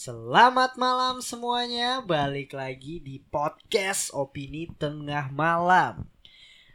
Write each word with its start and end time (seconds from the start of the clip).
Selamat 0.00 0.80
malam 0.80 1.20
semuanya, 1.20 2.00
balik 2.00 2.56
lagi 2.56 3.04
di 3.04 3.20
podcast 3.20 4.16
Opini 4.16 4.64
Tengah 4.64 5.28
Malam. 5.28 6.08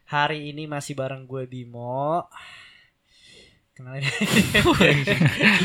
Hari 0.05 0.53
ini 0.53 0.69
masih 0.69 0.93
bareng 0.93 1.25
gue 1.25 1.49
Bimo. 1.49 2.21
Kenalin. 3.73 4.05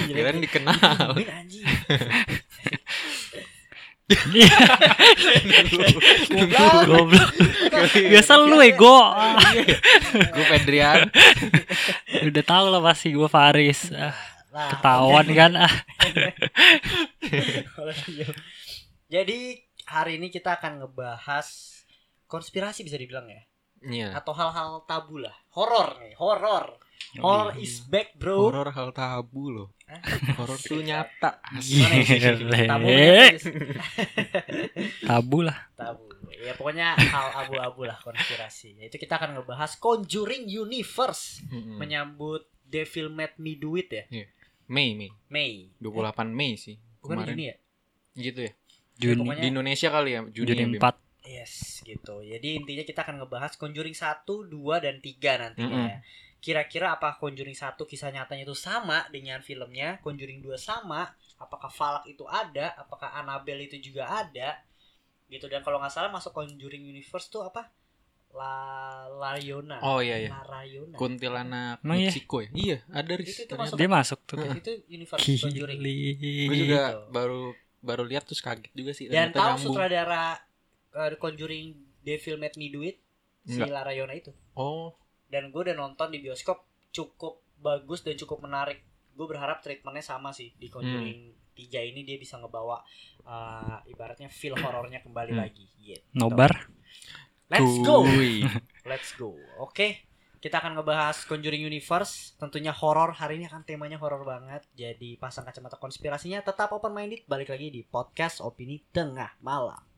Kirain 0.08 0.40
dikenal. 0.40 1.20
Anjing. 1.20 1.68
Goblok. 6.33 7.13
Biasa 7.92 8.40
lu 8.40 8.56
ego. 8.65 9.04
Gue 10.17 10.45
Pedrian. 10.49 11.13
Udah 12.24 12.40
tahu 12.40 12.72
lah 12.72 12.81
pasti 12.81 13.13
gue 13.13 13.29
Faris. 13.29 13.92
Ah, 14.51 14.67
Nah, 14.67 14.69
ketahuan 14.74 15.26
kan 15.30 15.53
ah. 15.56 15.74
Jadi 19.06 19.38
hari 19.86 20.18
ini 20.18 20.30
kita 20.30 20.59
akan 20.59 20.82
ngebahas 20.82 21.46
konspirasi 22.26 22.82
bisa 22.82 22.95
dibilang 22.95 23.26
ya, 23.26 23.42
Iya. 23.82 24.09
atau 24.14 24.30
hal-hal 24.30 24.86
tabu 24.86 25.18
lah, 25.18 25.34
horor 25.50 25.98
nih, 25.98 26.14
horor. 26.14 26.78
Horror 27.16 27.56
is 27.59 27.80
back 27.88 28.14
bro. 28.14 28.52
Horor 28.52 28.70
hal 28.70 28.92
tabu 28.92 29.50
loh. 29.50 29.68
Hah? 29.88 29.98
Horor 30.36 30.60
tuh 30.60 30.78
nyata. 30.78 31.42
Ya? 31.59 31.88
Gile. 32.37 32.68
Tabunya 32.68 33.02
tulis. 33.34 33.45
Tabu 35.09 35.38
lah. 35.42 35.59
tabu 35.74 36.06
ya 36.30 36.52
pokoknya 36.54 36.95
hal 36.95 37.26
abu-abu 37.45 37.84
lah 37.84 37.98
konspirasi 37.98 38.78
yaitu 38.78 38.96
kita 38.96 39.18
akan 39.18 39.40
ngebahas 39.40 39.74
Conjuring 39.76 40.46
Universe 40.46 41.42
menyambut 41.51 42.46
Devil 42.62 43.10
Made 43.10 43.37
Me 43.37 43.59
Do 43.59 43.74
It 43.74 43.90
ya 43.90 44.04
Mei, 44.70 44.95
Mei. 44.95 45.10
Mei 45.29 45.52
28 45.77 46.30
Mei 46.30 46.55
sih. 46.55 46.79
bukan 47.01 47.19
Kemarin. 47.19 47.33
Juni 47.33 47.45
ya 47.45 47.56
Gitu 48.12 48.41
ya. 48.42 48.52
Juni. 48.96 49.20
pokoknya- 49.24 49.41
Di 49.41 49.48
Indonesia 49.48 49.88
kali 49.88 50.10
ya, 50.10 50.20
Juni, 50.24 50.46
Juni 50.46 50.60
ya, 50.60 50.66
Bim? 50.69 50.79
4. 50.79 50.96
yes 51.23 51.54
gitu 51.82 52.15
jadi 52.23 52.49
intinya 52.54 52.82
kita 52.82 53.01
akan 53.02 53.21
ngebahas 53.21 53.52
Conjuring 53.54 53.93
1, 53.93 54.24
2 54.43 54.51
dan 54.79 54.99
3 54.99 55.37
nantinya 55.38 55.68
Mm-mm. 55.68 55.88
ya 55.88 55.99
kira-kira 56.38 56.87
apa 56.90 57.15
Conjuring 57.15 57.54
1 57.54 57.85
kisah 57.85 58.09
nyatanya 58.09 58.43
itu 58.43 58.57
sama 58.57 59.04
dengan 59.09 59.38
filmnya 59.40 60.01
Conjuring 60.01 60.40
2 60.40 60.57
sama 60.57 61.12
apakah 61.37 61.68
Falak 61.68 62.05
itu 62.05 62.24
ada 62.24 62.73
apakah 62.74 63.12
Annabelle 63.12 63.62
itu 63.62 63.77
juga 63.82 64.09
ada 64.09 64.65
gitu 65.27 65.47
dan 65.47 65.61
kalau 65.61 65.77
nggak 65.77 65.93
salah 65.93 66.09
masuk 66.09 66.33
Conjuring 66.33 66.83
Universe 66.84 67.29
tuh 67.29 67.43
apa 67.43 67.69
La 68.31 68.55
Lariona 69.11 69.83
Oh 69.83 69.98
iya 69.98 70.17
iya. 70.19 70.31
Larayona 70.33 70.95
Kuntilanak 70.95 71.77
Emang 71.81 71.98
iya? 71.98 72.09
Meksiko 72.09 72.37
ya? 72.41 72.48
Iya, 72.53 72.77
ada 72.89 73.12
Riz. 73.12 73.27
Itu- 73.27 73.34
itu 73.34 73.42
ternyata. 73.48 73.62
masuk- 73.67 73.78
Dia 73.78 73.89
masuk 73.91 74.20
tuh. 74.22 74.37
itu 74.55 74.72
universe 74.89 75.22
Conjuring. 75.41 75.78
Gue 76.47 76.56
juga 76.56 76.83
Gitu. 76.87 77.00
baru 77.11 77.42
baru 77.81 78.03
lihat 78.05 78.25
terus 78.25 78.39
kaget 78.39 78.70
juga 78.72 78.92
sih. 78.92 79.09
dan 79.09 79.31
tahu 79.31 79.41
nyambung. 79.56 79.64
sutradara 79.72 80.37
uh, 80.92 81.11
Conjuring 81.17 81.67
Devil 81.98 82.37
Made 82.37 82.55
Me 82.55 82.69
Do 82.69 82.81
It 82.81 82.97
si 83.42 83.56
Enggak. 83.56 83.72
Larayona 83.75 84.12
itu 84.12 84.31
Oh, 84.53 84.94
dan 85.27 85.48
gue 85.48 85.61
udah 85.62 85.75
nonton 85.75 86.09
di 86.09 86.19
bioskop 86.19 86.62
cukup 86.91 87.41
bagus 87.56 88.00
dan 88.00 88.15
cukup 88.15 88.41
menarik 88.41 88.84
gue 89.11 89.27
berharap 89.27 89.59
treatmentnya 89.59 90.05
sama 90.06 90.31
sih 90.31 90.53
di 90.55 90.67
Conjuring 90.67 91.20
3 91.50 91.59
ini 91.84 92.05
dia 92.05 92.17
bisa 92.17 92.37
ngebawa 92.37 92.81
uh, 93.22 93.81
ibaratnya 93.84 94.28
feel 94.28 94.55
horornya 94.55 95.00
kembali 95.00 95.31
Hmm. 95.31 95.41
lagi 95.41 95.67
gitu. 95.78 96.00
Nobar. 96.15 96.69
Let's 97.51 97.75
go. 97.83 98.06
Let's 98.91 99.12
go. 99.15 99.37
Oke 99.61 100.11
kita 100.41 100.56
akan 100.56 100.81
ngebahas 100.81 101.29
Conjuring 101.29 101.69
Universe. 101.69 102.33
Tentunya 102.41 102.73
horor. 102.73 103.12
Hari 103.12 103.37
ini 103.37 103.45
akan 103.45 103.61
temanya 103.61 104.01
horor 104.01 104.25
banget. 104.25 104.65
Jadi 104.73 105.20
pasang 105.20 105.45
kacamata 105.45 105.77
konspirasinya. 105.77 106.41
Tetap 106.41 106.73
open 106.73 106.97
minded 106.97 107.28
balik 107.28 107.53
lagi 107.53 107.69
di 107.69 107.84
podcast 107.84 108.41
opini 108.41 108.81
tengah 108.89 109.37
malam 109.45 109.90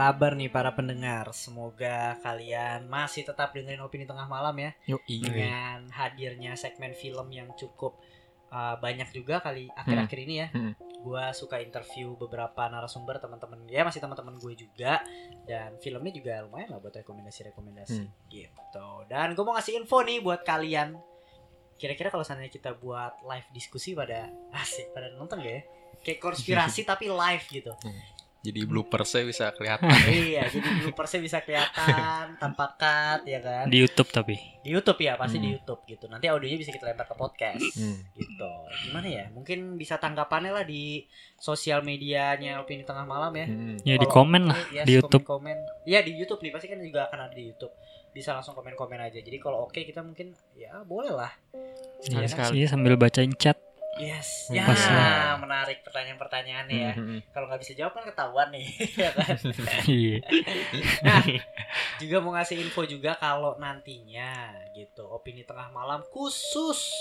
kabar 0.00 0.32
nih 0.32 0.48
para 0.48 0.72
pendengar? 0.72 1.28
Semoga 1.36 2.16
kalian 2.24 2.88
masih 2.88 3.28
tetap 3.28 3.52
dengerin 3.52 3.84
opini 3.84 4.08
tengah 4.08 4.24
malam 4.24 4.56
ya 4.56 4.72
Yoi. 4.88 5.20
dengan 5.20 5.84
hadirnya 5.92 6.56
segmen 6.56 6.96
film 6.96 7.28
yang 7.28 7.52
cukup 7.52 8.00
uh, 8.48 8.80
banyak 8.80 9.12
juga 9.12 9.44
kali 9.44 9.68
akhir-akhir 9.76 10.18
ini 10.24 10.34
ya. 10.40 10.48
Hmm. 10.56 10.72
Gua 11.04 11.32
suka 11.36 11.60
interview 11.60 12.16
beberapa 12.16 12.64
narasumber 12.72 13.20
teman-teman 13.20 13.68
ya 13.68 13.84
masih 13.84 14.00
teman-teman 14.00 14.40
gue 14.40 14.52
juga 14.56 15.04
dan 15.44 15.76
filmnya 15.80 16.12
juga 16.16 16.44
lumayan 16.48 16.76
lah 16.76 16.80
buat 16.80 16.96
rekomendasi-rekomendasi 16.96 18.00
Hmm. 18.00 18.08
gitu. 18.32 18.88
Dan 19.08 19.36
gue 19.36 19.44
mau 19.44 19.52
ngasih 19.56 19.84
info 19.84 20.00
nih 20.00 20.24
buat 20.24 20.40
kalian. 20.48 20.96
Kira-kira 21.80 22.12
kalau 22.12 22.24
seandainya 22.24 22.52
kita 22.52 22.76
buat 22.76 23.20
live 23.24 23.48
diskusi 23.52 23.92
pada 23.92 24.28
asik 24.64 24.96
pada 24.96 25.12
nonton 25.12 25.44
gak 25.44 25.54
ya? 25.60 25.62
Kayak 26.00 26.20
konspirasi 26.24 26.84
tapi 26.90 27.12
live 27.12 27.44
gitu. 27.48 27.72
Jadi 28.40 28.64
bloopersnya 28.64 29.22
bisa 29.22 29.52
kelihatan. 29.52 29.92
iya, 30.08 30.48
jadi 30.48 30.64
bloopersnya 30.80 31.20
bisa 31.20 31.38
kelihatan 31.40 32.40
tanpa 32.40 32.72
cut 32.72 33.20
ya 33.22 33.36
kan. 33.38 33.68
Di 33.68 33.76
YouTube 33.76 34.08
tapi. 34.08 34.40
Di 34.60 34.72
YouTube 34.72 34.96
ya, 34.98 35.14
pasti 35.14 35.36
di 35.36 35.44
Hmm. 35.46 35.56
YouTube 35.56 35.80
gitu. 35.84 36.08
Nanti 36.08 36.24
audionya 36.24 36.56
bisa 36.56 36.72
kita 36.72 36.88
lempar 36.88 37.04
ke 37.04 37.12
podcast 37.14 37.60
Hmm. 37.76 38.00
gitu. 38.12 38.50
Gimana 38.88 39.06
ya? 39.06 39.24
Mungkin 39.28 39.76
bisa 39.76 39.96
tanggapannya 39.96 40.50
lah 40.50 40.64
di 40.64 41.04
sosial 41.36 41.80
medianya 41.80 42.58
Opini 42.58 42.80
Tengah 42.80 43.04
Malam 43.04 43.32
ya. 43.34 43.46
Hmm. 43.46 43.76
Ya 43.82 43.94
di 43.94 44.06
komen 44.06 44.42
lah 44.48 44.58
Yes, 44.70 44.84
di 44.84 44.92
YouTube. 44.94 45.20
Komen, 45.22 45.56
Iya 45.84 46.00
di 46.00 46.12
YouTube 46.14 46.40
nih 46.40 46.50
pasti 46.50 46.66
kan 46.66 46.80
juga 46.80 47.00
akan 47.06 47.18
ada 47.22 47.34
di 47.34 47.44
YouTube. 47.44 47.76
Bisa 48.10 48.32
langsung 48.32 48.56
komen-komen 48.56 48.98
aja. 48.98 49.16
Jadi 49.16 49.36
kalau 49.36 49.64
oke 49.64 49.76
kita 49.78 50.00
mungkin 50.00 50.32
ya 50.52 50.80
boleh 50.82 51.12
lah. 51.12 51.28
Sekali 52.00 52.24
Iya, 52.24 52.28
sekali. 52.28 52.52
Iya 52.56 52.66
sambil 52.68 52.96
bacain 52.96 53.30
chat. 53.34 53.60
Yes. 53.98 54.46
Hmm. 54.46 54.54
Ya, 54.60 55.34
menarik 55.40 55.82
pertanyaan-pertanyaannya 55.82 56.76
ya. 56.78 56.92
Hmm, 56.94 57.18
hmm, 57.18 57.20
Kalau 57.34 57.50
nggak 57.50 57.60
bisa 57.66 57.74
jawab 57.74 57.98
kan 57.98 58.06
ketahuan 58.06 58.48
nih, 58.54 58.66
ya 59.02 59.10
kan? 59.10 59.34
Iya. 59.90 60.18
Nah, 61.02 61.22
juga 61.98 62.16
mau 62.22 62.32
ngasih 62.38 62.62
info 62.62 62.86
juga 62.86 63.18
kalau 63.18 63.58
nantinya 63.58 64.54
gitu 64.78 65.10
opini 65.10 65.42
tengah 65.42 65.74
malam 65.74 66.06
khusus 66.14 66.94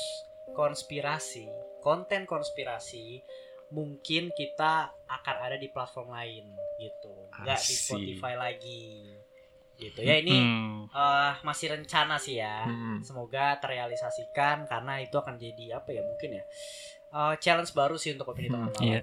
konspirasi, 0.58 1.46
konten 1.86 2.26
konspirasi 2.26 3.22
mungkin 3.70 4.34
kita 4.34 4.90
akan 5.06 5.36
ada 5.46 5.62
di 5.62 5.70
platform 5.70 6.10
lain 6.10 6.50
gitu, 6.82 7.30
nggak 7.38 7.62
di. 7.62 7.78
Spotify 7.86 8.34
lagi 8.34 9.14
gitu 9.80 10.00
ya 10.02 10.20
ini 10.20 10.36
Hmm. 10.36 10.86
eh, 10.86 11.34
masih 11.42 11.72
rencana 11.72 12.16
sih 12.16 12.38
ya. 12.38 12.64
Hmm. 12.64 13.00
Semoga 13.00 13.56
terrealisasikan 13.58 14.64
karena 14.66 15.00
itu 15.00 15.16
akan 15.16 15.36
jadi 15.36 15.76
apa 15.76 15.90
ya 15.90 16.02
mungkin 16.02 16.30
ya 16.34 16.44
eh, 17.10 17.34
challenge 17.38 17.72
baru 17.72 17.96
sih 17.96 18.12
untuk 18.12 18.30
opini 18.30 18.48
tengah 18.48 18.70
malam. 18.70 18.84
Iya. 18.86 19.02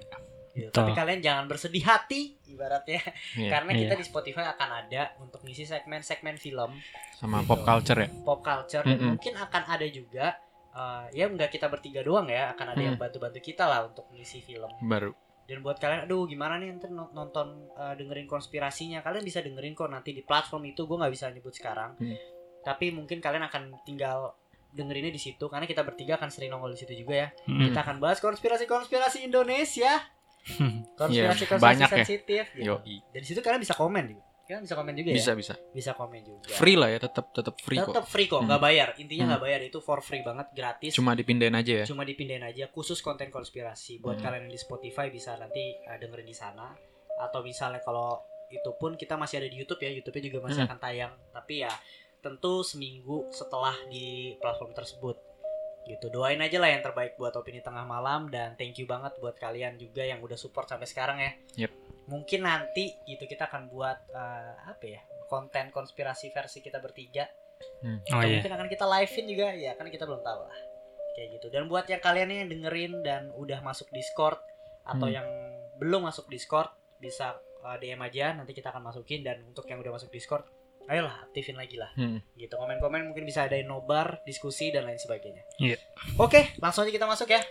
Gitu. 0.53 0.73
Tapi 0.73 0.89
kalian 0.91 1.19
jangan 1.19 1.45
bersedih 1.45 1.81
hati 1.81 2.33
ibaratnya 2.47 2.97
Iya. 3.35 3.49
karena 3.51 3.71
kita 3.75 3.93
Iya. 3.93 3.99
di 3.99 4.05
Spotify 4.05 4.41
akan 4.47 4.69
ada 4.79 5.13
untuk 5.19 5.41
ngisi 5.41 5.63
segmen-segmen 5.63 6.33
film 6.35 6.73
Sama 7.13 7.41
pop 7.41 7.61
culture 7.61 7.99
ya. 7.99 8.09
pop 8.21 8.41
culture 8.41 8.81
Mm-mm. 8.81 9.13
mungkin 9.13 9.33
akan 9.35 9.63
ada 9.67 9.85
juga 9.87 10.33
eh, 10.71 11.05
ya 11.11 11.25
nggak 11.27 11.49
kita 11.51 11.67
bertiga 11.67 12.01
doang 12.01 12.25
ya 12.27 12.53
akan 12.53 12.67
ada 12.71 12.81
yang 12.83 12.93
Hmm. 12.93 13.03
bantu-bantu 13.03 13.37
kita 13.39 13.65
lah 13.65 13.85
untuk 13.85 14.05
ngisi 14.09 14.39
film 14.39 14.69
Baru. 14.79 15.13
Dan 15.47 15.57
buat 15.59 15.75
kalian 15.75 16.03
aduh 16.03 16.23
gimana 16.23 16.55
nih 16.55 16.69
nanti 16.69 16.87
no- 16.87 17.09
nonton 17.09 17.47
eh, 17.71 17.95
dengerin 17.95 18.25
konspirasinya 18.25 18.99
kalian 18.99 19.23
bisa 19.23 19.39
dengerin 19.39 19.71
kok 19.71 19.87
nanti 19.87 20.11
di 20.11 20.21
platform 20.21 20.67
itu 20.67 20.83
gue 20.83 20.97
nggak 20.97 21.09
bisa 21.09 21.27
nyebut 21.27 21.51
sekarang 21.51 21.95
Hmm. 21.95 22.19
tapi 22.61 22.91
mungkin 22.91 23.17
kalian 23.17 23.43
akan 23.43 23.63
tinggal 23.81 24.35
dengerinnya 24.69 25.09
di 25.09 25.17
situ 25.17 25.47
karena 25.47 25.63
kita 25.63 25.81
bertiga 25.81 26.15
akan 26.15 26.27
sering 26.27 26.49
nongol 26.49 26.69
di 26.69 26.77
situ 26.77 26.91
juga 26.93 27.15
ya 27.17 27.27
Hmm. 27.45 27.63
kita 27.65 27.79
akan 27.81 27.97
bahas 27.97 28.19
konspirasi-konspirasi 28.19 29.23
Indonesia 29.23 30.03
konspirasi-konspirasi 30.95 31.55
Iya, 31.55 31.57
banyak 31.63 31.89
ya. 31.89 31.95
sensitif 31.97 32.43
gitu. 32.53 32.75
Yoi. 32.75 32.95
dan 33.05 33.19
di 33.19 33.27
situ 33.27 33.39
kalian 33.39 33.59
bisa 33.59 33.71
komen 33.73 34.03
juga 34.09 34.23
kalian 34.47 34.63
bisa 34.63 34.73
komen 34.73 34.93
juga 34.93 35.09
Bisa 35.11 35.31
ya 35.31 35.35
bisa. 35.35 35.53
bisa 35.69 35.91
komen 35.91 36.21
juga 36.21 36.47
Free 36.49 36.73
lah 36.73 36.87
ya, 36.87 36.99
tetap 36.99 37.29
tetap 37.29 37.55
free 37.57 37.77
kok. 37.77 37.91
tetap 37.91 38.05
free 38.05 38.25
kok 38.25 38.39
Hmm. 38.39 38.47
nggak 38.47 38.61
bayar 38.61 38.89
intinya 38.95 39.21
Hmm. 39.21 39.29
nggak 39.29 39.43
bayar 39.43 39.59
itu 39.61 39.77
for 39.77 39.99
free 39.99 40.21
banget 40.21 40.47
gratis 40.51 40.91
Cuma 40.93 41.11
dipindahin 41.11 41.53
aja 41.53 41.73
ya. 41.73 41.85
cuma 41.85 42.01
dipindahin 42.01 42.41
aja 42.41 42.65
khusus 42.69 42.99
konten 42.99 43.27
konspirasi 43.27 43.99
buat 43.99 44.15
Hmm. 44.15 44.23
kalian 44.23 44.41
yang 44.43 44.53
di 44.53 44.57
Spotify 44.57 45.07
bisa 45.09 45.35
nanti 45.35 45.59
uh, 45.83 45.95
dengerin 45.95 46.23
di 46.23 46.33
sana 46.33 46.71
atau 47.19 47.39
misalnya 47.41 47.79
kalau 47.79 48.17
itu 48.47 48.71
pun 48.73 48.95
kita 48.95 49.13
masih 49.13 49.37
ada 49.37 49.47
di 49.47 49.57
YouTube 49.57 49.79
ya 49.79 49.91
YouTube-nya 49.91 50.23
juga 50.25 50.39
masih 50.41 50.61
Hmm. 50.61 50.69
akan 50.69 50.79
tayang 50.79 51.13
tapi 51.29 51.61
ya 51.61 51.71
tentu 52.17 52.61
seminggu 52.61 53.27
setelah 53.29 53.75
di 53.85 54.05
platform 54.37 54.71
tersebut 54.71 55.19
gitu 55.85 56.07
doain 56.09 56.35
aja 56.37 56.57
lah 56.57 56.67
yang 56.69 56.79
terbaik 56.81 57.15
buat 57.15 57.31
opini 57.33 57.59
tengah 57.59 57.83
malam 57.83 58.27
dan 58.27 58.55
thank 58.55 58.75
you 58.75 58.83
banget 58.83 59.11
buat 59.17 59.35
kalian 59.35 59.75
juga 59.75 60.03
yang 60.03 60.19
udah 60.19 60.35
support 60.35 60.65
sampai 60.65 60.83
sekarang 60.83 61.17
ya 61.17 61.31
Yep. 61.57 61.71
Mungkin 62.07 62.41
nanti 62.41 62.95
gitu 63.03 63.23
kita 63.23 63.45
akan 63.45 63.67
buat 63.67 63.99
uh, 64.09 64.53
apa 64.65 64.85
ya 64.85 64.99
konten 65.25 65.69
konspirasi 65.69 66.31
versi 66.31 66.59
kita 66.59 66.79
bertiga 66.79 67.27
Hmm. 67.81 67.97
Oh 68.07 68.15
atau 68.15 68.21
iya. 68.23 68.37
mungkin 68.37 68.53
akan 68.53 68.67
kita 68.67 68.85
livein 68.85 69.25
juga 69.27 69.47
ya 69.51 69.73
kan 69.73 69.85
kita 69.85 70.05
belum 70.05 70.21
tahu 70.21 70.39
lah 70.39 70.57
kayak 71.11 71.27
gitu 71.33 71.47
dan 71.49 71.65
buat 71.65 71.85
yang 71.85 71.97
kalian 71.97 72.29
yang 72.31 72.49
dengerin 72.49 73.01
dan 73.01 73.33
udah 73.33 73.59
masuk 73.61 73.89
Discord 73.89 74.37
atau 74.83 75.03
Hmm. 75.03 75.15
yang 75.15 75.27
belum 75.75 76.05
masuk 76.05 76.25
Discord 76.27 76.69
bisa 76.95 77.33
uh, 77.59 77.75
DM 77.75 77.97
aja 77.99 78.31
nanti 78.31 78.53
kita 78.53 78.69
akan 78.69 78.85
masukin 78.85 79.21
dan 79.21 79.41
untuk 79.43 79.65
yang 79.65 79.77
udah 79.77 79.89
masuk 79.91 80.09
Discord 80.09 80.45
ayolah 80.85 81.17
aktifin 81.23 81.53
lagi 81.53 81.75
lah 81.75 81.89
Hmm. 81.91 82.21
gitu 82.35 82.53
komen-komen 82.53 83.09
mungkin 83.09 83.25
bisa 83.25 83.43
ada 83.43 83.57
nobar 83.59 84.21
diskusi 84.21 84.69
dan 84.69 84.85
lain 84.85 84.97
sebagainya 84.97 85.41
Iya. 85.57 85.81
oke 86.15 86.57
langsung 86.57 86.85
aja 86.85 86.93
kita 86.93 87.05
masuk 87.05 87.27
ya 87.27 87.41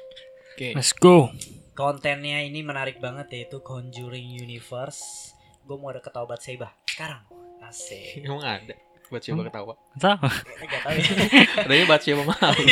Oke. 0.54 0.70
Let's 0.72 0.94
go. 0.94 1.34
Kontennya 1.76 2.40
ini 2.40 2.64
menarik 2.64 2.98
banget 2.98 3.28
yaitu 3.30 3.60
Conjuring 3.60 4.32
Universe 4.34 5.30
gue 5.62 5.76
mau 5.76 5.92
ada 5.92 6.00
ketawa 6.00 6.34
Seba 6.40 6.72
sekarang 6.88 7.20
asik 7.62 8.22
Emang 8.26 8.40
ada 8.40 8.74
buat 9.06 9.22
siapa 9.22 9.44
ketawa? 9.46 9.78
Tahu? 10.02 10.26
Gak 10.66 10.80
tau 10.82 10.90
ya 10.96 11.04
Adanya 11.62 11.84
buat 11.86 12.02
siapa 12.02 12.22
malu. 12.26 12.62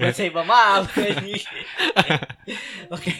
Buat 0.00 0.16
Seba 0.16 0.40
maaf 0.40 0.88
ini. 0.96 1.36
Oke 2.88 3.12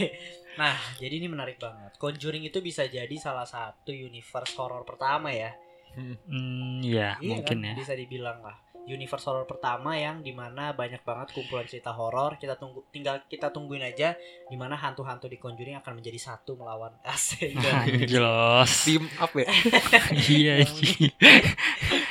Nah 0.56 0.77
jadi 0.97 1.15
ini 1.21 1.29
menarik 1.29 1.59
banget 1.59 1.99
Conjuring 1.99 2.47
itu 2.47 2.62
bisa 2.62 2.87
jadi 2.87 3.12
salah 3.19 3.44
satu 3.44 3.93
universe 3.93 4.56
horror 4.56 4.87
pertama 4.87 5.35
ya 5.35 5.53
Hmm, 5.93 6.81
ya, 6.81 7.21
Iya 7.21 7.37
mungkin 7.37 7.61
kan? 7.61 7.69
ya. 7.69 7.75
Bisa 7.77 7.93
dibilang 7.93 8.41
lah 8.41 8.56
universe 8.90 9.23
horror 9.31 9.46
pertama 9.46 9.94
yang 9.94 10.26
di 10.26 10.34
mana 10.34 10.75
banyak 10.75 11.06
banget 11.06 11.31
kumpulan 11.31 11.67
cerita 11.70 11.94
horor 11.94 12.34
kita 12.34 12.58
tunggu 12.58 12.82
tinggal 12.90 13.23
kita 13.31 13.55
tungguin 13.55 13.82
aja 13.87 14.19
di 14.50 14.56
mana 14.58 14.75
hantu-hantu 14.75 15.31
di 15.31 15.38
Conjuring 15.38 15.79
akan 15.79 16.02
menjadi 16.02 16.19
satu 16.19 16.58
melawan 16.58 16.99
asik 17.14 17.55
Jelas. 18.11 18.70
Tim 18.82 19.06
up 19.23 19.31
ya? 19.38 19.46
iya. 20.31 20.55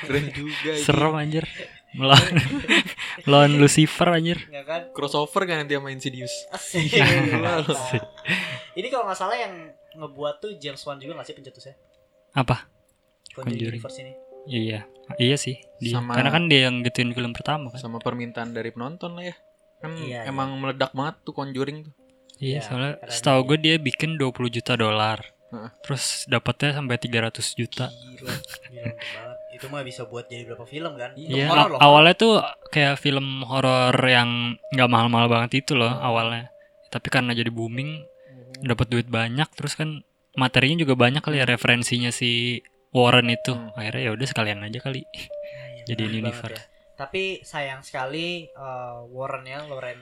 Keren 0.01 0.25
juga. 0.31 0.71
ini. 0.71 0.83
serem 0.83 1.13
anjir. 1.15 1.45
Melawan, 1.91 2.35
melawan 3.27 3.51
Lucifer 3.59 4.07
anjir. 4.15 4.39
ya 4.47 4.63
kan 4.63 4.95
Crossover 4.95 5.43
kan 5.43 5.67
nanti 5.67 5.75
sama 5.75 5.91
Insidious. 5.91 6.31
Asik. 6.55 6.87
ini 8.79 8.87
kalau 8.87 9.11
nggak 9.11 9.19
salah 9.19 9.35
yang 9.35 9.75
ngebuat 9.99 10.39
tuh 10.39 10.55
James 10.55 10.79
Wan 10.87 11.03
juga 11.03 11.19
nggak 11.19 11.27
sih 11.27 11.35
pencetusnya 11.35 11.75
Apa? 12.31 12.63
Conjuring, 13.35 13.59
Conjuring. 13.59 13.75
Universe 13.75 13.99
ini 13.99 14.30
Iya, 14.43 14.85
iya 15.17 15.35
sih. 15.35 15.59
Dia. 15.77 15.97
Sama- 15.97 16.13
Karena 16.13 16.31
kan 16.31 16.43
dia 16.45 16.65
yang 16.65 16.81
gituin 16.81 17.11
film 17.11 17.31
pertama 17.31 17.69
kan. 17.69 17.79
Sama 17.79 17.97
permintaan 17.97 18.51
dari 18.51 18.69
penonton 18.69 19.13
lah 19.13 19.25
ya. 19.25 19.35
Kan 19.77 19.97
Iya, 19.97 20.25
emang 20.25 20.53
meledak 20.55 20.93
banget 20.93 21.21
tuh 21.23 21.33
Conjuring 21.33 21.89
tuh. 21.89 21.93
Iya, 22.37 22.57
Iya, 22.57 22.59
soalnya 22.61 22.91
setahu 23.05 23.39
dia- 23.39 23.47
gue 23.47 23.57
dia 23.59 23.75
bikin 23.77 24.17
20 24.17 24.49
juta 24.49 24.73
dolar. 24.73 25.21
Heeh. 25.51 25.69
Terus 25.81 26.25
dapatnya 26.25 26.73
sampai 26.73 26.95
300 26.95 27.53
juta. 27.53 27.89
Gila, 27.89 28.33
gila 28.69 28.93
banget. 28.95 29.37
Itu 29.51 29.65
mah 29.67 29.83
bisa 29.83 30.07
buat 30.07 30.25
jadi 30.25 30.47
berapa 30.47 30.63
film 30.63 30.95
kan? 30.95 31.11
Iya, 31.13 31.49
loh. 31.49 31.77
awalnya 31.77 32.15
tuh 32.15 32.33
kayak 32.69 32.97
film 32.97 33.43
horor 33.43 33.93
yang 34.01 34.29
nggak 34.69 34.89
mahal-mahal 34.89 35.27
banget 35.27 35.61
itu 35.61 35.75
loh 35.75 35.91
awalnya. 35.91 36.49
Tapi 36.87 37.07
karena 37.07 37.31
jadi 37.31 37.49
booming, 37.49 38.01
dapat 38.59 38.87
duit 38.87 39.05
banyak, 39.05 39.45
terus 39.51 39.75
kan 39.75 40.01
materinya 40.33 40.81
juga 40.81 40.95
banyak 40.95 41.19
kali 41.19 41.37
ya 41.37 41.45
referensinya 41.45 42.09
si 42.09 42.63
Warren 42.91 43.27
itu. 43.27 43.53
Hmm. 43.55 43.71
Akhirnya 43.73 44.01
ya 44.07 44.11
udah 44.11 44.27
sekalian 44.27 44.59
aja 44.61 44.79
kali. 44.79 45.01
Nah, 45.07 45.67
iya, 45.71 45.83
jadi 45.89 46.03
universe. 46.07 46.55
ya. 46.55 46.61
Tapi 46.95 47.41
sayang 47.41 47.81
sekali 47.81 48.45
eh, 48.45 48.97
Warren 49.09 49.47
ya, 49.47 49.63
Loren 49.65 49.97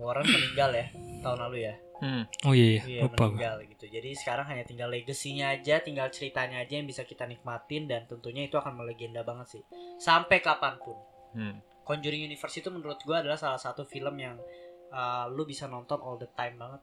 Warren 0.00 0.24
meninggal 0.24 0.70
ya 0.72 0.86
tahun 1.20 1.38
lalu 1.48 1.58
ya. 1.68 1.74
Hmm. 2.00 2.24
Oh 2.48 2.56
iya, 2.56 2.80
Iya, 2.80 3.04
lupa 3.04 3.28
gue. 3.28 3.36
meninggal 3.36 3.56
gitu. 3.68 3.84
Jadi 3.92 4.10
sekarang 4.16 4.48
hanya 4.48 4.64
tinggal 4.64 4.88
legasinya 4.88 5.52
aja, 5.52 5.84
tinggal 5.84 6.08
ceritanya 6.08 6.64
aja 6.64 6.80
yang 6.80 6.88
bisa 6.88 7.04
kita 7.04 7.28
nikmatin 7.28 7.84
dan 7.84 8.08
tentunya 8.08 8.48
itu 8.48 8.56
akan 8.56 8.72
melegenda 8.72 9.20
banget 9.20 9.60
sih. 9.60 9.62
Sampai 10.00 10.40
kapan 10.40 10.80
pun. 10.80 10.96
Hmm. 11.36 11.60
Conjuring 11.84 12.24
Universe 12.24 12.56
itu 12.56 12.72
menurut 12.72 12.96
gua 13.04 13.20
adalah 13.20 13.36
salah 13.36 13.60
satu 13.60 13.84
film 13.84 14.16
yang 14.16 14.40
eh, 14.88 15.24
lu 15.28 15.44
bisa 15.44 15.68
nonton 15.68 16.00
all 16.00 16.16
the 16.16 16.32
time 16.32 16.56
banget. 16.56 16.80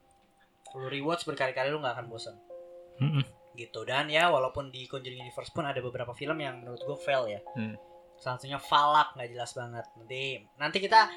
Lu 0.77 0.86
rewatch 0.86 1.25
berkali-kali 1.25 1.74
lu 1.74 1.81
nggak 1.81 1.98
akan 1.98 2.07
bosan. 2.07 2.38
Mm-mm. 3.01 3.25
Gitu 3.57 3.81
dan 3.81 4.06
ya 4.07 4.30
walaupun 4.30 4.69
di 4.69 4.86
Conjuring 4.86 5.19
Universe 5.19 5.50
pun 5.50 5.65
ada 5.65 5.77
beberapa 5.77 6.13
film 6.13 6.38
yang 6.38 6.62
menurut 6.62 6.77
gue 6.80 6.98
fail 6.98 7.25
ya 7.27 7.42
Hmm. 7.51 7.74
salah 8.15 8.38
satunya 8.38 8.57
Falak 8.57 9.13
nggak 9.13 9.30
jelas 9.30 9.51
banget 9.51 9.86
nanti 9.95 10.21
nanti 10.56 10.77
kita 10.77 11.09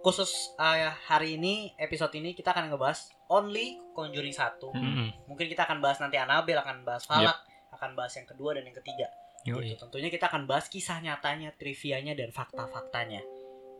khusus 0.00 0.28
eh, 0.54 0.90
hari 1.02 1.34
ini 1.34 1.54
episode 1.76 2.12
ini 2.12 2.30
kita 2.30 2.50
akan 2.50 2.68
ngebahas 2.68 2.98
only 3.28 3.78
Conjuring 3.90 4.30
1 4.30 4.58
Hmm. 4.60 4.74
Mm-mm. 4.76 5.08
mungkin 5.24 5.46
kita 5.46 5.62
akan 5.62 5.78
bahas 5.78 5.96
nanti 5.96 6.14
Annabelle 6.16 6.58
akan 6.58 6.82
bahas 6.82 7.02
Falak 7.04 7.38
akan 7.70 7.94
bahas 7.94 8.12
yang 8.12 8.26
kedua 8.26 8.54
dan 8.54 8.64
yang 8.64 8.76
ketiga 8.76 9.06
Yoi. 9.44 9.70
gitu. 9.70 9.82
tentunya 9.82 10.08
kita 10.08 10.26
akan 10.26 10.44
bahas 10.44 10.66
kisah 10.66 10.98
nyatanya 10.98 11.52
trivianya 11.52 12.12
dan 12.12 12.30
fakta-faktanya 12.30 13.22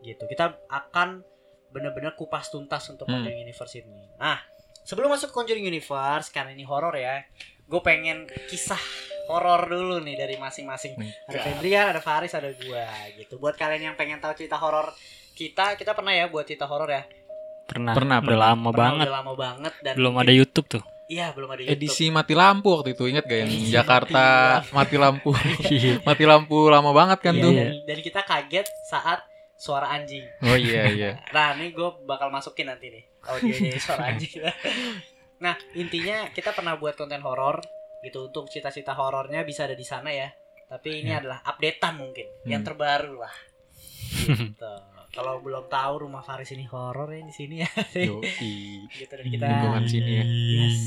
gitu 0.00 0.22
kita 0.24 0.60
akan 0.66 1.22
bener-bener 1.68 2.12
kupas 2.12 2.48
tuntas 2.48 2.86
untuk 2.86 3.04
Hmm. 3.04 3.18
Conjuring 3.18 3.42
Universe 3.42 3.74
ini 3.76 4.06
nah 4.14 4.38
sebelum 4.82 5.08
masuk 5.08 5.28
ke 5.28 5.34
Conjuring 5.34 5.64
Universe 5.64 6.28
karena 6.28 6.50
ini 6.50 6.62
horor 6.62 6.92
ya 6.92 7.24
gue 7.64 7.80
pengen 7.80 8.24
kisah 8.46 8.80
horor 9.24 9.64
dulu 9.64 10.04
nih 10.04 10.14
dari 10.14 10.36
masing-masing 10.36 11.00
ada 11.00 11.38
Fendrian, 11.40 11.88
ada 11.88 12.00
Faris, 12.00 12.36
ada 12.36 12.52
gua 12.52 12.84
gitu. 13.16 13.40
Buat 13.40 13.56
kalian 13.56 13.92
yang 13.92 13.96
pengen 13.96 14.20
tahu 14.20 14.36
cerita 14.36 14.60
horor 14.60 14.92
kita, 15.32 15.74
kita 15.74 15.96
pernah 15.96 16.12
ya 16.12 16.28
buat 16.28 16.44
cerita 16.44 16.68
horor 16.68 16.92
ya. 16.92 17.02
Pernah. 17.64 17.96
Pernah, 17.96 18.20
Udah 18.20 18.36
lama 18.52 18.68
Pernah, 18.68 18.76
banget. 18.76 19.04
Udah 19.08 19.16
lama 19.16 19.32
banget 19.32 19.72
dan 19.80 19.94
Belum 19.96 20.14
ada 20.20 20.28
YouTube 20.28 20.68
tuh. 20.68 20.84
Iya, 21.04 21.32
belum 21.32 21.48
ada 21.48 21.60
YouTube. 21.64 21.76
Edisi 21.80 22.06
mati 22.08 22.32
lampu 22.36 22.68
waktu 22.68 22.92
itu 22.92 23.04
inget 23.08 23.24
gak 23.24 23.38
yang 23.44 23.48
Edisi 23.48 23.68
Jakarta 23.72 24.24
mati 24.72 24.96
lampu 25.00 25.32
Iya. 25.72 26.00
mati 26.04 26.24
lampu 26.24 26.68
lama 26.68 26.92
banget 26.92 27.18
kan 27.24 27.32
Iya, 27.36 27.44
tuh 27.44 27.52
dan, 27.52 27.72
dan 27.88 27.98
kita 28.00 28.20
kaget 28.24 28.66
saat 28.88 29.20
suara 29.56 29.88
anjing. 29.88 30.24
oh 30.44 30.56
iya 30.56 30.88
iya 30.88 31.10
Nah, 31.36 31.56
ini 31.56 31.72
gue 31.72 31.88
bakal 32.04 32.28
masukin 32.28 32.68
nanti 32.68 32.88
nih 32.92 33.04
audionya 33.24 33.80
suara 33.80 34.12
anjing. 34.12 34.32
nah, 35.36 35.54
intinya 35.72 36.28
kita 36.28 36.50
pernah 36.50 36.74
buat 36.74 36.94
konten 36.94 37.20
horor 37.20 37.62
gitu 38.00 38.28
untuk 38.28 38.46
cita-cita 38.46 38.92
horornya 38.92 39.42
bisa 39.42 39.64
ada 39.64 39.72
di 39.72 39.82
sana 39.82 40.08
ya. 40.08 40.28
Tapi 40.64 41.00
ini 41.00 41.10
Ya. 41.10 41.20
adalah 41.20 41.40
updatean 41.42 41.94
mungkin 41.94 42.26
yang 42.44 42.60
Hmm. 42.60 42.68
terbaru 42.68 43.14
lah. 43.18 43.34
Gitu. 44.26 44.72
Kalau 45.14 45.38
belum 45.38 45.68
tahu 45.68 45.94
rumah 46.02 46.20
Faris 46.20 46.50
ini 46.50 46.66
horor 46.66 47.06
ya 47.08 47.22
di 47.22 47.30
sini 47.30 47.62
ya. 47.62 47.70
Yoi. 47.94 48.82
gitu 48.98 49.12
dan 49.12 49.24
kita 49.24 49.44
Lingkungan 49.46 49.84
sini 49.86 50.10
ya 50.12 50.24
Yes, 50.24 50.78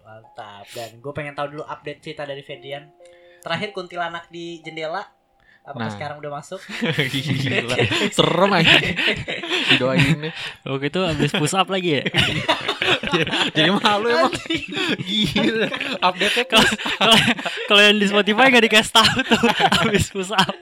mantap. 0.00 0.66
Dan 0.68 0.98
gue 0.98 1.12
pengen 1.12 1.32
tahu 1.32 1.54
dulu 1.54 1.64
update 1.64 2.00
cerita 2.00 2.24
dari 2.24 2.40
Ferdian. 2.40 2.90
Terakhir 3.38 3.70
kuntilanak 3.70 4.26
di 4.26 4.58
jendela. 4.60 5.06
Apakah 5.60 5.86
Nah. 5.86 5.94
sekarang 5.94 6.16
udah 6.18 6.32
masuk? 6.34 6.58
Gila 7.12 7.76
Serem 8.10 8.48
aja 8.50 8.80
Didoain 9.68 10.16
nih 10.18 10.32
Waktu 10.64 10.88
itu 10.88 11.00
habis 11.04 11.30
push 11.30 11.52
up 11.52 11.68
lagi 11.68 12.00
ya. 12.00 12.04
Jadi 13.56 13.70
malu 13.70 14.06
emang 14.08 14.32
Gila 15.00 15.66
Update-nya 16.00 16.44
Kalau 16.46 16.66
kalau- 17.68 17.84
yang 17.84 17.96
di 17.96 18.06
Spotify 18.06 18.48
gak 18.48 18.64
dikasih 18.64 18.92
tahu 18.92 19.18
tuh 19.24 19.40
habis 19.80 20.08
push 20.08 20.32
up. 20.32 20.52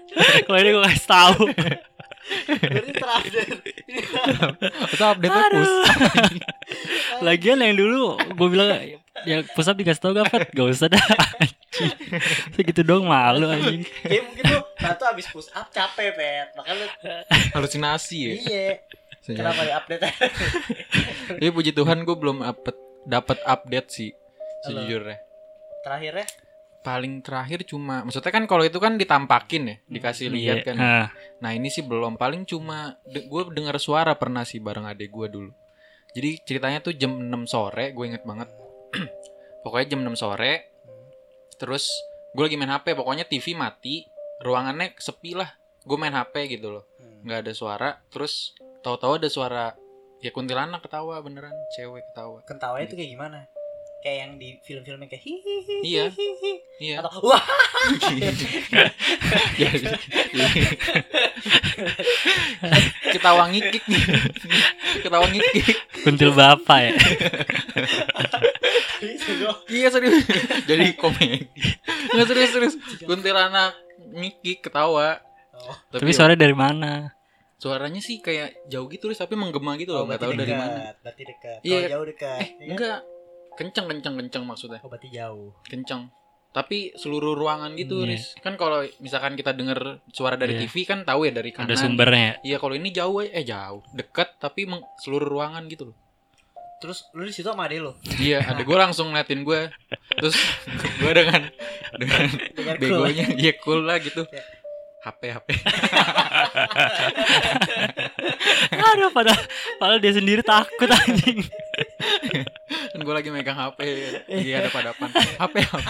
Kalau 0.45 0.59
ini 0.59 0.71
gue 0.71 0.83
kasih 0.85 1.07
tahu. 1.07 1.43
Berarti 2.45 2.93
terakhir. 2.93 3.33
Itu 4.89 5.03
update-nya 5.03 5.45
push 5.51 5.75
Lagian 7.27 7.59
yang 7.59 7.75
dulu 7.75 8.15
gue 8.19 8.49
bilang 8.49 8.71
ya 9.25 9.43
push 9.53 9.67
up 9.67 9.75
dikasih 9.75 10.01
tahu 10.01 10.13
gak 10.15 10.29
Fet? 10.29 10.49
Gak 10.53 10.67
usah 10.69 10.89
dah. 10.89 11.05
Segitu 12.53 12.83
dong 12.83 13.07
malu 13.07 13.47
anjing. 13.47 13.87
Jadi 14.03 14.19
mungkin 14.21 14.45
lu 14.49 14.59
satu 14.77 15.03
habis 15.07 15.27
push 15.31 15.51
up 15.53 15.71
capek, 15.71 16.15
Pet. 16.15 16.49
Makanya 16.55 16.77
lu 16.83 16.87
Halusinasi 17.55 18.19
ya 18.19 18.33
iya. 18.35 18.67
Kenapa 19.29 19.61
di 19.61 19.73
update? 19.73 20.03
Tapi 21.37 21.51
puji 21.53 21.77
Tuhan 21.77 22.09
gue 22.09 22.17
belum 22.17 22.41
dapat 23.05 23.39
update 23.45 23.89
sih 23.93 24.11
sejujurnya. 24.65 25.19
Terakhirnya 25.85 26.27
paling 26.79 27.21
terakhir 27.21 27.69
cuma 27.69 28.01
maksudnya 28.07 28.33
kan 28.33 28.49
kalau 28.49 28.65
itu 28.65 28.79
kan 28.81 28.97
ditampakin 28.97 29.63
ya 29.67 29.77
dikasih 29.85 30.33
lihat 30.33 30.57
Iya. 30.63 30.67
kan. 30.67 30.77
Ah, 30.81 31.07
nah 31.45 31.53
ini 31.53 31.69
sih 31.69 31.85
belum. 31.85 32.17
Paling 32.17 32.49
cuma 32.49 32.97
gue 33.05 33.43
dengar 33.53 33.77
suara 33.77 34.17
pernah 34.17 34.49
sih 34.49 34.63
bareng 34.63 34.89
adek 34.89 35.11
gue 35.13 35.27
dulu. 35.29 35.53
Jadi 36.17 36.41
ceritanya 36.49 36.81
tuh 36.81 36.97
jam 36.97 37.13
6 37.13 37.29
sore 37.45 37.93
gue 37.93 38.05
inget 38.09 38.25
banget. 38.25 38.49
Pokoknya 39.67 39.93
jam 39.93 40.01
6 40.09 40.17
sore 40.17 40.53
terus 41.59 41.91
gue 42.33 42.45
lagi 42.47 42.55
main 42.55 42.71
hp 42.71 42.95
pokoknya 42.95 43.27
tv 43.27 43.59
mati 43.59 44.07
ruangannya 44.41 44.95
sepi 44.97 45.37
lah. 45.37 45.51
Gue 45.85 45.99
main 46.01 46.15
hp 46.15 46.33
gitu 46.49 46.73
loh. 46.73 46.85
Hmm. 46.97 47.27
nggak 47.27 47.39
ada 47.45 47.53
suara 47.53 47.91
terus 48.15 48.55
tahu-tahu 48.81 49.19
ada 49.19 49.29
suara 49.29 49.67
ya 50.19 50.31
kuntilanak 50.31 50.83
ketawa 50.83 51.23
beneran 51.23 51.55
cewek 51.75 52.03
ketawa 52.11 52.43
Kentawanya 52.43 52.85
itu 52.91 52.97
kayak 52.99 53.11
gimana? 53.15 53.39
Kayak 53.99 54.19
yang 54.23 54.33
di 54.39 54.49
film-filmnya 54.63 55.11
kayak 55.11 55.25
hihihi. 55.27 55.77
Iya. 55.83 56.05
hihihi. 56.15 56.53
iya 56.79 57.03
Atau 57.03 57.19
wah, 57.27 57.43
Ya, 59.59 59.71
ketawa 63.09 63.51
ngikik 63.51 63.85
nih 63.89 64.03
ketawa 65.03 65.27
ngikik 65.27 65.67
kuntil 66.07 66.31
bapak 66.35 66.79
ya. 66.79 66.93
iya 69.79 69.89
serius 69.91 70.23
jadi 70.69 70.95
komedi 70.95 71.49
nggak 72.15 72.27
serius 72.29 72.51
serius 72.55 72.75
kuntilanak 73.03 73.75
ngikik 74.15 74.63
ketawa 74.63 75.19
Oh. 75.59 75.75
Tapi 75.91 76.15
suara 76.15 76.39
dari 76.39 76.55
mana? 76.55 77.18
Suaranya 77.59 77.99
sih 77.99 78.19
kayak 78.19 78.65
jauh 78.67 78.87
gitu 78.87 79.05
terus 79.05 79.19
tapi 79.19 79.35
menggema 79.35 79.75
gitu 79.75 79.91
loh 79.91 80.03
Oh, 80.03 80.07
nggak 80.07 80.17
berarti 80.17 80.31
tahu 80.31 80.41
dari 80.41 80.47
dekat, 80.49 80.63
mana 80.63 80.81
Berarti 80.97 81.23
dekat. 81.25 81.59
Iya. 81.61 81.75
Kalau 81.77 81.91
jauh 81.91 82.07
dekat. 82.07 82.39
eh 82.39 82.49
Iya 82.49 82.55
kan? 82.55 82.71
enggak 82.71 82.99
kenceng 83.53 83.87
kenceng 83.89 84.15
kenceng 84.17 84.45
maksudnya 84.45 84.79
Oh, 84.79 84.89
berarti 84.89 85.09
jauh. 85.11 85.51
kenceng 85.65 86.03
tapi 86.49 86.91
seluruh 86.95 87.35
ruangan 87.35 87.75
gitu 87.75 88.01
Iya. 88.01 88.09
Riz. 88.09 88.25
kan 88.39 88.55
kalau 88.55 88.81
misalkan 88.99 89.35
kita 89.35 89.53
denger 89.53 89.79
suara 90.09 90.35
dari 90.35 90.55
Iya. 90.55 90.61
TV 90.65 90.75
kan 90.85 91.03
tahu 91.03 91.21
ya 91.23 91.33
dari 91.33 91.51
kanan 91.51 91.69
Ada 91.69 91.77
sumbernya. 91.83 92.31
iya 92.41 92.57
kalau 92.57 92.73
ini 92.73 92.89
jauh 92.89 93.19
aja 93.19 93.31
eh 93.33 93.45
jauh 93.45 93.83
dekat 93.93 94.39
tapi 94.39 94.65
meng- 94.65 94.87
seluruh 94.97 95.29
ruangan 95.29 95.67
gitu 95.67 95.91
loh 95.91 95.99
Terus 96.79 97.11
lu 97.11 97.23
di 97.23 97.35
situ 97.35 97.43
sama 97.45 97.67
ade 97.67 97.77
lu. 97.77 97.91
iya 98.17 98.39
ada 98.41 98.63
gue 98.63 98.77
langsung 98.77 99.11
ngeliatin 99.11 99.43
gue 99.43 99.67
terus 100.15 100.39
gue 100.97 101.11
dengan 101.13 101.43
dengan 101.93 102.23
Dengan 102.55 102.75
cool. 102.77 103.03
begonya 103.03 103.27
iya 103.35 103.53
cool 103.59 103.83
lah 103.83 103.99
gitu 103.99 104.23
Ya. 104.25 104.43
HP 104.99 105.23
HP 105.31 105.49
Aduh, 108.89 109.11
padahal, 109.15 109.43
padahal 109.79 110.01
dia 110.03 110.13
sendiri 110.17 110.43
takut 110.43 110.91
anjing. 110.91 111.45
kan 112.89 112.99
gue 112.99 113.15
lagi 113.15 113.31
megang 113.31 113.55
HP 113.55 113.79
lagi 114.27 114.51
ada 114.51 114.69
padapan 114.75 115.09
HP 115.15 115.55
HP 115.63 115.87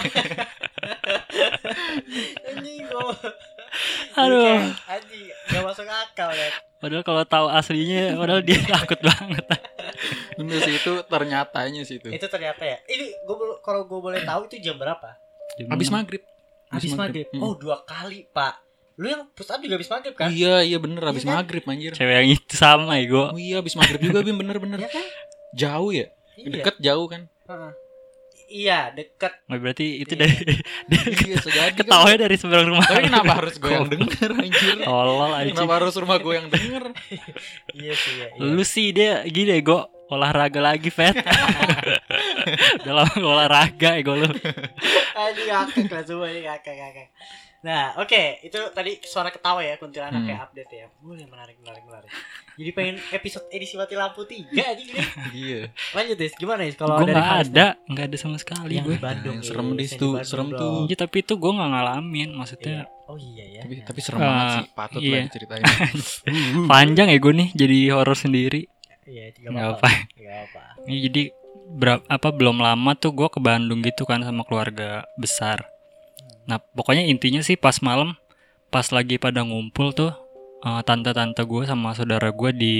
Anjing 2.53 2.85
gua. 2.91 3.13
Aduh. 4.19 4.61
Anjing, 4.85 5.25
gak 5.49 5.63
masuk 5.65 5.87
akal 5.89 6.29
ya. 6.29 6.49
Padahal 6.79 7.03
kalau 7.03 7.23
tahu 7.25 7.47
aslinya, 7.49 8.15
padahal 8.15 8.41
dia 8.45 8.61
takut 8.61 8.99
banget. 9.01 9.45
bener 10.39 10.59
sih 10.63 10.79
itu 10.79 11.03
ternyatanya 11.11 11.83
sih 11.83 11.99
itu 11.99 12.07
Itu 12.07 12.31
ternyata 12.31 12.63
ya. 12.63 12.77
Ini 12.87 13.25
gua 13.25 13.59
kalau 13.59 13.89
gua 13.89 13.99
boleh 14.11 14.21
tahu 14.23 14.47
itu 14.47 14.61
jam 14.61 14.77
berapa? 14.77 15.17
habis 15.59 15.91
maghrib 15.91 16.23
Habis 16.69 16.93
maghrib. 16.93 17.25
Hmm. 17.33 17.41
Oh, 17.41 17.57
dua 17.57 17.81
kali, 17.81 18.29
Pak. 18.29 18.68
Lu 18.99 19.07
yang 19.07 19.23
push 19.29 19.47
up 19.47 19.57
juga 19.57 19.75
habis 19.75 19.87
maghrib 19.87 20.11
kan? 20.13 20.27
iya 20.29 20.59
iya 20.59 20.75
bener 20.75 20.99
habis 21.01 21.23
Iya 21.23 21.31
kan? 21.31 21.37
maghrib 21.39 21.63
anjir 21.63 21.91
Cewek 21.93 22.13
yang 22.13 22.29
itu 22.29 22.53
sama 22.53 22.93
ego. 22.95 23.23
oh 23.27 23.39
iya 23.39 23.55
habis 23.57 23.73
maghrib 23.73 24.01
juga 24.01 24.19
bim 24.19 24.35
bener 24.35 24.57
bener 24.57 24.77
Iya 24.77 24.89
kan? 24.89 25.05
jauh 25.53 25.89
ya 25.89 26.07
Iya. 26.35 26.51
deket 26.53 26.75
jauh 26.79 27.05
kan 27.05 27.21
Heeh. 27.45 27.73
Iya, 28.49 28.89
deket. 28.91 29.29
Oh, 29.45 29.55
berarti 29.55 29.85
itu 29.99 30.13
Iya. 30.13 30.25
dari 30.25 30.57
iya 31.29 31.37
sejadi 31.37 31.69
kan. 31.71 31.79
ketawanya 31.79 32.17
dari 32.19 32.35
seberang 32.35 32.65
rumah. 32.67 32.81
tapi 32.83 33.05
kenapa 33.05 33.33
harus 33.37 33.55
gue 33.55 33.69
yang 33.69 33.85
denger 33.93 34.29
anjir 34.35 34.77
Tolol 34.81 35.21
anjing. 35.29 35.53
kenapa 35.53 35.73
harus 35.75 35.93
rumah 35.95 36.17
gue 36.17 36.33
yang 36.33 36.47
denger 36.49 36.83
Iya 37.77 37.93
sih 37.93 38.13
ya. 38.15 38.27
Iya. 38.31 38.49
Lu 38.49 38.63
sih 38.63 38.87
dia 38.89 39.21
gini 39.23 39.53
ego 39.55 39.79
olahraga 40.07 40.57
lagi 40.59 40.89
Fet. 40.89 41.13
Dalam 42.81 43.05
olahraga 43.15 43.89
ego 43.95 44.17
lu. 44.17 44.25
Anjing 45.13 45.47
ngakak 45.47 45.85
lah 45.87 46.03
semua 46.03 46.27
ini 46.27 46.41
ngakak 46.43 46.73
ngakak. 46.73 47.07
Nah, 47.59 47.91
oke, 47.97 48.15
itu 48.41 48.55
tadi 48.71 49.03
suara 49.03 49.27
ketawa 49.27 49.59
ya 49.59 49.75
kuntilanak 49.75 50.15
Hmm. 50.15 50.25
kayak 50.25 50.41
update 50.45 50.71
ya. 50.71 50.85
Boleh 50.97 51.25
menarik 51.25 51.59
menarik 51.59 51.83
menarik. 51.83 52.07
Jadi 52.55 52.69
pengen 52.71 52.95
episode 53.09 53.45
edisi 53.49 53.75
mati 53.75 53.93
lampu 53.93 54.23
3 54.23 54.47
anjing 54.65 54.87
nih. 54.89 55.07
iya 55.33 55.61
Lanjut 55.91 56.15
Des, 56.15 56.31
gimana 56.33 56.61
Des 56.61 56.73
kalau 56.73 56.95
Gue 56.97 57.05
dari 57.05 57.15
nggak 57.15 57.27
Faris, 57.29 57.49
ada, 57.49 57.65
nggak 57.85 58.05
ada 58.05 58.17
sama 58.17 58.37
sekali 58.37 58.73
yang 58.73 58.85
gue. 58.85 58.95
di 58.95 59.01
Bandung. 59.01 59.35
Yang 59.35 59.43
serem, 59.45 59.67
di 59.73 59.85
tuh, 59.89 60.11
Bandung 60.13 60.23
serem 60.25 60.47
tuh. 60.53 60.75
Iya, 60.85 60.95
tapi 60.97 61.15
itu 61.19 61.33
gue 61.35 61.51
nggak 61.51 61.69
ngalamin, 61.69 62.29
Iya. 62.29 62.37
maksudnya 62.37 62.77
Oh 63.05 63.17
iya 63.17 63.45
ya. 63.49 63.61
tapi 63.61 63.73
Iya. 63.73 63.83
tapi 63.83 63.99
serem 63.99 64.19
banget 64.21 64.39
Ah, 64.41 64.53
sih 64.53 64.65
patut 64.71 65.01
iya. 65.01 65.11
lah 65.11 65.21
diceritain 65.25 65.63
panjang 66.71 67.07
ego 67.09 67.29
nih 67.31 67.49
jadi 67.53 67.77
horor 67.91 68.15
sendiri. 68.15 68.61
Iya, 69.03 69.35
Nggak 69.35 69.49
nggak 69.49 69.65
apa. 69.65 69.77
apa. 69.77 69.89
Nggak 70.15 70.39
apa. 70.45 70.61
Ini 70.85 70.97
jadi 71.01 71.23
berapa 71.71 72.03
apa 72.07 72.29
belum 72.29 72.57
lama 72.57 72.91
tuh 72.93 73.11
gue 73.11 73.27
ke 73.27 73.39
Bandung 73.39 73.81
gitu 73.81 74.03
kan 74.03 74.21
sama 74.21 74.41
keluarga 74.43 74.89
besar. 75.15 75.65
Nah 76.49 76.57
pokoknya 76.57 77.05
intinya 77.05 77.45
sih 77.45 77.53
pas 77.53 77.77
malam 77.85 78.17
pas 78.73 78.89
lagi 78.89 79.21
pada 79.21 79.45
ngumpul 79.45 79.93
tuh 79.93 80.09
eh, 80.65 80.81
tante-tante 80.81 81.45
gue 81.45 81.63
sama 81.69 81.93
saudara 81.93 82.33
gue 82.33 82.49
di 82.57 82.77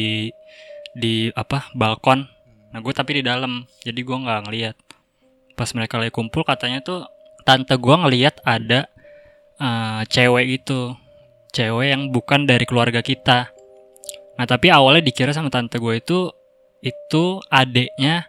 di 0.98 1.30
apa 1.38 1.70
balkon. 1.78 2.26
Nah 2.74 2.80
gue 2.82 2.94
tapi 2.98 3.22
di 3.22 3.24
dalam 3.30 3.70
jadi 3.86 4.02
gue 4.02 4.18
nggak 4.18 4.40
ngeliat. 4.50 4.76
Pas 5.54 5.70
mereka 5.78 6.02
lagi 6.02 6.10
kumpul 6.10 6.42
katanya 6.42 6.82
tuh 6.82 7.06
tante 7.46 7.78
gue 7.78 7.96
ngeliat 7.96 8.42
ada 8.42 8.90
eh, 9.62 10.02
cewek 10.10 10.46
gitu, 10.58 10.98
cewek 11.54 11.94
yang 11.94 12.10
bukan 12.10 12.50
dari 12.50 12.66
keluarga 12.66 13.06
kita. 13.06 13.54
Nah 14.42 14.46
tapi 14.50 14.74
awalnya 14.74 15.06
dikira 15.06 15.30
sama 15.30 15.54
tante 15.54 15.78
gue 15.78 15.94
itu 15.94 16.34
itu 16.82 17.38
adeknya 17.54 18.26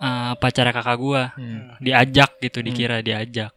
eh, 0.00 0.32
pacar 0.40 0.72
kakak 0.72 0.96
gue 0.96 1.22
Hmm. 1.36 1.76
diajak 1.82 2.40
gitu 2.40 2.64
dikira 2.64 3.04
diajak 3.04 3.52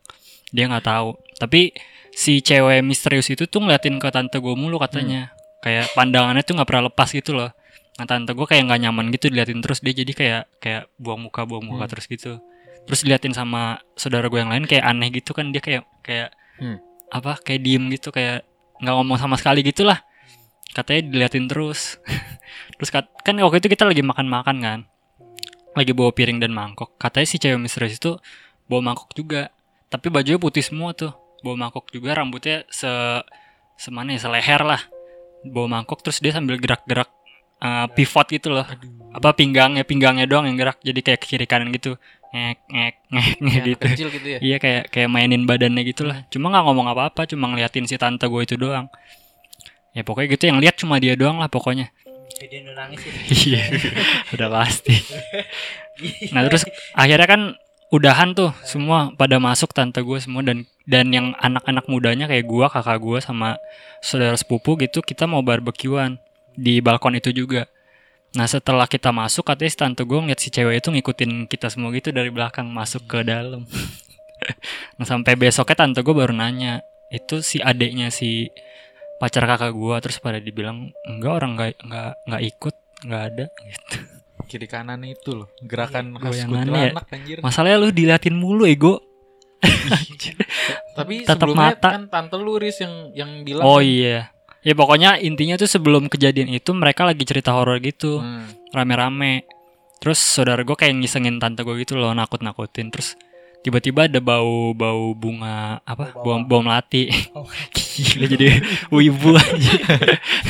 dia 0.50 0.66
nggak 0.66 0.84
tahu. 0.84 1.10
Tapi 1.36 1.72
si 2.10 2.40
cewek 2.40 2.82
misterius 2.82 3.28
itu 3.28 3.46
tuh 3.46 3.60
ngeliatin 3.60 3.98
ke 3.98 4.10
tante 4.10 4.38
gue 4.38 4.54
mulu 4.54 4.78
katanya. 4.78 5.30
Kayak 5.60 5.92
pandangannya 5.94 6.42
tuh 6.42 6.56
nggak 6.56 6.68
pernah 6.68 6.84
lepas 6.88 7.10
gitu 7.10 7.34
loh. 7.34 7.52
Nah 7.96 8.06
tante 8.06 8.32
gue 8.32 8.44
kayak 8.44 8.64
nggak 8.66 8.80
nyaman 8.82 9.12
gitu 9.12 9.28
diliatin 9.28 9.60
terus. 9.60 9.80
Dia 9.80 9.94
jadi 9.94 10.12
kayak 10.12 10.44
kayak 10.60 10.84
buang 10.96 11.20
muka 11.22 11.44
buang 11.44 11.64
muka 11.64 11.84
Hmm. 11.84 11.92
terus 11.92 12.06
gitu. 12.06 12.40
Terus 12.86 13.00
diliatin 13.04 13.32
sama 13.32 13.78
saudara 13.94 14.26
gue 14.26 14.40
yang 14.40 14.50
lain 14.50 14.66
kayak 14.66 14.84
aneh 14.84 15.10
gitu 15.12 15.32
kan. 15.32 15.50
Dia 15.50 15.60
kayak 15.60 15.84
kayak 16.02 16.30
Hmm. 16.58 16.80
apa 17.10 17.40
kayak 17.40 17.62
diem 17.62 17.88
gitu 17.90 18.10
kayak 18.10 18.44
nggak 18.80 18.94
ngomong 18.94 19.16
sama 19.16 19.36
sekali 19.36 19.62
gitulah. 19.62 20.00
Katanya 20.70 21.08
diliatin 21.08 21.46
terus. 21.46 21.98
Terus 22.80 22.90
kat- 22.90 23.12
kan 23.22 23.36
waktu 23.36 23.60
itu 23.60 23.68
kita 23.68 23.84
lagi 23.84 24.00
makan-makan 24.00 24.58
kan. 24.60 24.80
Lagi 25.74 25.92
bawa 25.92 26.10
piring 26.10 26.40
dan 26.40 26.50
mangkok. 26.50 26.96
Katanya 26.96 27.28
si 27.28 27.36
cewek 27.36 27.60
misterius 27.60 27.96
itu 27.96 28.16
bawa 28.66 28.82
mangkok 28.86 29.12
juga 29.12 29.52
tapi 29.90 30.08
bajunya 30.14 30.38
putih 30.38 30.62
semua 30.62 30.94
tuh 30.94 31.12
bawa 31.42 31.68
mangkok 31.68 31.90
juga 31.90 32.14
rambutnya 32.14 32.64
se 32.70 32.90
semana 33.80 34.14
ya 34.14 34.20
seleher 34.22 34.62
lah 34.62 34.82
bawa 35.44 35.82
mangkok 35.82 36.04
terus 36.06 36.20
dia 36.22 36.36
sambil 36.36 36.60
gerak-gerak 36.62 37.10
uh, 37.64 37.88
pivot 37.92 38.28
gitu 38.30 38.54
loh 38.54 38.68
apa 39.10 39.34
pinggangnya 39.34 39.84
pinggangnya 39.88 40.30
doang 40.30 40.46
yang 40.46 40.60
gerak 40.60 40.78
jadi 40.84 41.00
kayak 41.02 41.20
ke 41.24 41.28
kiri 41.36 41.46
kanan 41.50 41.74
gitu 41.74 41.98
ngek 42.30 42.60
ngek 42.70 42.96
ngek 43.10 43.38
ngek 43.42 43.64
gitu 43.66 43.86
kecil 43.90 44.10
gitu 44.14 44.28
ya 44.30 44.40
Iya 44.40 44.58
kayak 44.62 44.84
kayak 44.94 45.10
mainin 45.10 45.50
badannya 45.50 45.82
gitu 45.82 46.06
lah. 46.06 46.30
Cuma 46.30 46.54
nggak 46.54 46.62
ngomong 46.62 46.88
apa-apa, 46.94 47.26
cuma 47.26 47.50
ngeliatin 47.50 47.90
si 47.90 47.98
tante 47.98 48.30
gue 48.30 48.42
itu 48.46 48.54
doang. 48.54 48.86
Ya 49.98 50.06
pokoknya 50.06 50.38
gitu 50.38 50.44
yang 50.46 50.62
lihat 50.62 50.78
cuma 50.78 51.02
dia 51.02 51.18
doang 51.18 51.42
lah 51.42 51.50
pokoknya. 51.50 51.90
Dia 52.38 52.62
nangis 52.78 53.02
ya. 53.02 53.14
Iya, 53.34 53.62
udah 54.38 54.48
pasti. 54.54 54.94
Nah 56.32 56.48
terus 56.48 56.64
akhirnya 56.96 57.28
kan 57.28 57.42
udahan 57.90 58.38
tuh 58.38 58.54
semua 58.62 59.10
pada 59.18 59.42
masuk 59.42 59.74
tante 59.74 59.98
gue 60.02 60.20
semua 60.22 60.46
dan 60.46 60.70
dan 60.90 61.10
yang 61.14 61.38
anak-anak 61.38 61.86
mudanya 61.86 62.26
kayak 62.26 62.50
gua, 62.50 62.66
kakak 62.66 62.98
gua 62.98 63.22
sama 63.22 63.62
saudara 64.02 64.34
sepupu 64.34 64.74
gitu 64.82 65.06
kita 65.06 65.30
mau 65.30 65.46
barbekyuan 65.46 66.18
di 66.58 66.82
balkon 66.82 67.18
itu 67.18 67.30
juga. 67.30 67.70
Nah 68.34 68.46
setelah 68.46 68.86
kita 68.86 69.10
masuk 69.10 69.46
katanya 69.46 69.70
si 69.74 69.78
tante 69.78 70.02
gue 70.06 70.18
ngeliat 70.18 70.42
si 70.42 70.50
cewek 70.54 70.82
itu 70.82 70.90
ngikutin 70.94 71.50
kita 71.50 71.70
semua 71.74 71.90
gitu 71.94 72.14
dari 72.14 72.30
belakang 72.30 72.70
masuk 72.70 73.06
ke 73.10 73.26
dalam. 73.26 73.66
nah 74.98 75.06
sampai 75.06 75.34
besoknya 75.38 75.86
tante 75.86 76.02
gue 76.02 76.14
baru 76.14 76.34
nanya 76.34 76.82
itu 77.10 77.42
si 77.42 77.58
adeknya 77.58 78.14
si 78.14 78.54
pacar 79.18 79.50
kakak 79.50 79.74
gua 79.74 79.98
terus 79.98 80.22
pada 80.22 80.38
dibilang 80.38 80.94
enggak 81.10 81.34
orang 81.42 81.52
nggak 81.58 81.72
nggak 81.86 82.12
nggak 82.30 82.44
ikut 82.54 82.76
nggak 83.06 83.24
ada 83.34 83.46
gitu. 83.66 84.19
Kiri 84.50 84.66
kanan 84.66 85.06
itu 85.06 85.38
loh 85.38 85.48
gerakan 85.62 86.18
Iya, 86.18 86.22
khas 86.26 86.40
kuntilanak 86.50 87.06
anjir 87.14 87.38
Masalahnya 87.46 87.78
lu 87.78 87.90
diliatin 87.94 88.34
mulu 88.34 88.66
ego. 88.66 89.06
tapi 90.98 91.28
sebelumnya 91.28 91.76
mata. 91.76 91.90
kan 91.94 92.04
tante 92.10 92.36
lu 92.40 92.58
Riz 92.58 92.82
yang 92.82 93.12
yang 93.14 93.32
bilang 93.46 93.64
Oh 93.64 93.78
kan, 93.78 93.86
iya. 93.86 94.34
Ya 94.66 94.74
pokoknya 94.76 95.22
intinya 95.22 95.56
tuh 95.56 95.70
sebelum 95.70 96.12
kejadian 96.12 96.52
itu 96.52 96.76
mereka 96.76 97.08
lagi 97.08 97.24
cerita 97.24 97.56
horor 97.56 97.80
gitu, 97.80 98.20
hmm, 98.20 98.76
rame-rame. 98.76 99.48
Terus 100.00 100.20
saudara 100.20 100.64
gue 100.64 100.76
kayak 100.76 101.00
ngisengin 101.00 101.40
tante 101.40 101.64
gue 101.64 101.76
gitu 101.80 101.96
loh, 101.96 102.12
nakut-nakutin. 102.12 102.92
Terus 102.92 103.16
tiba-tiba 103.60 104.08
ada 104.08 104.20
bau 104.20 104.72
bau 104.72 105.12
bunga 105.14 105.84
apa? 105.84 106.16
Bau 106.16 106.24
Bau 106.24 106.38
bau 106.44 106.62
melati. 106.62 107.12
Oh. 107.34 107.44
Gila 108.00 108.26
jadi 108.28 108.64
wibu 108.90 109.36
aja. 109.36 109.74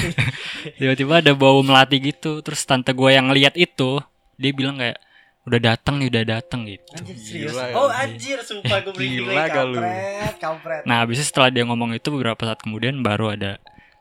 tiba-tiba 0.80 1.14
ada 1.22 1.34
bau 1.34 1.60
melati 1.62 1.98
gitu. 2.00 2.42
Terus 2.42 2.62
tante 2.64 2.94
gue 2.94 3.10
yang 3.10 3.30
ngeliat 3.30 3.56
itu, 3.56 3.98
dia 4.36 4.52
bilang 4.54 4.78
kayak 4.78 5.02
udah 5.48 5.60
datang 5.60 5.98
nih, 5.98 6.08
udah 6.14 6.24
datang 6.30 6.70
gitu. 6.70 6.86
Anjir 6.94 7.18
serius. 7.18 7.54
Gila. 7.58 7.66
Oh 7.74 7.90
anjir 7.90 8.38
sumpah 8.44 8.78
gue 8.86 8.94
merinding 8.94 9.26
Gila 9.26 9.34
lagi 9.34 9.50
gak 9.50 9.66
lu? 9.66 9.76
kampret, 9.82 10.36
kampret. 10.38 10.82
Nah, 10.86 10.96
habisnya 11.02 11.26
setelah 11.26 11.50
dia 11.50 11.64
ngomong 11.66 11.98
itu 11.98 12.08
beberapa 12.14 12.42
saat 12.46 12.62
kemudian 12.62 13.02
baru 13.02 13.34
ada 13.34 13.58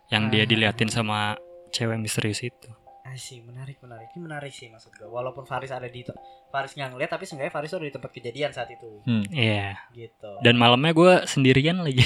yang 0.09 0.29
dia 0.29 0.45
Ah. 0.45 0.49
diliatin 0.49 0.89
sama 0.89 1.37
cewek 1.69 1.97
misterius 1.97 2.45
itu. 2.45 2.69
Asik, 3.09 3.41
menarik, 3.41 3.81
menarik. 3.81 4.13
Ini 4.13 4.21
menarik 4.21 4.53
sih 4.53 4.69
maksud 4.69 4.93
gue. 4.93 5.09
Walaupun 5.09 5.49
Faris 5.49 5.73
ada 5.73 5.89
di 5.89 6.05
Faris 6.53 6.77
nggak 6.77 6.93
ngeliat, 6.93 7.09
tapi 7.09 7.25
seenggaknya 7.25 7.53
Faris 7.53 7.73
ada 7.73 7.87
di 7.87 7.95
tempat 7.95 8.11
kejadian 8.13 8.51
saat 8.53 8.69
itu. 8.69 9.01
hmm. 9.07 9.33
Iya. 9.33 9.81
Gitu. 9.95 10.31
Dan 10.45 10.61
malamnya 10.61 10.93
gue 10.93 11.13
sendirian 11.25 11.81
lagi 11.81 12.05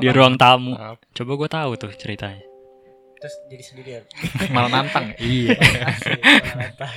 di 0.00 0.06
Apa? 0.10 0.16
ruang 0.16 0.36
tamu. 0.36 0.76
Maaf. 0.76 1.00
Coba 1.16 1.32
gue 1.38 1.48
tahu 1.48 1.70
tuh 1.80 1.92
ceritanya. 1.96 2.44
Terus 3.16 3.34
jadi 3.48 3.64
sendirian. 3.64 4.02
malah 4.52 4.68
nantang 4.68 5.14
ya? 5.14 5.16
Iya. 5.24 5.56
Asik, 5.88 6.20
mantap. 6.52 6.92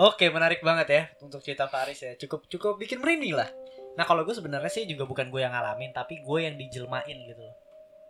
Oke, 0.00 0.26
menarik 0.32 0.64
banget 0.64 0.86
ya 0.88 1.02
untuk 1.20 1.44
cerita 1.44 1.68
Faris 1.68 2.00
ya. 2.00 2.16
Cukup 2.16 2.48
cukup 2.48 2.74
bikin 2.80 2.98
merinding 2.98 3.36
lah. 3.36 3.46
Nah 3.94 4.02
kalau 4.02 4.24
gue 4.24 4.32
sebenarnya 4.32 4.72
sih 4.72 4.88
juga 4.88 5.04
bukan 5.04 5.28
gue 5.28 5.40
yang 5.44 5.52
ngalamin, 5.52 5.92
tapi 5.92 6.24
gue 6.24 6.38
yang 6.40 6.56
dijelmain 6.56 7.04
gitu 7.28 7.38
loh. 7.38 7.54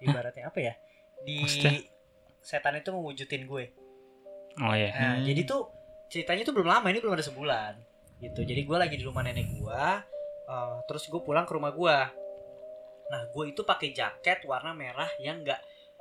Ibaratnya 0.00 0.48
apa 0.48 0.58
ya? 0.62 0.74
Di 1.20 1.44
Maksudnya? 1.44 1.72
setan 2.40 2.78
itu 2.78 2.88
mewujudin 2.88 3.44
gue. 3.44 3.64
Oh 4.58 4.72
iya. 4.72 4.90
Nah, 4.90 5.14
Hmm. 5.14 5.24
jadi 5.24 5.40
tuh 5.44 5.70
ceritanya 6.06 6.42
tuh 6.42 6.52
belum 6.52 6.68
lama, 6.68 6.86
ini 6.86 6.98
belum 6.98 7.14
ada 7.14 7.22
sebulan. 7.22 7.74
gitu 8.18 8.42
jadi 8.42 8.60
gue 8.60 8.76
lagi 8.76 8.94
di 8.94 9.02
rumah 9.02 9.22
nenek 9.22 9.48
gue 9.50 9.82
uh, 10.44 10.76
terus 10.84 11.08
gue 11.08 11.16
pulang 11.18 11.42
ke 11.42 11.56
rumah 11.56 11.72
gue 11.72 11.96
nah 13.08 13.22
gue 13.26 13.44
itu 13.48 13.62
pakai 13.62 13.90
jaket 13.90 14.44
warna 14.44 14.70
merah 14.70 15.08
yang 15.18 15.40
enggak 15.40 15.56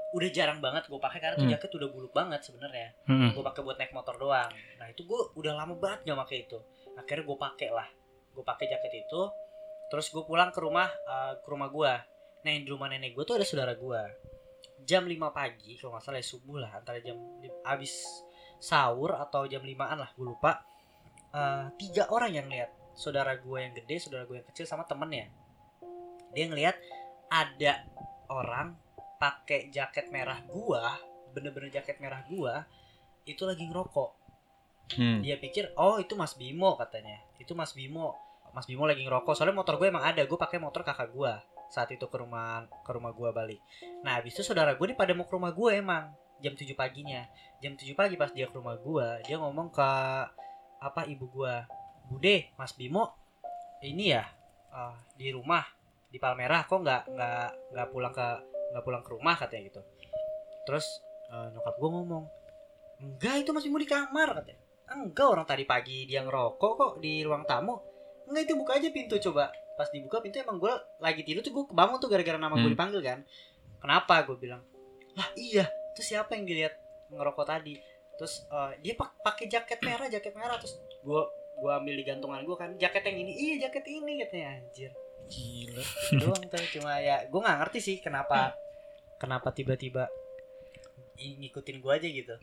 udah 0.10 0.28
jarang 0.28 0.60
banget 0.60 0.84
gue 0.86 1.00
pakai 1.00 1.16
karena 1.18 1.36
tuh 1.36 1.48
Hmm. 1.48 1.54
jaket 1.54 1.72
udah 1.72 1.88
buluk 1.88 2.12
banget 2.12 2.44
sebenarnya 2.44 2.92
Mm-mm. 3.06 3.32
gue 3.32 3.44
pakai 3.46 3.62
buat 3.62 3.78
naik 3.78 3.94
motor 3.94 4.18
doang 4.18 4.52
nah 4.76 4.86
itu 4.86 5.02
gue 5.02 5.22
udah 5.34 5.54
lama 5.56 5.74
banget 5.74 6.04
gak 6.04 6.20
pakai 6.20 6.38
itu 6.44 6.60
akhirnya 6.94 7.24
gue 7.24 7.38
pakai 7.40 7.70
lah 7.72 7.88
gue 8.30 8.44
pakai 8.44 8.66
jaket 8.68 8.94
itu 9.00 9.22
terus 9.88 10.06
gue 10.10 10.24
pulang 10.24 10.52
ke 10.52 10.60
rumah 10.60 10.92
eh, 10.92 11.34
ke 11.40 11.48
rumah 11.48 11.70
gue 11.70 11.94
nah 12.38 12.50
yang 12.50 12.62
di 12.62 12.70
rumah 12.70 12.88
nenek 12.88 13.14
gue 13.14 13.24
tuh 13.24 13.40
ada 13.40 13.48
saudara 13.48 13.72
gue 13.74 14.02
jam 14.82 15.04
5 15.04 15.16
pagi 15.32 15.78
kalau 15.78 15.94
nggak 15.94 16.04
salah 16.04 16.20
ya 16.20 16.26
subuh 16.26 16.58
lah 16.58 16.72
antara 16.74 17.00
jam 17.00 17.16
abis 17.64 17.96
sahur 18.60 19.16
atau 19.16 19.48
jam 19.48 19.64
5an 19.64 19.98
lah 19.98 20.12
gue 20.14 20.26
lupa. 20.28 20.64
Eh, 21.32 21.66
tiga 21.80 22.12
orang 22.12 22.32
yang 22.36 22.48
lihat. 22.52 22.72
Saudara 22.94 23.32
gue 23.40 23.58
yang 23.64 23.72
gede 23.72 23.96
saudara 24.04 24.28
gue 24.28 24.44
yang 24.44 24.48
kecil 24.52 24.68
sama 24.68 24.84
temennya. 24.84 25.32
Dia 26.36 26.46
ngelihat 26.52 26.76
ada 27.32 27.88
orang 28.30 28.78
pakai 29.20 29.70
jaket 29.70 30.10
merah 30.10 30.40
gua 30.48 30.96
bener-bener 31.36 31.70
jaket 31.70 32.00
merah 32.02 32.24
gua 32.26 32.66
itu 33.28 33.46
lagi 33.46 33.68
ngerokok. 33.68 34.18
Hmm. 34.90 35.22
dia 35.22 35.38
pikir 35.38 35.70
oh 35.78 36.02
itu 36.02 36.18
Mas 36.18 36.34
Bimo 36.34 36.74
katanya. 36.74 37.22
Itu 37.38 37.54
Mas 37.54 37.78
Bimo. 37.78 38.18
Mas 38.58 38.66
Bimo 38.66 38.90
lagi 38.90 39.06
ngerokok 39.06 39.38
soalnya 39.38 39.62
motor 39.62 39.78
gue 39.78 39.94
emang 39.94 40.02
ada 40.02 40.26
gue 40.26 40.40
pakai 40.40 40.58
motor 40.58 40.82
kakak 40.82 41.14
gue 41.14 41.30
saat 41.70 41.94
itu 41.94 42.02
ke 42.10 42.18
rumah 42.18 42.66
ke 42.66 42.90
rumah 42.90 43.14
gue 43.14 43.30
balik 43.30 43.62
nah 44.02 44.18
habis 44.18 44.34
itu 44.34 44.42
saudara 44.42 44.74
gue 44.74 44.86
nih 44.90 44.98
pada 44.98 45.14
mau 45.14 45.30
ke 45.30 45.34
rumah 45.38 45.54
gue 45.54 45.70
emang 45.78 46.10
jam 46.40 46.54
7 46.54 46.72
paginya. 46.74 47.24
Jam 47.60 47.76
7 47.76 47.92
pagi 47.94 48.16
pas 48.16 48.32
dia 48.32 48.48
ke 48.48 48.56
rumah 48.56 48.80
gue 48.80 49.08
dia 49.28 49.36
ngomong 49.36 49.70
ke 49.70 49.90
apa 50.80 51.04
ibu 51.06 51.28
gue 51.28 51.54
bude 52.08 52.50
Mas 52.56 52.72
Bimo 52.72 53.12
ini 53.84 54.16
ya 54.16 54.24
eh, 54.72 54.96
di 55.16 55.28
rumah 55.30 55.62
di 56.08 56.18
Palmerah 56.18 56.66
kok 56.66 56.80
nggak 56.82 57.02
nggak 57.12 57.50
nggak 57.76 57.88
pulang 57.92 58.14
ke 58.16 58.28
nggak 58.74 58.84
pulang 58.86 59.04
ke 59.04 59.10
rumah? 59.14 59.36
katanya 59.38 59.62
gitu. 59.70 59.82
Terus 60.66 60.86
eh, 61.30 61.48
nyokap 61.54 61.76
gue 61.78 61.90
ngomong 61.90 62.24
enggak 63.00 63.36
itu 63.44 63.50
Mas 63.52 63.64
Bimo 63.64 63.78
di 63.78 63.88
kamar 63.88 64.40
katanya. 64.40 64.62
Enggak 64.90 65.28
orang 65.30 65.46
tadi 65.46 65.64
pagi 65.70 66.10
dia 66.10 66.24
ngerokok 66.26 66.72
kok 66.76 66.92
di 67.00 67.22
ruang 67.22 67.44
tamu. 67.46 67.78
Enggak 68.26 68.44
itu 68.50 68.54
buka 68.58 68.80
aja 68.80 68.90
pintu 68.90 69.16
coba. 69.20 69.52
Pas 69.78 69.88
dibuka 69.92 70.20
pintu 70.20 70.40
emang 70.40 70.60
gue 70.60 70.74
lagi 71.00 71.24
tidur 71.24 71.40
tuh 71.40 71.54
gue 71.56 71.66
kebangun 71.72 72.00
tuh 72.00 72.10
gara-gara 72.12 72.36
nama 72.36 72.56
gue 72.56 72.68
Hmm. 72.68 72.76
dipanggil 72.76 73.02
kan. 73.04 73.20
Kenapa? 73.80 74.28
gue 74.28 74.36
bilang. 74.36 74.60
Lah 75.16 75.30
iya 75.40 75.66
itu 76.00 76.16
siapa 76.16 76.32
yang 76.34 76.48
dilihat 76.48 76.80
ngerokok 77.12 77.44
tadi 77.44 77.76
terus 78.16 78.48
eh, 78.48 78.72
dia 78.80 78.96
pak 78.96 79.20
pakai 79.20 79.52
jaket 79.52 79.84
merah 79.84 80.08
jaket 80.08 80.32
merah 80.32 80.56
terus 80.56 80.80
gue 81.04 81.22
gue 81.60 81.72
ambil 81.76 81.92
di 81.92 82.04
gantungan 82.08 82.40
gue 82.40 82.56
kan 82.56 82.72
jaket 82.80 83.04
yang 83.04 83.18
ini 83.20 83.32
iya 83.36 83.56
jaket 83.68 83.84
ini 83.86 84.24
katanya 84.24 84.48
anjir 84.56 84.92
Gila. 85.30 85.84
doang 86.18 86.44
tuh 86.48 86.68
cuma 86.80 86.98
ya 86.98 87.28
gue 87.28 87.36
nggak 87.36 87.58
ngerti 87.60 87.80
sih 87.84 87.96
kenapa 88.00 88.56
kenapa 89.20 89.52
tiba-tiba 89.52 90.08
ngikutin 91.20 91.78
gue 91.84 91.92
aja 91.92 92.08
gitu 92.08 92.36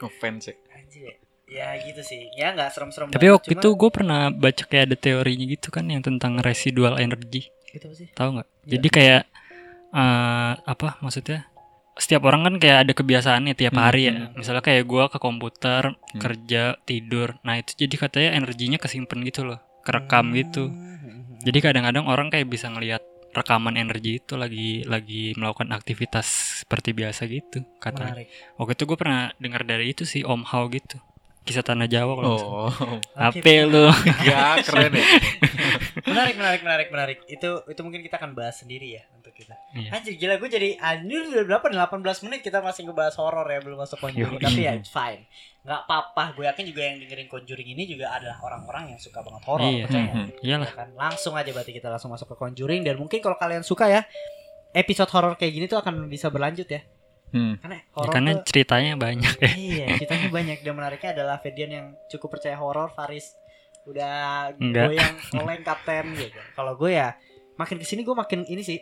Ngefans 0.00 0.48
ya. 0.48 0.54
anjir 0.72 1.12
ya. 1.44 1.68
gitu 1.84 2.00
sih 2.00 2.32
ya 2.32 2.56
nggak 2.56 2.72
serem-serem 2.72 3.12
Tapi 3.12 3.28
banget, 3.28 3.36
waktu 3.36 3.50
cuma- 3.52 3.60
itu 3.60 3.68
gue 3.76 3.90
pernah 3.92 4.20
baca 4.32 4.62
kayak 4.64 4.84
ada 4.88 4.96
teorinya 4.96 5.44
gitu 5.44 5.68
kan 5.68 5.84
yang 5.84 6.00
tentang 6.00 6.40
residual 6.40 6.96
energy. 6.96 7.52
itu 7.70 7.84
apa 7.84 7.94
sih 7.94 8.08
Tahu 8.10 8.28
nggak? 8.34 8.48
Iya. 8.48 8.70
Jadi 8.74 8.88
kayak 8.88 9.22
eh, 9.92 10.52
apa 10.56 10.88
maksudnya? 10.98 11.46
Setiap 11.94 12.22
orang 12.24 12.46
kan 12.46 12.54
kayak 12.56 12.78
ada 12.86 12.92
kebiasaannya 12.92 13.54
tiap 13.54 13.74
Hmm, 13.74 13.82
hari 13.82 14.02
ya. 14.06 14.14
hmm. 14.14 14.38
Misalnya 14.38 14.62
kayak 14.62 14.84
gua 14.84 15.10
ke 15.10 15.18
komputer, 15.18 15.94
Hmm. 15.94 16.18
kerja, 16.18 16.78
tidur. 16.82 17.36
Nah, 17.42 17.58
itu 17.58 17.74
jadi 17.76 17.94
katanya 17.98 18.30
energinya 18.34 18.78
kesimpan 18.78 19.20
gitu 19.22 19.44
loh, 19.44 19.58
kerekam 19.82 20.32
gitu. 20.32 20.70
Hmm. 20.70 21.38
Jadi 21.40 21.58
kadang-kadang 21.60 22.04
orang 22.04 22.28
kayak 22.28 22.46
bisa 22.46 22.68
ngelihat 22.68 23.00
rekaman 23.30 23.78
energi 23.78 24.18
itu 24.18 24.34
lagi 24.34 24.82
lagi 24.84 25.32
melakukan 25.38 25.70
aktivitas 25.70 26.26
seperti 26.60 26.90
biasa 26.90 27.24
gitu 27.24 27.62
katanya. 27.78 28.18
menarik 28.18 28.28
Waktu 28.58 28.74
itu 28.74 28.84
gue 28.84 28.98
pernah 28.98 29.30
dengar 29.38 29.62
dari 29.62 29.94
itu 29.94 30.02
sih 30.02 30.20
Om 30.20 30.42
Hao 30.44 30.66
gitu. 30.66 30.98
Kisah 31.40 31.62
tanah 31.62 31.86
Jawa 31.86 32.12
kalau. 32.14 32.36
Oh. 32.36 32.70
Apa 33.12 33.54
lu? 33.64 33.88
Ya 34.22 34.54
keren 34.66 34.92
ya. 34.92 35.02
menarik 36.10 36.34
menarik 36.34 36.60
menarik 36.62 36.88
menarik 36.88 37.18
itu 37.26 37.50
itu 37.64 37.80
mungkin 37.80 38.00
kita 38.00 38.16
akan 38.16 38.32
bahas 38.32 38.56
sendiri 38.56 38.92
ya 38.92 39.02
untuk 39.12 39.30
kita 39.30 39.52
Iya. 39.70 39.90
anjir 39.92 40.14
gila 40.16 40.34
gue 40.36 40.48
jadi 40.48 40.68
anjir 40.76 41.22
udah 41.24 41.44
berapa 41.46 41.64
nih 41.66 41.78
18 41.78 42.24
menit 42.26 42.40
kita 42.40 42.58
masih 42.58 42.82
ngebahas 42.84 43.14
horor 43.16 43.44
ya 43.44 43.60
belum 43.60 43.78
masuk 43.78 43.98
conjuring 44.00 44.38
tapi 44.38 44.60
ya 44.60 44.74
it's 44.74 44.88
fine 44.88 45.28
nggak 45.60 45.80
apa-apa 45.84 46.34
gue 46.34 46.44
yakin 46.44 46.64
juga 46.66 46.82
yang 46.82 46.96
dengerin 46.98 47.28
conjuring 47.28 47.68
ini 47.68 47.84
juga 47.86 48.10
adalah 48.10 48.40
orang-orang 48.40 48.90
yang 48.90 48.98
suka 48.98 49.20
banget 49.20 49.42
horor 49.44 49.68
Iya. 49.68 49.84
percaya 49.84 50.08
Hmm. 50.10 50.26
Iyalah. 50.40 50.66
Ya 50.66 50.74
kan 50.74 50.88
langsung 50.94 51.32
aja 51.34 51.50
berarti 51.50 51.72
kita 51.72 51.88
langsung 51.88 52.10
masuk 52.10 52.26
ke 52.26 52.36
conjuring 52.38 52.80
dan 52.82 52.94
mungkin 52.96 53.18
kalau 53.18 53.36
kalian 53.36 53.62
suka 53.62 53.86
ya 53.86 54.02
episode 54.72 55.10
horor 55.10 55.34
kayak 55.36 55.52
gini 55.52 55.66
tuh 55.66 55.78
akan 55.78 56.06
bisa 56.06 56.26
berlanjut 56.28 56.66
ya 56.66 56.80
Hmm. 57.30 57.54
karena 57.56 57.76
Ya, 57.78 58.08
karena 58.08 58.30
tuh 58.32 58.44
ceritanya 58.44 58.92
banyak 58.96 59.34
ya. 59.36 59.50
iya 59.52 59.86
ceritanya 59.98 60.28
banyak 60.28 60.58
dan 60.60 60.72
menariknya 60.72 61.10
adalah 61.12 61.36
Ferdian 61.36 61.70
yang 61.70 61.86
cukup 62.06 62.34
percaya 62.34 62.54
horor 62.54 62.88
Faris 62.88 63.34
udah 63.82 64.50
Enggak. 64.56 64.90
goyang 64.90 65.14
oleng 65.40 65.62
kapten 65.62 66.04
gitu 66.12 66.40
kalau 66.52 66.74
gue 66.74 66.90
ya 66.92 67.14
makin 67.54 67.76
ke 67.76 67.84
sini 67.84 68.00
gue 68.00 68.12
makin 68.12 68.42
ini 68.44 68.60
sih 68.60 68.78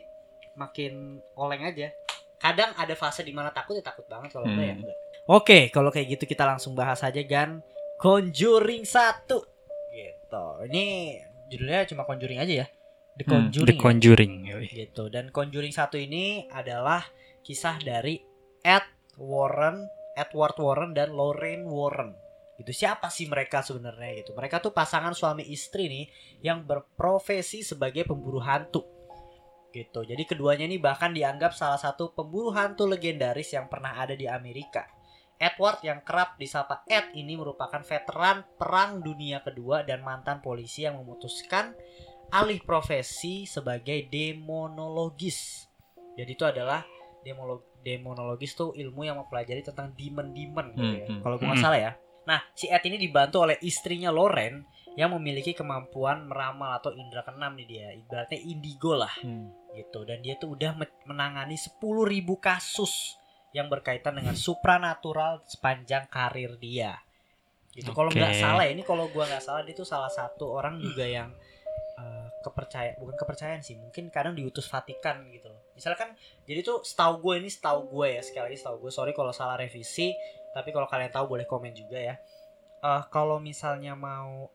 makin 0.54 0.92
oleng 1.34 1.62
aja 1.62 1.92
kadang 2.36 2.70
ada 2.72 2.92
fase 2.92 3.20
di 3.20 3.30
mana 3.30 3.48
takut 3.48 3.74
ya 3.74 3.82
takut 3.82 4.06
banget 4.06 4.30
kalau 4.30 4.44
enggak 4.44 4.64
ya 4.64 4.72
Hmm. 4.72 4.82
enggak 4.82 4.98
oke 5.28 5.58
kalau 5.68 5.90
kayak 5.90 6.08
gitu 6.10 6.24
kita 6.24 6.44
langsung 6.44 6.72
bahas 6.72 6.98
aja 7.00 7.20
Gan 7.20 7.60
Conjuring 7.96 8.82
satu 8.82 9.42
gitu 9.90 10.44
ini 10.64 11.14
judulnya 11.46 11.84
cuma 11.84 12.02
Conjuring 12.02 12.38
aja 12.38 12.54
ya 12.56 12.66
The 13.14 13.24
Hmm, 13.24 13.50
Conjuring 13.50 13.66
The 13.66 13.74
ya? 13.74 13.82
Conjuring. 13.82 14.32
yoi. 14.46 14.66
gitu 14.68 15.02
dan 15.08 15.28
Conjuring 15.28 15.70
satu 15.70 15.96
ini 15.96 16.46
adalah 16.48 17.02
kisah 17.40 17.76
dari 17.78 18.22
Ed 18.68 18.84
Warren, 19.16 19.88
Edward 20.12 20.60
Warren 20.60 20.92
dan 20.92 21.16
Lorraine 21.16 21.64
Warren. 21.64 22.12
Gitu 22.60 22.84
siapa 22.84 23.08
sih 23.08 23.24
mereka 23.24 23.64
sebenarnya 23.64 24.20
gitu? 24.20 24.36
Mereka 24.36 24.60
tuh 24.60 24.76
pasangan 24.76 25.16
suami 25.16 25.48
istri 25.48 25.88
nih 25.88 26.04
yang 26.44 26.68
berprofesi 26.68 27.64
sebagai 27.64 28.04
pemburu 28.04 28.44
hantu. 28.44 28.84
Gitu. 29.72 30.04
Jadi 30.04 30.22
keduanya 30.28 30.68
ini 30.68 30.76
bahkan 30.76 31.16
dianggap 31.16 31.56
salah 31.56 31.80
satu 31.80 32.12
pemburu 32.12 32.52
hantu 32.52 32.84
legendaris 32.84 33.56
yang 33.56 33.72
pernah 33.72 33.96
ada 33.96 34.12
di 34.12 34.28
Amerika. 34.28 34.84
Edward 35.38 35.80
yang 35.86 36.02
kerap 36.02 36.34
disapa 36.34 36.82
Ed 36.90 37.14
ini 37.14 37.38
merupakan 37.38 37.78
veteran 37.80 38.42
Perang 38.58 39.00
Dunia 39.00 39.38
Kedua 39.40 39.86
dan 39.86 40.02
mantan 40.02 40.42
polisi 40.42 40.82
yang 40.82 40.98
memutuskan 40.98 41.78
alih 42.34 42.58
profesi 42.66 43.46
sebagai 43.46 44.10
demonologis. 44.10 45.70
Jadi 46.18 46.34
itu 46.34 46.42
adalah 46.42 46.82
demolo- 47.22 47.67
demonologis 47.80 48.52
tuh 48.52 48.72
ilmu 48.72 49.02
yang 49.02 49.16
mempelajari 49.16 49.60
tentang 49.60 49.94
demon-demon 49.94 50.74
gitu 50.74 50.94
ya. 50.94 51.06
Hmm, 51.06 51.14
hmm. 51.18 51.22
Kalau 51.22 51.34
gue 51.36 51.46
nggak 51.46 51.58
Hmm. 51.58 51.66
salah 51.66 51.80
ya. 51.80 51.92
Nah, 52.24 52.40
si 52.52 52.68
Ed 52.68 52.84
ini 52.84 52.96
dibantu 52.96 53.40
oleh 53.40 53.56
istrinya 53.64 54.12
Loren 54.12 54.60
yang 54.94 55.14
memiliki 55.14 55.54
kemampuan 55.54 56.26
meramal 56.26 56.76
atau 56.76 56.92
indera 56.92 57.22
keenam 57.22 57.54
nih 57.54 57.66
dia. 57.66 57.88
Ibaratnya 57.94 58.38
indigo 58.38 58.92
lah 58.92 59.14
Hmm. 59.22 59.48
gitu. 59.72 60.04
Dan 60.04 60.20
dia 60.20 60.36
tuh 60.36 60.52
udah 60.52 60.74
me- 60.74 61.00
menangani 61.06 61.54
10.000 61.54 62.36
kasus 62.36 63.16
yang 63.50 63.66
berkaitan 63.66 64.12
dengan 64.12 64.36
supranatural 64.36 65.40
sepanjang 65.46 66.04
karir 66.06 66.60
dia. 66.60 67.00
Gitu. 67.72 67.94
Kalau 67.94 68.10
nggak 68.10 68.34
salah 68.34 68.66
ya, 68.66 68.74
ini 68.74 68.82
kalau 68.82 69.06
gua 69.08 69.24
nggak 69.24 69.40
salah 69.40 69.62
dia 69.62 69.72
tuh 69.72 69.86
salah 69.86 70.10
satu 70.10 70.50
orang 70.50 70.76
juga 70.78 71.06
yang 71.06 71.30
eh, 71.94 72.26
kepercaya 72.42 72.94
bukan 72.94 73.14
kepercayaan 73.16 73.58
sih, 73.58 73.74
mungkin 73.74 74.10
kadang 74.10 74.34
diutus 74.34 74.66
Vatikan 74.66 75.26
gitu. 75.30 75.50
Misalkan 75.78 76.18
jadi 76.42 76.66
tuh 76.66 76.82
setahu 76.82 77.22
gue 77.22 77.34
ini 77.38 77.46
setahu 77.46 77.86
gue 77.86 78.18
ya 78.18 78.22
sekali 78.26 78.50
lagi 78.50 78.58
setahu 78.58 78.82
gue 78.82 78.90
sorry 78.90 79.14
kalau 79.14 79.30
salah 79.30 79.54
revisi, 79.54 80.10
tapi 80.50 80.74
kalau 80.74 80.90
kalian 80.90 81.14
tahu 81.14 81.38
boleh 81.38 81.46
komen 81.46 81.70
juga 81.70 82.02
ya. 82.02 82.18
Eh 82.82 83.02
kalau 83.14 83.38
misalnya 83.38 83.94
mau 83.94 84.50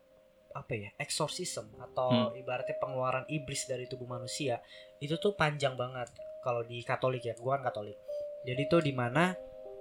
apa 0.54 0.70
ya 0.76 0.92
exorcism 1.00 1.72
atau 1.80 2.30
ibaratnya 2.36 2.78
pengeluaran 2.78 3.26
iblis 3.26 3.66
dari 3.66 3.90
tubuh 3.90 4.06
manusia 4.06 4.62
itu 5.02 5.18
tuh 5.18 5.34
panjang 5.34 5.74
banget 5.74 6.14
kalau 6.44 6.60
di 6.62 6.84
Katolik 6.84 7.24
ya, 7.24 7.34
gua 7.40 7.56
kan 7.56 7.72
Katolik. 7.72 7.96
Jadi 8.44 8.62
tuh 8.68 8.84
di 8.84 8.92
mana 8.92 9.32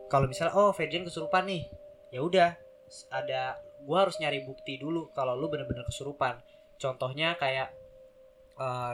kalau 0.08 0.32
misalnya 0.32 0.56
oh 0.56 0.72
Fedrian 0.72 1.04
kesurupan 1.04 1.44
nih, 1.44 1.68
ya 2.16 2.24
udah 2.24 2.56
ada 3.12 3.60
gua 3.84 4.08
harus 4.08 4.16
nyari 4.24 4.48
bukti 4.48 4.80
dulu 4.80 5.12
kalau 5.12 5.36
lu 5.36 5.52
bener-bener 5.52 5.84
kesurupan. 5.84 6.40
Contohnya 6.80 7.36
kayak 7.36 7.83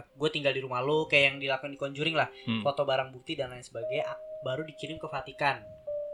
gue 0.10 0.30
tinggal 0.30 0.50
di 0.50 0.60
rumah 0.60 0.80
lu 0.80 1.04
kayak 1.06 1.26
yang 1.26 1.38
dilakukan 1.38 1.69
di 1.69 1.78
Conjuring 1.78 2.15
lah, 2.15 2.30
Hmm. 2.45 2.62
foto 2.62 2.82
barang 2.82 3.10
bukti 3.10 3.34
dan 3.34 3.50
lain 3.50 3.62
sebagainya 3.62 4.08
baru 4.39 4.63
dikirim 4.63 4.95
ke 4.95 5.06
Vatikan 5.06 5.60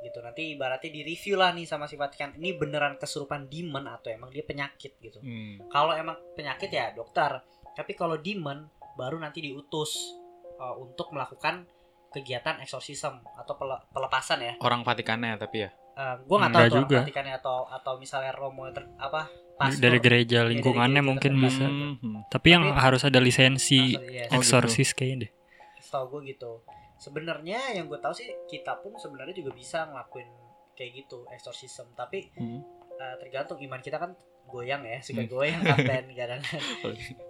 gitu 0.01 0.17
nanti 0.19 0.53
ibaratnya 0.53 0.89
di 0.91 1.01
review 1.03 1.34
lah 1.34 1.49
nih 1.49 1.63
sama 1.63 1.86
si 1.86 1.93
Vatikan 1.93 2.34
ini 2.36 2.53
beneran 2.53 2.93
kesurupan 2.95 3.45
demon 3.45 3.86
atau 3.88 4.10
emang 4.10 4.29
dia 4.29 4.41
penyakit 4.41 4.97
gitu 4.99 5.17
Hmm. 5.17 5.65
kalau 5.67 5.93
emang 5.93 6.13
penyakit 6.31 6.69
ya 6.69 6.89
dokter 6.91 7.41
tapi 7.71 7.93
kalau 7.93 8.15
demon 8.15 8.65
baru 8.93 9.17
nanti 9.17 9.41
diutus 9.41 10.13
uh, 10.55 10.73
untuk 10.75 11.10
melakukan 11.10 11.65
kegiatan 12.12 12.58
exorcism 12.60 13.17
atau 13.36 13.53
pele- 13.55 13.81
pelepasan 13.89 14.39
ya 14.39 14.53
Orang 14.60 14.81
Vatikannya 14.81 15.36
tapi 15.36 15.65
ya. 15.65 15.69
uh, 15.95 16.15
gue 16.17 16.36
nggak 16.36 16.49
tahu 16.49 16.62
Enggak 16.62 16.71
tuh 16.71 16.81
juga. 16.84 16.97
Vatikannya 17.01 17.36
atau 17.36 17.58
atau 17.67 17.93
misalnya 17.97 18.31
Romo 18.31 18.69
ter- 18.69 18.89
apa 18.95 19.25
pastor. 19.57 19.81
dari 19.81 19.99
gereja 19.99 20.37
dari 20.41 20.49
lingkungannya 20.53 20.99
gereja 20.99 21.09
mungkin 21.09 21.31
bisa. 21.37 21.65
Mhm. 21.65 22.27
Tapi 22.27 22.47
yang 22.49 22.63
Tapi- 22.67 22.81
harus 22.81 23.01
ada 23.01 23.19
lisensi 23.19 23.93
iya, 23.93 23.97
Oh, 23.97 24.03
gitu. 24.03 24.35
eksorsis 24.37 24.89
kayaknya 24.91 25.17
deh. 25.23 25.31
setahu 25.77 26.17
gue 26.17 26.33
gitu 26.33 26.65
sebenarnya 26.97 27.59
yang 27.71 27.85
gue 27.85 27.97
tahu 27.97 28.09
sih 28.11 28.25
kita 28.45 28.79
pun 28.79 28.95
sebenarnya 28.95 29.31
juga 29.33 29.51
bisa 29.51 29.85
ngelakuin 29.85 30.25
kayak 30.73 30.91
gitu 30.97 31.23
exorcism 31.29 31.93
tapi 31.93 32.25
Mhm. 32.33 32.59
eh, 32.91 33.15
tergantung 33.17 33.59
iman 33.59 33.79
kita 33.79 33.95
kan 33.95 34.11
goyang 34.45 34.81
ya 34.81 34.97
suka 34.99 35.21
Hmm. 35.21 35.29
goyang 35.29 35.61
kapten 35.61 36.09
kadang 36.11 36.41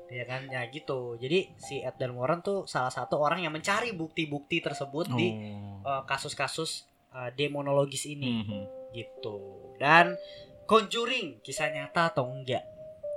ya 0.09 0.23
kan 0.23 0.41
ya 0.45 0.61
gitu 0.67 1.15
jadi 1.15 1.51
si 1.57 1.79
Ed 1.79 1.95
dan 1.95 2.13
Warren 2.13 2.39
tuh 2.39 2.63
salah 2.65 2.89
satu 2.89 3.17
orang 3.17 3.39
yang 3.39 3.51
mencari 3.51 3.91
bukti-bukti 3.91 4.59
tersebut 4.59 5.11
di 5.11 5.27
Oh. 5.83 5.83
eh, 5.83 6.03
kasus-kasus 6.05 6.85
eh, 7.11 7.31
demonologis 7.33 8.05
ini 8.05 8.31
Mhm. 8.41 8.61
gitu 8.93 9.35
dan 9.75 10.15
Conjuring 10.65 11.45
kisah 11.45 11.69
nyata 11.69 12.10
atau 12.13 12.25
enggak 12.30 12.65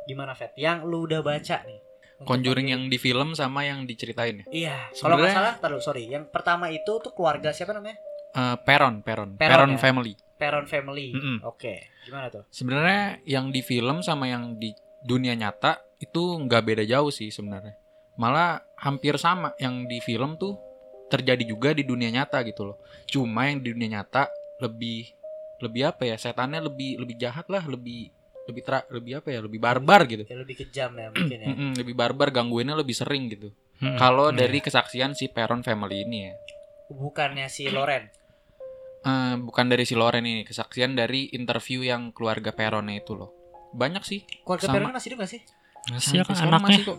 gimana 0.09 0.33
Vet 0.33 0.57
yang 0.57 0.85
lu 0.89 1.05
udah 1.05 1.21
baca 1.21 1.65
nih 1.69 1.81
Conjuring 2.19 2.75
yang 2.75 2.83
di 2.91 2.99
film 2.99 3.31
sama 3.39 3.63
yang 3.63 3.87
diceritain 3.87 4.43
ya. 4.43 4.45
Iya, 4.51 4.79
kalau 4.99 5.23
nggak 5.23 5.39
salah, 5.39 5.55
taruh 5.63 5.79
sorry. 5.79 6.11
Yang 6.11 6.35
pertama 6.35 6.67
itu 6.67 6.99
tuh 6.99 7.15
keluarga 7.15 7.55
siapa 7.55 7.71
namanya? 7.71 7.95
Eh, 8.35 8.57
Peron, 8.67 9.07
Peron, 9.07 9.39
Peron 9.39 9.55
Peron 9.55 9.73
ya? 9.75 9.79
family. 9.79 10.13
Peron 10.39 10.67
Family. 10.67 11.15
Mm-mm. 11.15 11.39
Oke, 11.47 11.95
gimana 12.07 12.31
tuh? 12.31 12.43
Sebenarnya 12.51 13.23
yang 13.23 13.55
di 13.55 13.63
film 13.63 14.03
sama 14.03 14.31
yang 14.31 14.59
di 14.59 14.75
dunia 15.03 15.35
nyata 15.39 15.79
itu 16.03 16.43
nggak 16.47 16.63
beda 16.63 16.85
jauh 16.87 17.11
sih 17.11 17.31
sebenarnya. 17.31 17.75
Malah 18.19 18.67
hampir 18.79 19.15
sama 19.19 19.55
yang 19.63 19.87
di 19.87 20.03
film 20.03 20.39
tuh 20.39 20.59
terjadi 21.11 21.43
juga 21.47 21.71
di 21.75 21.87
dunia 21.87 22.11
nyata 22.11 22.43
gitu 22.47 22.71
loh. 22.71 22.79
Cuma 23.07 23.47
yang 23.47 23.63
di 23.63 23.75
dunia 23.75 23.99
nyata 23.99 24.27
lebih 24.59 25.18
lebih 25.59 25.83
apa 25.87 26.03
ya? 26.05 26.15
Setannya 26.15 26.61
lebih 26.61 26.99
lebih 26.99 27.17
jahat 27.17 27.47
lah, 27.47 27.63
lebih 27.63 28.11
lebih 28.45 28.63
tra, 28.63 28.83
lebih 28.89 29.19
apa 29.19 29.29
ya? 29.29 29.41
Lebih 29.41 29.59
barbar 29.59 30.01
gitu. 30.05 30.25
Ya 30.25 30.37
lebih 30.37 30.57
kejam 30.59 30.91
ya 30.93 31.09
mungkin 31.15 31.39
ya. 31.39 31.49
Lebih 31.77 31.95
barbar 31.95 32.29
gangguinnya 32.29 32.75
lebih 32.75 32.93
sering 32.93 33.29
gitu. 33.29 33.51
Hmm. 33.79 33.95
Kalau 33.95 34.31
Iya. 34.31 34.43
dari 34.43 34.59
kesaksian 34.59 35.13
si 35.13 35.29
Peron 35.29 35.63
family 35.63 36.03
ini 36.03 36.19
ya. 36.27 36.35
Bukannya 36.89 37.47
si 37.47 37.69
Loren. 37.69 38.09
Eh, 38.99 39.35
bukan 39.39 39.67
dari 39.69 39.85
si 39.85 39.95
Loren 39.95 40.25
ini, 40.25 40.43
kesaksian 40.43 40.93
dari 40.93 41.31
interview 41.31 41.83
yang 41.83 42.11
keluarga 42.11 42.51
Peronnya 42.51 42.99
itu 42.99 43.15
loh. 43.15 43.31
Banyak 43.71 44.03
sih. 44.03 44.27
Keluarga 44.43 44.67
Sama. 44.67 44.75
Peron 44.75 44.91
masih 44.91 45.09
hidup 45.09 45.19
gak 45.23 45.31
sih? 45.31 45.41
Masih 45.89 46.09
Sampai 46.19 46.35
kan 46.35 46.49
anaknya. 46.51 46.59
masih 46.59 46.83
kok. 46.85 46.99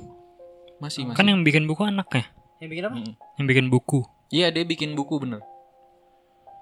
Masih, 0.79 1.01
masih. 1.03 1.17
Kan 1.17 1.25
yang 1.27 1.41
bikin 1.43 1.67
buku 1.67 1.83
anaknya, 1.83 2.23
Yang 2.57 2.69
bikin 2.71 2.83
apa? 2.85 2.95
Yang 3.35 3.47
bikin 3.47 3.65
buku, 3.67 3.99
Iya, 4.29 4.47
dia 4.49 4.63
bikin 4.63 4.93
buku 4.93 5.19
bener. 5.19 5.41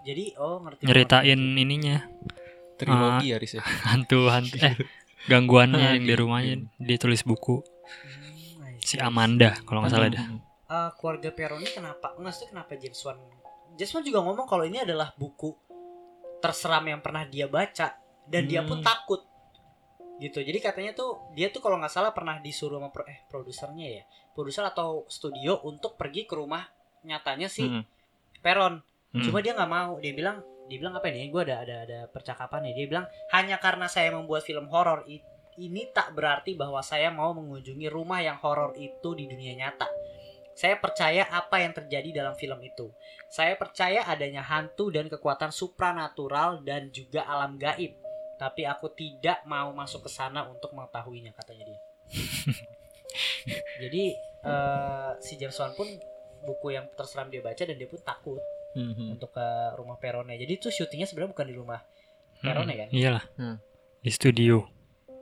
Jadi 0.07 0.23
oh 0.37 0.63
ngerti. 0.63 0.81
nyeritain 0.81 1.35
ininya 1.53 1.97
Trilogi 2.75 3.27
ya, 3.27 3.37
Riz 3.41 3.53
ya. 3.53 3.63
hantu-hantu 3.85 4.55
eh 4.57 4.75
gangguannya 5.25 5.79
yang 5.93 6.01
di 6.01 6.07
Iya. 6.07 6.17
rumahnya 6.17 6.55
dia 6.77 6.95
tulis 6.95 7.21
buku 7.21 7.59
Hmm, 7.59 8.79
si. 8.79 8.95
Amanda 8.97 9.51
kalau 9.61 9.81
nggak 9.81 9.91
salah 9.91 10.07
dah. 10.07 10.23
Mm-mm. 10.23 10.39
Eh, 10.65 10.89
keluarga 10.93 11.29
Peron 11.29 11.59
ini 11.59 11.69
kenapa? 11.69 12.15
Maksudnya 12.15 12.47
kenapa 12.53 12.75
James 12.75 12.99
Wan? 13.01 13.19
James 13.73 13.91
Wan 13.91 14.03
juga 14.03 14.19
ngomong 14.21 14.45
kalau 14.45 14.63
ini 14.63 14.79
adalah 14.79 15.11
buku 15.13 15.51
terseram 16.37 16.85
yang 16.85 16.99
pernah 16.99 17.23
dia 17.23 17.47
baca 17.47 17.97
dan 18.23 18.43
dia 18.43 18.61
pun 18.61 18.79
Hmm. 18.79 18.85
takut 18.85 19.21
gitu 20.17 20.39
jadi 20.39 20.57
katanya 20.59 20.91
tuh 20.91 21.29
dia 21.31 21.47
tuh 21.47 21.59
kalau 21.59 21.77
nggak 21.77 21.89
salah 21.89 22.09
pernah 22.09 22.37
disuruh 22.37 22.77
sama 22.77 22.89
pro- 22.89 23.05
eh 23.05 23.21
produsernya 23.27 23.87
ya 23.87 24.03
produser 24.31 24.65
atau 24.65 25.05
studio 25.07 25.61
untuk 25.63 25.93
pergi 25.93 26.25
ke 26.25 26.33
rumah 26.33 26.65
nyatanya 27.03 27.45
si 27.45 27.63
Mm-mm. 27.63 27.85
Peron 28.39 28.81
Mm. 29.17 29.23
cuma 29.25 29.41
dia 29.41 29.53
nggak 29.57 29.71
mau. 29.71 29.97
Dia 29.97 30.13
bilang 30.13 30.37
dia 30.67 30.77
bilang 30.77 30.95
apa 30.99 31.07
nih 31.09 31.31
gue 31.31 31.41
ada 31.47 31.63
ada 31.63 31.75
ada 31.87 31.99
percakapan 32.11 32.67
nih 32.69 32.73
dia 32.75 32.85
bilang 32.91 33.05
hanya 33.31 33.55
karena 33.55 33.87
saya 33.87 34.11
membuat 34.11 34.43
film 34.43 34.67
horor 34.67 35.07
ini 35.57 35.89
tak 35.89 36.13
berarti 36.13 36.53
bahwa 36.53 36.83
saya 36.85 37.09
mau 37.09 37.33
mengunjungi 37.33 37.87
rumah 37.89 38.21
yang 38.21 38.37
horor 38.37 38.77
itu 38.77 39.17
di 39.17 39.25
dunia 39.25 39.57
nyata. 39.57 39.89
Saya 40.57 40.77
percaya 40.81 41.25
apa 41.29 41.61
yang 41.61 41.73
terjadi 41.73 42.21
dalam 42.21 42.33
film 42.33 42.57
itu. 42.65 42.89
Saya 43.29 43.53
percaya 43.57 44.05
adanya 44.09 44.41
hantu 44.41 44.89
dan 44.89 45.05
kekuatan 45.05 45.53
supranatural 45.53 46.65
dan 46.65 46.89
juga 46.89 47.25
alam 47.29 47.61
gaib. 47.61 47.93
Tapi 48.37 48.65
aku 48.65 48.89
tidak 48.93 49.45
mau 49.49 49.69
masuk 49.73 50.05
ke 50.05 50.11
sana 50.13 50.45
untuk 50.49 50.73
mengetahuinya 50.73 51.33
katanya 51.33 51.73
dia. 51.73 51.81
Jadi 53.85 54.03
eh, 54.45 55.11
si 55.21 55.37
James 55.37 55.57
Wan 55.57 55.73
pun 55.77 55.89
buku 56.41 56.73
yang 56.73 56.89
terseram 56.93 57.29
dia 57.29 57.41
baca 57.41 57.61
dan 57.65 57.77
dia 57.77 57.89
pun 57.89 58.01
takut 58.01 58.41
Mhm. 58.77 59.05
untuk 59.11 59.31
ke 59.31 59.47
rumah 59.73 59.97
Peronnya. 59.97 60.35
Jadi 60.35 60.53
itu 60.55 60.69
syutingnya 60.69 61.05
sebenarnya 61.05 61.33
bukan 61.33 61.47
di 61.47 61.55
rumah 61.55 61.79
Peron 62.37 62.69
ya 62.69 62.77
kan? 62.77 62.89
iyalah 62.91 63.25
Hmm. 63.33 63.57
di 63.99 64.11
studio 64.11 64.61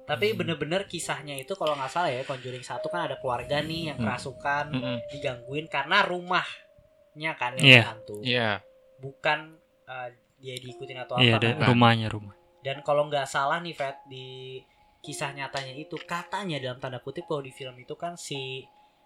Tapi 0.03 0.35
bener-bener 0.35 0.85
kisahnya 0.85 1.33
itu 1.33 1.55
kalau 1.55 1.73
nggak 1.73 1.89
salah 1.89 2.11
ya 2.11 2.21
Conjuring 2.21 2.61
satu 2.61 2.87
kan 2.87 3.09
ada 3.09 3.17
keluarga 3.17 3.57
nih 3.59 3.89
yang 3.89 3.97
Hmm. 3.97 4.05
kerasukan, 4.05 4.65
Mm-mm. 4.69 4.97
digangguin 5.09 5.65
karena 5.65 6.05
rumahnya 6.05 7.31
kan 7.33 7.55
yang 7.55 7.65
Iya. 7.65 7.81
hantu. 7.87 8.15
Iya. 8.21 8.49
Bukan 8.97 9.39
eh, 9.85 10.09
dia 10.35 10.55
diikutin 10.57 10.97
atau 10.99 11.17
iya 11.17 11.37
apa 11.37 11.37
ada 11.39 11.49
kan. 11.55 11.67
rumahnya 11.69 12.07
rumah 12.07 12.33
Dan 12.59 12.81
kalau 12.81 13.05
nggak 13.05 13.25
salah 13.25 13.57
nih 13.57 13.73
Fred 13.73 13.97
di 14.05 14.57
kisah 14.99 15.29
nyatanya 15.31 15.73
itu 15.73 15.93
katanya 15.99 16.57
dalam 16.57 16.77
tanda 16.77 16.97
kutip 16.97 17.23
kalau 17.23 17.39
di 17.39 17.49
film 17.49 17.73
itu 17.75 17.93
kan 17.93 18.13
si 18.15 18.65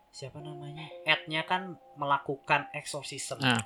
siapa 0.10 0.40
namanya 0.40 0.88
Ed-nya 1.04 1.44
kan 1.44 1.76
melakukan 1.94 2.72
exorcism. 2.74 3.40
Ah. 3.40 3.60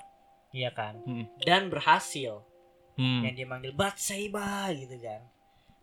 Iya 0.53 0.69
kan? 0.71 1.01
Hmm. 1.03 1.25
Dan 1.41 1.67
berhasil. 1.73 2.45
Hmm. 2.93 3.25
yang 3.25 3.33
dia 3.33 3.49
manggil 3.49 3.73
Batseba 3.73 4.69
gitu 4.69 4.93
kan. 5.01 5.25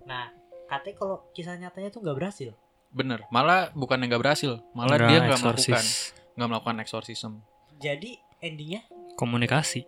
Nah, 0.07 0.31
katanya 0.71 0.95
kalau 0.95 1.17
kisah 1.35 1.59
nyatanya 1.59 1.91
tuh 1.91 2.07
nggak 2.07 2.15
berhasil. 2.15 2.55
Bener. 2.95 3.27
Malah 3.35 3.75
bukan 3.75 3.99
yang 3.99 4.15
nggak 4.15 4.23
berhasil, 4.23 4.63
malah 4.79 4.95
Nggak 4.95 5.11
dia 5.11 5.19
nggak 5.27 5.41
melakukan 5.43 5.85
nggak 6.39 6.49
melakukan 6.55 6.77
exorcism. 6.79 7.33
Jadi 7.83 8.15
endingnya 8.39 8.87
komunikasi 9.19 9.85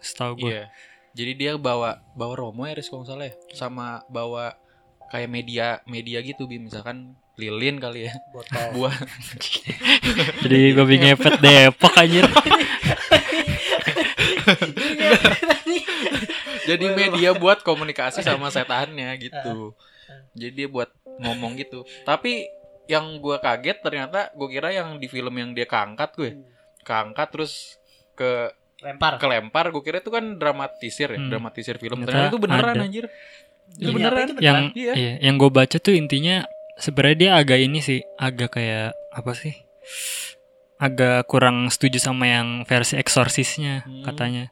setahu 0.00 0.40
gue 0.40 0.50
Iya. 0.52 0.64
Jadi 1.14 1.32
dia 1.38 1.52
bawa 1.54 2.02
bawa 2.18 2.34
Romo 2.34 2.66
ya, 2.66 2.74
Riz, 2.74 2.90
kalau 2.90 3.06
nggak 3.06 3.12
salah 3.14 3.26
ya, 3.30 3.34
sama 3.54 4.02
bawa 4.10 4.58
kayak 5.14 5.30
media 5.30 5.66
media 5.86 6.18
gitu, 6.26 6.50
bi 6.50 6.58
misalkan 6.58 7.14
lilin 7.38 7.78
kali 7.78 8.10
ya, 8.10 8.12
botol. 8.34 8.66
buah. 8.82 8.96
jadi 10.42 10.74
babi 10.74 10.94
ngepet 10.98 11.34
Depok 11.38 11.94
anjir 11.94 12.26
Jadi 16.64 16.84
media 16.90 17.30
buat 17.34 17.60
komunikasi 17.60 18.20
sama 18.20 18.48
setannya 18.48 19.10
gitu. 19.18 19.74
Jadi 20.34 20.52
dia 20.54 20.68
buat 20.68 20.88
ngomong 21.18 21.56
gitu. 21.56 21.84
Tapi 22.02 22.48
yang 22.84 23.16
gua 23.16 23.38
kaget 23.38 23.80
ternyata 23.80 24.28
gue 24.30 24.48
kira 24.50 24.68
yang 24.68 24.96
di 24.96 25.06
film 25.06 25.32
yang 25.32 25.50
dia 25.50 25.64
keangkat 25.64 26.10
gue, 26.14 26.30
keangkat 26.82 27.28
terus 27.30 27.80
ke 28.12 28.52
Lempar. 28.76 29.16
kelempar 29.16 29.72
gue 29.72 29.80
kira 29.80 29.96
itu 29.98 30.12
kan 30.12 30.36
dramatisir 30.36 31.08
ya 31.08 31.16
Hmm. 31.16 31.32
dramatisir 31.32 31.80
film 31.80 32.04
Ternyata 32.04 32.12
ternyata 32.12 32.28
itu 32.28 32.38
beneran 32.38 32.74
ada. 32.74 32.84
anjir 32.84 33.04
Iya, 33.08 33.80
itu 33.80 33.90
beneran 33.90 34.24
itu 34.28 34.34
yang 34.38 34.60
Iya. 34.76 34.92
iya, 34.92 35.12
yang 35.18 35.34
gue 35.34 35.48
baca 35.48 35.76
tuh 35.80 35.96
intinya 35.96 36.44
sebenarnya 36.76 37.16
dia 37.16 37.30
agak 37.34 37.58
ini 37.58 37.80
sih 37.80 38.04
agak 38.14 38.52
kayak 38.52 38.92
apa 39.08 39.32
sih 39.32 39.56
agak 40.84 41.24
kurang 41.24 41.66
setuju 41.66 41.96
sama 41.98 42.28
yang 42.28 42.48
versi 42.62 42.94
eksorsisnya 42.94 43.82
Hmm. 43.82 44.04
katanya. 44.04 44.44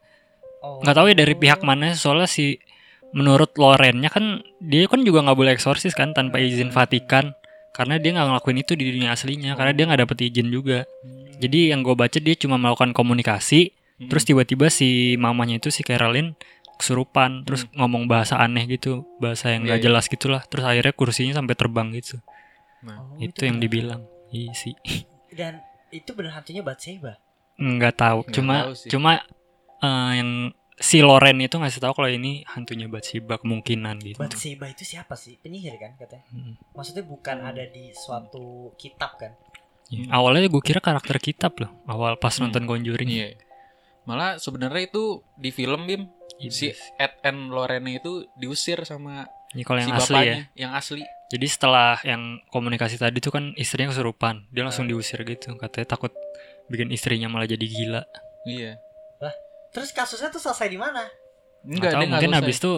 Oh. 0.59 0.79
nggak 0.79 0.95
tahu 0.95 1.07
ya 1.11 1.17
dari 1.19 1.35
pihak 1.35 1.61
mana 1.61 1.91
soalnya 1.93 2.25
si 2.27 2.63
menurut 3.11 3.51
Lorennya 3.55 4.09
kan 4.09 4.41
dia 4.59 4.87
kan 4.87 5.03
juga 5.03 5.21
nggak 5.21 5.35
boleh 5.35 5.53
eksorsis 5.53 5.93
kan 5.93 6.13
tanpa 6.13 6.39
izin 6.39 6.71
Vatikan. 6.71 7.35
Karena 7.73 7.97
dia 7.97 8.13
nggak 8.13 8.29
ngelakuin 8.29 8.59
itu 8.61 8.73
di 8.73 8.85
dunia 8.87 9.11
aslinya 9.11 9.53
karena 9.53 9.73
dia 9.73 9.85
nggak 9.87 10.01
dapet 10.03 10.19
izin 10.25 10.49
juga. 10.49 10.85
Jadi 11.37 11.73
yang 11.73 11.81
gue 11.81 11.93
baca 11.93 12.15
dia 12.15 12.35
cuma 12.35 12.57
melakukan 12.57 12.93
komunikasi 12.93 13.73
Hmm. 13.93 14.09
terus 14.09 14.23
tiba-tiba 14.23 14.67
si 14.69 15.15
mamanya 15.17 15.57
itu 15.57 15.69
si 15.69 15.81
Carolyn 15.81 16.33
kesurupan 16.75 17.43
terus 17.43 17.69
ngomong 17.73 18.07
bahasa 18.07 18.35
aneh 18.37 18.67
gitu 18.67 19.07
bahasa 19.17 19.51
yang 19.51 19.63
Iya, 19.63 19.67
nggak 19.67 19.79
iya. 19.79 19.85
jelas 19.85 20.05
gitulah. 20.07 20.43
Terus 20.45 20.65
akhirnya 20.65 20.93
kursinya 20.93 21.35
sampai 21.35 21.55
terbang 21.55 21.91
gitu. 21.93 22.19
Oh, 22.83 23.15
itu 23.17 23.41
yang 23.43 23.57
beneran. 23.57 23.63
dibilang. 23.63 24.01
Iya 24.29 24.53
sih. 24.53 24.75
Dan 25.31 25.59
itu 25.93 26.11
bener 26.13 26.33
hantunya 26.33 26.61
Batseba. 26.61 27.21
nggak 27.55 27.95
tahu 27.95 28.19
Nggak 28.25 28.35
cuma 28.35 28.55
tahu 28.59 28.73
sih. 28.75 28.89
cuma 28.89 29.13
eh, 29.79 30.11
yang 30.17 30.31
si 30.75 30.99
Loren 30.99 31.39
itu 31.39 31.55
ngasih 31.55 31.79
tahu 31.79 31.93
kalau 31.95 32.09
ini 32.09 32.43
hantunya 32.49 32.89
Bathsheba 32.89 33.37
kemungkinan 33.37 34.01
gitu 34.01 34.19
Batseba 34.19 34.67
itu 34.67 34.83
siapa 34.83 35.15
sih? 35.15 35.37
Penyihir 35.37 35.77
kan 35.77 35.95
katanya. 35.95 36.27
Hmm. 36.29 36.59
Maksudnya 36.73 37.05
bukan 37.05 37.39
ada 37.41 37.63
di 37.65 37.93
suatu 37.93 38.73
kitab 38.75 39.15
kan? 39.17 39.37
Iya. 39.87 40.09
awalnya 40.11 40.49
gue 40.49 40.63
kira 40.63 40.81
karakter 40.81 41.21
kitab 41.21 41.53
loh 41.55 41.69
awal 41.85 42.17
pas 42.17 42.33
Hmm. 42.33 42.49
nonton 42.49 42.65
Conjuring 42.65 43.07
iya 43.07 43.37
malah 44.03 44.35
sebenarnya 44.35 44.89
itu 44.89 45.21
di 45.37 45.53
film 45.53 45.85
bim 45.85 46.09
si 46.49 46.73
Ed 46.97 47.21
and 47.23 47.53
Lorena 47.53 47.93
itu 47.93 48.25
diusir 48.35 48.83
sama 48.83 49.29
Ini 49.53 49.63
kalau 49.63 49.79
si 49.79 49.85
yang 49.85 49.95
asli 49.95 50.15
bapaknya 50.17 50.33
ya 50.33 50.41
yang 50.57 50.73
asli 50.73 51.03
jadi 51.33 51.47
setelah 51.47 51.97
yang 52.03 52.21
komunikasi 52.49 52.95
tadi 52.95 53.17
tuh 53.19 53.33
kan 53.33 53.57
istrinya 53.57 53.89
kesurupan 53.89 54.45
dia 54.49 54.61
langsung 54.61 54.85
Hmm. 54.85 54.93
diusir 54.93 55.19
gitu 55.23 55.57
katanya 55.57 55.89
takut 55.89 56.13
bikin 56.67 56.89
istrinya 56.89 57.27
malah 57.27 57.47
jadi 57.47 57.65
gila 57.65 58.03
iya 58.45 58.77
Terus 59.73 59.89
kasusnya 59.89 60.29
tuh 60.29 60.37
selesai 60.39 60.69
di 60.69 60.77
mana? 60.77 61.01
Nggak 61.63 61.73
enggak 61.81 61.81
nggak 61.81 62.05
mungkin 62.05 62.29
selesai. 62.29 62.41
habis 62.45 62.57
itu 62.61 62.73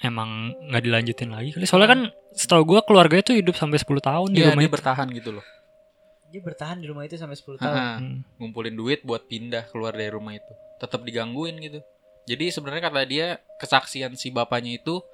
emang 0.00 0.30
nggak 0.64 0.82
dilanjutin 0.82 1.28
lagi 1.28 1.50
kali. 1.52 1.68
Soalnya 1.68 1.90
kan 1.90 2.00
setahu 2.32 2.64
gua 2.64 2.80
keluarganya 2.80 3.20
tuh 3.20 3.36
hidup 3.36 3.52
sampai 3.52 3.76
10 3.76 4.00
tahun 4.00 4.28
di 4.32 4.40
Iya 4.40 4.48
rumah 4.48 4.56
dia 4.56 4.64
itu. 4.64 4.72
bertahan 4.72 5.08
gitu 5.12 5.30
loh. 5.36 5.44
Dia 6.32 6.40
bertahan 6.40 6.80
di 6.80 6.88
rumah 6.88 7.04
itu 7.04 7.20
sampai 7.20 7.36
10 7.36 7.60
tahun. 7.60 7.68
Ha-ha. 7.68 7.92
Hmm. 8.00 8.24
Ngumpulin 8.40 8.72
duit 8.72 9.04
buat 9.04 9.28
pindah 9.28 9.68
keluar 9.68 9.92
dari 9.92 10.08
rumah 10.08 10.32
itu. 10.32 10.48
Tetap 10.80 11.04
digangguin 11.04 11.60
gitu. 11.60 11.84
Jadi 12.24 12.44
sebenarnya 12.48 12.88
kata 12.88 13.04
dia 13.04 13.26
kesaksian 13.60 14.16
si 14.16 14.32
bapaknya 14.32 14.80
itu 14.80 15.04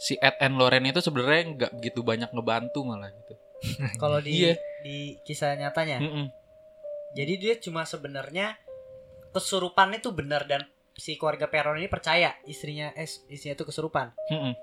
si 0.00 0.16
Ed 0.16 0.40
and 0.40 0.56
Loren 0.56 0.82
itu 0.82 0.98
sebenarnya 0.98 1.42
nggak 1.54 1.72
begitu 1.74 2.00
banyak 2.00 2.30
ngebantu 2.30 2.80
malah 2.82 3.12
gitu. 3.12 3.34
Kalau 4.02 4.18
di 4.18 4.32
Iya. 4.40 4.56
di 4.80 4.96
kisah 5.20 5.52
nyatanya. 5.54 6.00
Mm-mm. 6.00 6.26
Jadi 7.12 7.32
dia 7.36 7.54
cuma 7.56 7.84
sebenarnya 7.84 8.56
kesurupan 9.30 9.92
itu 9.92 10.10
benar 10.10 10.44
dan 10.44 10.64
si 10.92 11.14
keluarga 11.14 11.46
Peron 11.46 11.76
ini 11.76 11.86
percaya 11.86 12.34
istrinya 12.44 12.90
eh 12.92 13.04
istrinya 13.04 13.54
itu 13.54 13.64
kesurupan. 13.64 14.10
Mm-mm. 14.26 14.54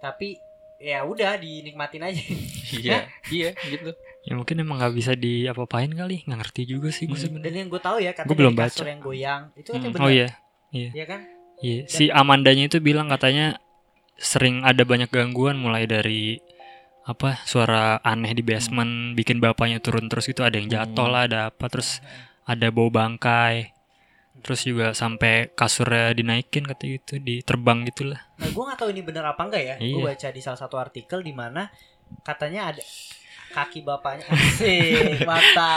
Tapi 0.00 0.36
ya 0.76 1.02
udah 1.02 1.36
dinikmatin 1.36 2.02
aja. 2.02 2.20
Iya, 2.74 3.06
iya 3.30 3.54
gitu. 3.62 3.92
Ya 4.24 4.34
mungkin 4.34 4.58
emang 4.58 4.76
nggak 4.76 4.94
bisa 4.94 5.12
diapa-apain 5.14 5.86
kali, 5.90 6.24
nggak 6.24 6.38
ngerti 6.40 6.62
juga 6.66 6.88
sih 6.88 7.04
gue 7.04 7.12
Hmm. 7.12 7.22
sebenarnya. 7.22 7.46
Dan 7.46 7.54
yang 7.54 7.68
gue 7.68 7.78
tahu 7.78 7.98
ya 7.98 8.10
katanya 8.10 8.26
Gua 8.26 8.38
belum 8.40 8.54
baca. 8.56 8.82
yang 8.82 9.00
goyang 9.00 9.42
itu 9.54 9.68
katanya 9.68 9.84
Hmm. 9.84 9.94
benar. 9.94 10.02
Oh 10.02 10.10
iya, 10.10 10.28
Iya 10.72 11.04
kan? 11.06 11.20
iya. 11.60 11.78
Si 11.86 12.04
Amandanya 12.08 12.64
itu 12.66 12.78
bilang 12.78 13.06
katanya 13.06 13.60
sering 14.16 14.62
ada 14.62 14.82
banyak 14.82 15.08
gangguan 15.08 15.56
mulai 15.56 15.84
dari 15.84 16.38
apa 17.04 17.36
suara 17.42 18.00
aneh 18.00 18.32
di 18.32 18.40
basement 18.40 19.12
bikin 19.12 19.36
bapaknya 19.36 19.76
turun 19.76 20.06
terus 20.06 20.24
gitu 20.24 20.40
ada 20.40 20.54
yang 20.54 20.66
jatuh 20.66 21.04
Hmm. 21.04 21.12
lah 21.12 21.22
ada 21.24 21.40
apa 21.48 21.66
terus 21.68 22.00
ada 22.42 22.68
bau 22.68 22.88
bangkai 22.88 23.72
terus 24.36 24.60
juga 24.62 24.92
sampai 24.92 25.48
kasurnya 25.50 26.12
dinaikin 26.12 26.64
katanya 26.64 26.98
gitu 26.98 27.14
diterbang 27.18 27.84
gitulah 27.84 28.20
Nah, 28.34 28.46
gue 28.46 28.62
nggak 28.62 28.76
tahu 28.76 28.88
ini 28.90 29.00
benar 29.00 29.24
apa 29.26 29.40
enggak 29.42 29.62
ya. 29.62 29.74
Gue 29.78 30.00
Iya. 30.00 30.04
baca 30.10 30.28
di 30.28 30.40
salah 30.40 30.58
satu 30.58 30.76
artikel 30.76 31.20
di 31.20 31.30
mana 31.30 31.70
katanya 32.20 32.68
ada 32.68 32.82
kaki 33.50 33.80
bapaknya. 33.80 34.26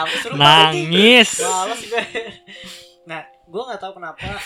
Kesurupan 0.10 0.36
lagi. 0.36 0.84
nangis 0.89 1.30
gue. 1.38 2.02
Nah, 3.06 3.21
gue 3.47 3.62
nggak 3.63 3.79
tahu 3.79 3.93
kenapa. 3.95 4.19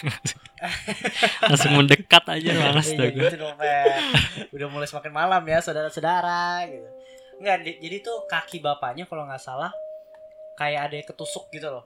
langsung 1.44 1.74
mendekat 1.74 2.24
aja 2.28 2.50
malas 2.54 2.86
Iya 2.88 2.96
dah 2.96 3.08
gue 3.08 3.18
gitu 3.20 3.36
dong. 3.38 3.56
Udah 4.52 4.68
mulai 4.68 4.86
semakin 4.86 5.12
malam 5.12 5.42
ya, 5.44 5.58
saudara-saudara 5.60 6.66
gitu. 6.68 6.88
Enggak, 7.38 7.58
di- 7.62 7.80
jadi 7.80 7.98
tuh 8.00 8.18
kaki 8.26 8.58
bapaknya 8.60 9.04
kalau 9.04 9.26
nggak 9.26 9.42
salah 9.42 9.74
kayak 10.54 10.82
ada 10.86 10.96
yang 10.96 11.08
ketusuk 11.08 11.50
gitu 11.50 11.68
loh. 11.68 11.86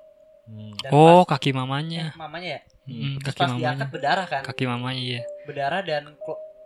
Dan 0.77 0.91
oh 0.91 1.23
pas- 1.23 1.33
kaki 1.33 1.49
mamanya 1.51 2.11
eh, 2.11 2.15
mamanya 2.15 2.49
ya. 2.51 2.61
Mm, 2.85 3.17
Terus 3.17 3.25
kaki 3.25 3.39
pas 3.39 3.47
mamanya 3.47 3.63
diangkat 3.63 3.89
berdarah 3.89 4.25
kan. 4.27 4.41
kaki 4.43 4.63
mamanya 4.63 5.01
iya 5.01 5.21
Berdarah 5.43 5.81
dan 5.81 6.13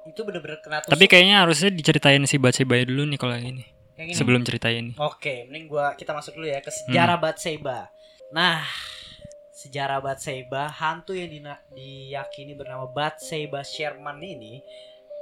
itu 0.03 0.19
bener-bener 0.19 0.57
kena 0.57 0.81
tusuk. 0.81 0.91
tapi 0.91 1.05
kayaknya 1.05 1.37
harusnya 1.39 1.69
diceritain 1.69 2.19
si 2.25 2.35
Batseba 2.35 2.75
dulu 2.81 3.05
nih 3.05 3.15
kalau 3.15 3.33
yang 3.33 3.53
ini 3.53 3.65
Yang 3.93 4.07
ini. 4.07 4.15
sebelum 4.15 4.41
ceritain 4.41 4.85
Oke, 4.97 5.45
mending 5.45 5.69
gua 5.69 5.93
kita 5.93 6.11
masuk 6.11 6.33
dulu 6.33 6.43
ya 6.45 6.59
ke 6.59 6.67
sejarah 6.67 7.15
Hmm. 7.15 7.23
Batseba. 7.23 7.87
Nah, 8.29 8.65
sejarah 9.59 9.99
Batseba, 9.99 10.71
hantu 10.71 11.11
yang 11.11 11.27
diyakini 11.75 12.55
bernama 12.55 12.87
Batseba 12.87 13.59
Sherman 13.59 14.23
ini 14.23 14.63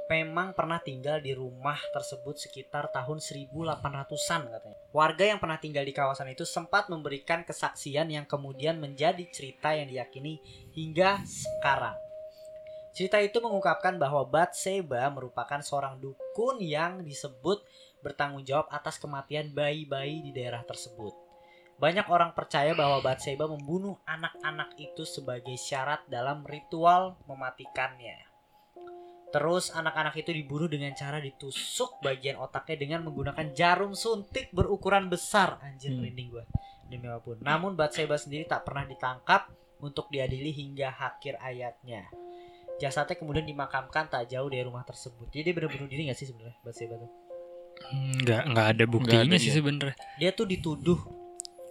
memang 0.06 0.54
pernah 0.54 0.78
tinggal 0.78 1.18
di 1.18 1.34
rumah 1.34 1.76
tersebut 1.90 2.38
sekitar 2.38 2.88
tahun 2.94 3.18
1800-an 3.18 4.40
katanya. 4.46 4.78
Warga 4.94 5.24
yang 5.26 5.42
pernah 5.42 5.58
tinggal 5.58 5.82
di 5.82 5.90
kawasan 5.90 6.30
itu 6.30 6.46
sempat 6.46 6.86
memberikan 6.86 7.42
kesaksian 7.42 8.08
yang 8.14 8.24
kemudian 8.24 8.78
menjadi 8.78 9.26
cerita 9.28 9.74
yang 9.74 9.90
diyakini 9.90 10.38
hingga 10.72 11.18
sekarang. 11.26 11.98
Cerita 12.94 13.18
itu 13.18 13.42
mengungkapkan 13.42 13.98
bahwa 13.98 14.22
Batseba 14.22 15.10
merupakan 15.10 15.58
seorang 15.60 15.98
dukun 15.98 16.62
yang 16.62 17.02
disebut 17.02 17.62
bertanggung 18.00 18.46
jawab 18.46 18.70
atas 18.70 19.02
kematian 19.02 19.50
bayi-bayi 19.50 20.22
di 20.22 20.30
daerah 20.30 20.62
tersebut. 20.62 21.27
Banyak 21.78 22.10
orang 22.10 22.34
percaya 22.34 22.74
bahwa 22.74 22.98
Batseba 22.98 23.46
membunuh 23.46 24.02
anak-anak 24.02 24.74
itu 24.82 25.06
sebagai 25.06 25.54
syarat 25.54 26.02
dalam 26.10 26.42
ritual 26.42 27.14
mematikannya. 27.30 28.26
Terus 29.28 29.70
anak-anak 29.70 30.18
itu 30.18 30.34
dibunuh 30.34 30.66
dengan 30.66 30.90
cara 30.98 31.22
ditusuk 31.22 32.02
bagian 32.02 32.40
otaknya 32.40 32.76
dengan 32.82 33.00
menggunakan 33.06 33.54
jarum 33.54 33.94
suntik 33.94 34.50
berukuran 34.50 35.06
besar. 35.06 35.62
Anjir 35.62 35.94
Hmm. 35.94 36.02
merinding 36.02 36.28
gua. 36.34 36.44
Demi 36.88 37.06
apa 37.06 37.20
pun. 37.20 37.36
Namun 37.44 37.76
Batseba 37.76 38.16
sendiri 38.16 38.48
tak 38.48 38.64
pernah 38.64 38.88
ditangkap 38.88 39.52
untuk 39.84 40.08
diadili 40.10 40.50
hingga 40.50 40.90
akhir 40.96 41.38
ayatnya. 41.38 42.08
Jasadnya 42.80 43.20
kemudian 43.20 43.44
dimakamkan 43.44 44.08
tak 44.08 44.26
jauh 44.32 44.48
dari 44.48 44.64
rumah 44.64 44.82
tersebut. 44.82 45.28
Jadi 45.30 45.42
dia 45.44 45.54
benar 45.54 45.70
bunuh 45.70 45.90
diri 45.90 46.08
gak 46.10 46.18
sih 46.18 46.26
sebenarnya 46.26 46.58
Batseba 46.64 46.96
tuh? 46.98 47.12
nggak 47.94 48.42
nggak 48.50 48.66
ada 48.74 48.84
buktinya 48.90 49.38
sih 49.38 49.54
sebenarnya 49.54 49.94
Dia 50.18 50.34
tuh 50.34 50.50
dituduh 50.50 50.98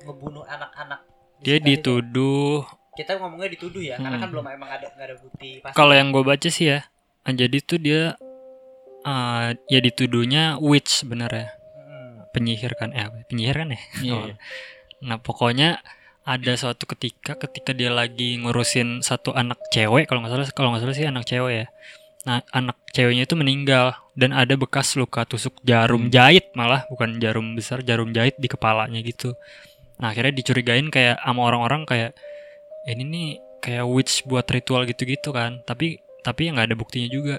ngebunuh 0.02 0.44
anak-anak. 0.44 1.02
di 1.38 1.44
dia 1.44 1.56
itu. 1.56 1.66
dituduh 1.70 2.66
Kita 2.92 3.14
ngomongnya 3.16 3.50
dituduh 3.52 3.78
ya, 3.80 3.96
karena 3.96 4.18
kan 4.18 4.22
Hmm. 4.24 4.34
belum 4.34 4.46
emang 4.52 4.70
ada 4.72 4.90
nggak 4.90 5.06
ada 5.06 5.16
bukti 5.18 5.50
kalau 5.72 5.94
yang 5.94 6.10
gue 6.10 6.24
baca 6.24 6.50
sih 6.50 6.66
ya 6.68 6.82
ah, 7.22 7.30
jadi 7.32 7.58
tuh 7.60 7.78
dia 7.78 8.18
ah, 9.04 9.54
ya 9.66 9.80
dituduhnya 9.80 10.58
witch 10.60 11.06
sebenarnya 11.06 11.54
Hmm. 11.78 12.26
penyihir 12.32 12.74
kan 12.74 12.90
eh 12.92 13.06
penyihir 13.26 13.54
kan 13.56 13.70
ya 13.70 13.80
Iya, 14.02 14.14
Oh. 14.14 14.26
iya. 14.26 14.36
nah 15.00 15.18
pokoknya 15.18 15.78
ada 16.24 16.52
suatu 16.54 16.84
ketika 16.88 17.38
ketika 17.38 17.72
dia 17.72 17.88
lagi 17.88 18.36
ngurusin 18.36 19.00
satu 19.00 19.32
anak 19.32 19.62
cewek 19.70 20.10
kalau 20.10 20.20
nggak 20.20 20.34
salah 20.34 20.48
kalau 20.52 20.70
nggak 20.74 20.84
salah 20.84 20.96
sih 20.96 21.06
anak 21.06 21.24
cewek 21.24 21.54
ya 21.56 21.68
nah 22.26 22.42
anak 22.52 22.76
ceweknya 22.92 23.24
itu 23.24 23.38
meninggal 23.38 23.94
dan 24.12 24.34
ada 24.34 24.58
bekas 24.58 24.98
luka 24.98 25.24
tusuk 25.24 25.54
jarum 25.62 26.10
Hmm. 26.10 26.12
jahit 26.12 26.50
malah 26.52 26.84
bukan 26.90 27.16
jarum 27.18 27.54
besar 27.54 27.80
jarum 27.80 28.10
jahit 28.10 28.36
di 28.36 28.50
kepalanya 28.50 29.00
gitu 29.00 29.38
nah 29.98 30.14
akhirnya 30.14 30.34
dicurigain 30.34 30.88
kayak 30.90 31.18
sama 31.20 31.42
orang-orang 31.46 31.86
kayak 31.86 32.12
ini 32.86 33.04
nih 33.04 33.30
kayak 33.60 33.86
witch 33.90 34.24
buat 34.24 34.46
ritual 34.48 34.86
gitu-gitu 34.86 35.34
kan 35.34 35.66
tapi 35.66 36.00
tapi 36.22 36.54
nggak 36.54 36.72
ada 36.72 36.76
buktinya 36.78 37.10
juga 37.10 37.36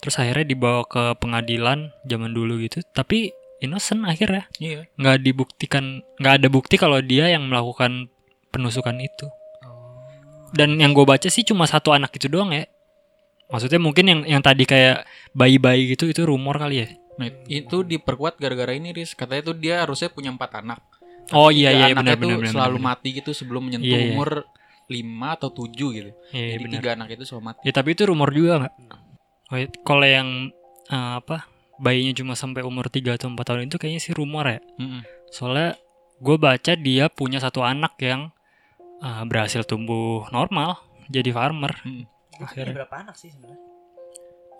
terus 0.00 0.16
akhirnya 0.16 0.48
dibawa 0.48 0.82
ke 0.88 1.14
pengadilan 1.20 1.92
zaman 2.08 2.32
dulu 2.32 2.56
gitu 2.64 2.80
tapi 2.96 3.36
innocent 3.60 4.08
akhirnya 4.08 4.48
Iya. 4.56 4.88
nggak 4.96 5.16
dibuktikan 5.20 6.00
nggak 6.16 6.34
ada 6.40 6.48
bukti 6.48 6.80
kalau 6.80 7.04
dia 7.04 7.28
yang 7.28 7.44
melakukan 7.44 8.08
penusukan 8.48 8.96
itu 8.96 9.28
Oh. 9.60 10.00
dan 10.56 10.80
yang 10.80 10.96
gue 10.96 11.04
baca 11.04 11.28
sih 11.28 11.44
cuma 11.44 11.68
satu 11.68 11.92
anak 11.92 12.16
itu 12.16 12.32
doang 12.32 12.48
ya 12.50 12.64
maksudnya 13.52 13.76
mungkin 13.76 14.04
yang 14.08 14.20
yang 14.24 14.42
tadi 14.42 14.64
kayak 14.64 15.04
bayi-bayi 15.36 15.92
gitu 15.92 16.08
itu 16.08 16.24
rumor 16.24 16.56
kali 16.56 16.76
ya 16.82 16.88
Nah, 17.20 17.28
itu 17.52 17.84
diperkuat 17.84 18.40
gara-gara 18.40 18.72
ini, 18.72 18.96
Riz. 18.96 19.12
Katanya 19.12 19.52
tuh 19.52 19.56
dia 19.60 19.84
harusnya 19.84 20.08
punya 20.08 20.32
empat 20.32 20.64
anak. 20.64 20.80
Oh 21.32 21.48
iya 21.48 21.70
iya 21.70 21.86
benar 21.92 22.14
tuh 22.14 22.26
benar 22.26 22.38
benar 22.40 22.52
selalu 22.52 22.76
benar. 22.76 22.88
mati 22.92 23.08
gitu 23.12 23.30
sebelum 23.30 23.62
menyentuh 23.64 23.86
Iya, 23.86 23.98
iya. 24.00 24.12
umur 24.12 24.30
5 24.86 25.36
atau 25.38 25.48
7 25.50 25.70
gitu. 25.70 26.10
Iya, 26.10 26.10
iya, 26.34 26.50
Jadi 26.50 26.62
benar. 26.64 26.74
tiga 26.76 26.88
anak 26.94 27.08
itu 27.10 27.24
selalu 27.24 27.42
mati. 27.46 27.60
ya 27.62 27.72
tapi 27.72 27.88
itu 27.92 28.02
rumor 28.04 28.28
juga 28.30 28.52
nggak 28.58 28.74
oh, 29.46 29.56
iya. 29.56 29.66
kalau 29.80 30.02
yang 30.04 30.28
eh, 30.86 31.12
apa 31.16 31.36
bayinya 31.76 32.12
cuma 32.12 32.34
sampai 32.34 32.60
umur 32.60 32.86
3 32.86 33.14
atau 33.14 33.28
4 33.28 33.38
tahun 33.38 33.60
itu 33.66 33.76
kayaknya 33.76 34.00
sih 34.00 34.12
rumor 34.12 34.44
ya 34.44 34.58
Mm-mm. 34.76 35.00
soalnya 35.28 35.78
gue 36.18 36.36
baca 36.36 36.72
dia 36.74 37.08
punya 37.08 37.38
satu 37.38 37.62
anak 37.62 37.94
yang 37.98 38.28
eh, 38.98 39.22
berhasil 39.24 39.62
tumbuh 39.62 40.26
normal 40.28 40.76
jadi 41.06 41.30
farmer 41.30 41.70
Mm. 41.80 42.04
Dia 42.30 42.38
punya 42.38 42.46
Akhirnya. 42.46 42.74
berapa 42.80 42.94
anak 42.98 43.14
sih 43.14 43.28
sebenarnya? 43.28 43.60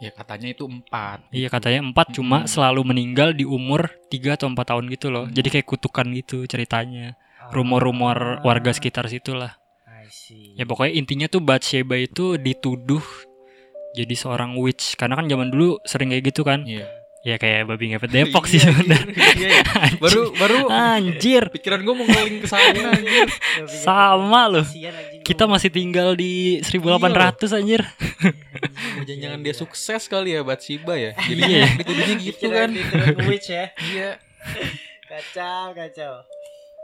Ya 0.01 0.11
katanya 0.17 0.49
itu 0.49 0.65
empat. 0.65 1.29
Iya 1.29 1.53
katanya 1.53 1.85
empat 1.85 2.17
cuma 2.17 2.43
Mm-mm. 2.43 2.51
selalu 2.51 2.81
meninggal 2.89 3.37
di 3.37 3.45
umur 3.45 3.93
3 4.09 4.41
atau 4.41 4.49
4 4.49 4.57
tahun 4.57 4.85
gitu 4.89 5.13
loh. 5.13 5.29
Mm. 5.29 5.37
Jadi 5.37 5.49
kayak 5.53 5.67
kutukan 5.69 6.07
gitu 6.17 6.49
ceritanya. 6.49 7.21
Ah. 7.37 7.53
Rumor-rumor 7.53 8.41
warga 8.41 8.73
sekitar 8.73 9.13
situ 9.13 9.37
lah. 9.37 9.61
I 9.85 10.09
see. 10.09 10.57
Ya 10.57 10.65
pokoknya 10.65 10.97
intinya 10.97 11.27
tuh 11.29 11.45
Bathsheba 11.45 12.01
itu 12.01 12.41
dituduh 12.41 13.05
jadi 13.93 14.15
seorang 14.15 14.57
witch 14.57 14.95
karena 14.97 15.19
kan 15.19 15.27
zaman 15.29 15.53
dulu 15.53 15.77
sering 15.85 16.17
kayak 16.17 16.33
gitu 16.33 16.49
kan. 16.49 16.65
Iya. 16.65 17.00
Ya 17.21 17.37
kayak 17.37 17.69
babi 17.69 17.93
ngepet 17.93 18.09
Depok 18.17 18.49
sih 18.49 18.57
Iya, 18.57 18.73
sebenarnya. 18.73 19.13
iya, 19.37 19.49
iya. 19.53 19.63
Baru 20.01 20.33
baru 20.33 20.73
Anjir, 20.73 21.53
pikiran 21.53 21.85
gue 21.85 21.93
mau 21.93 22.09
ngeling 22.09 22.41
ke 22.41 22.49
sana 22.49 22.97
anjir. 22.97 23.29
sama 23.85 24.49
loh. 24.49 24.65
Kita 25.21 25.45
masih 25.45 25.69
tinggal 25.69 26.17
di 26.17 26.65
1800 26.65 27.53
anjir. 27.53 27.85
Jangan-jangan 29.05 29.41
dia 29.45 29.53
sukses 29.53 30.09
kali 30.09 30.33
ya 30.33 30.41
Batsiba 30.41 30.97
ya. 30.97 31.13
Jadi 31.13 31.43
Iya. 31.45 31.67
dituduhnya 31.77 32.15
gitu 32.17 32.37
Pikiran 32.41 32.71
kan. 32.73 33.37
ya. 33.45 33.65
Iya. 33.85 34.11
Kacau, 35.05 35.77
kacau. 35.77 36.15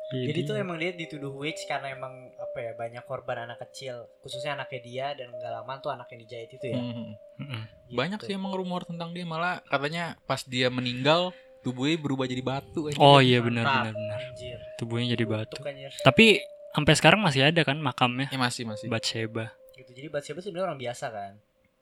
Jadi 0.06 0.40
tuh 0.46 0.54
emang 0.54 0.78
dia 0.78 0.94
dituduh 0.94 1.34
witch 1.34 1.66
karena 1.66 1.90
emang 1.90 2.30
apa 2.38 2.58
ya 2.62 2.72
banyak 2.78 3.02
korban 3.10 3.50
anak 3.50 3.58
kecil, 3.66 4.06
khususnya 4.22 4.54
anaknya 4.54 4.80
dia 4.86 5.06
dan 5.18 5.34
gak 5.34 5.50
lama 5.50 5.72
tuh 5.82 5.90
anak 5.90 6.06
yang 6.14 6.20
dijahit 6.22 6.50
itu 6.54 6.66
ya. 6.70 6.78
Mhm. 6.78 7.06
Mm-mm. 7.42 7.62
Gitu. 7.90 7.96
Banyak 7.98 8.18
sih 8.22 8.34
emang 8.38 8.54
rumor 8.54 8.86
tentang 8.86 9.10
dia 9.10 9.26
malah 9.26 9.58
katanya 9.66 10.14
pas 10.22 10.46
dia 10.46 10.70
meninggal 10.70 11.34
tubuhnya 11.66 11.98
berubah 11.98 12.30
jadi 12.30 12.38
batu 12.38 12.86
anjir. 12.86 13.02
Oh 13.02 13.18
iya 13.18 13.42
benar 13.42 13.66
benar 13.66 13.94
benar. 13.98 14.18
Anjir. 14.30 14.58
Tubuhnya 14.78 15.18
jadi 15.18 15.24
batu. 15.26 15.58
Tuh. 15.58 15.66
Tapi 16.06 16.38
sampai 16.70 16.94
sekarang 16.94 17.20
masih 17.24 17.42
ada 17.50 17.66
kan 17.66 17.74
makamnya 17.82 18.30
Ya 18.30 18.38
masih 18.38 18.62
masih. 18.62 18.86
Bathsheba. 18.86 19.50
Gitu. 19.74 19.90
Jadi 19.90 20.06
Bathsheba 20.06 20.38
sebenarnya 20.38 20.66
orang 20.70 20.80
biasa 20.80 21.06
kan. 21.10 21.32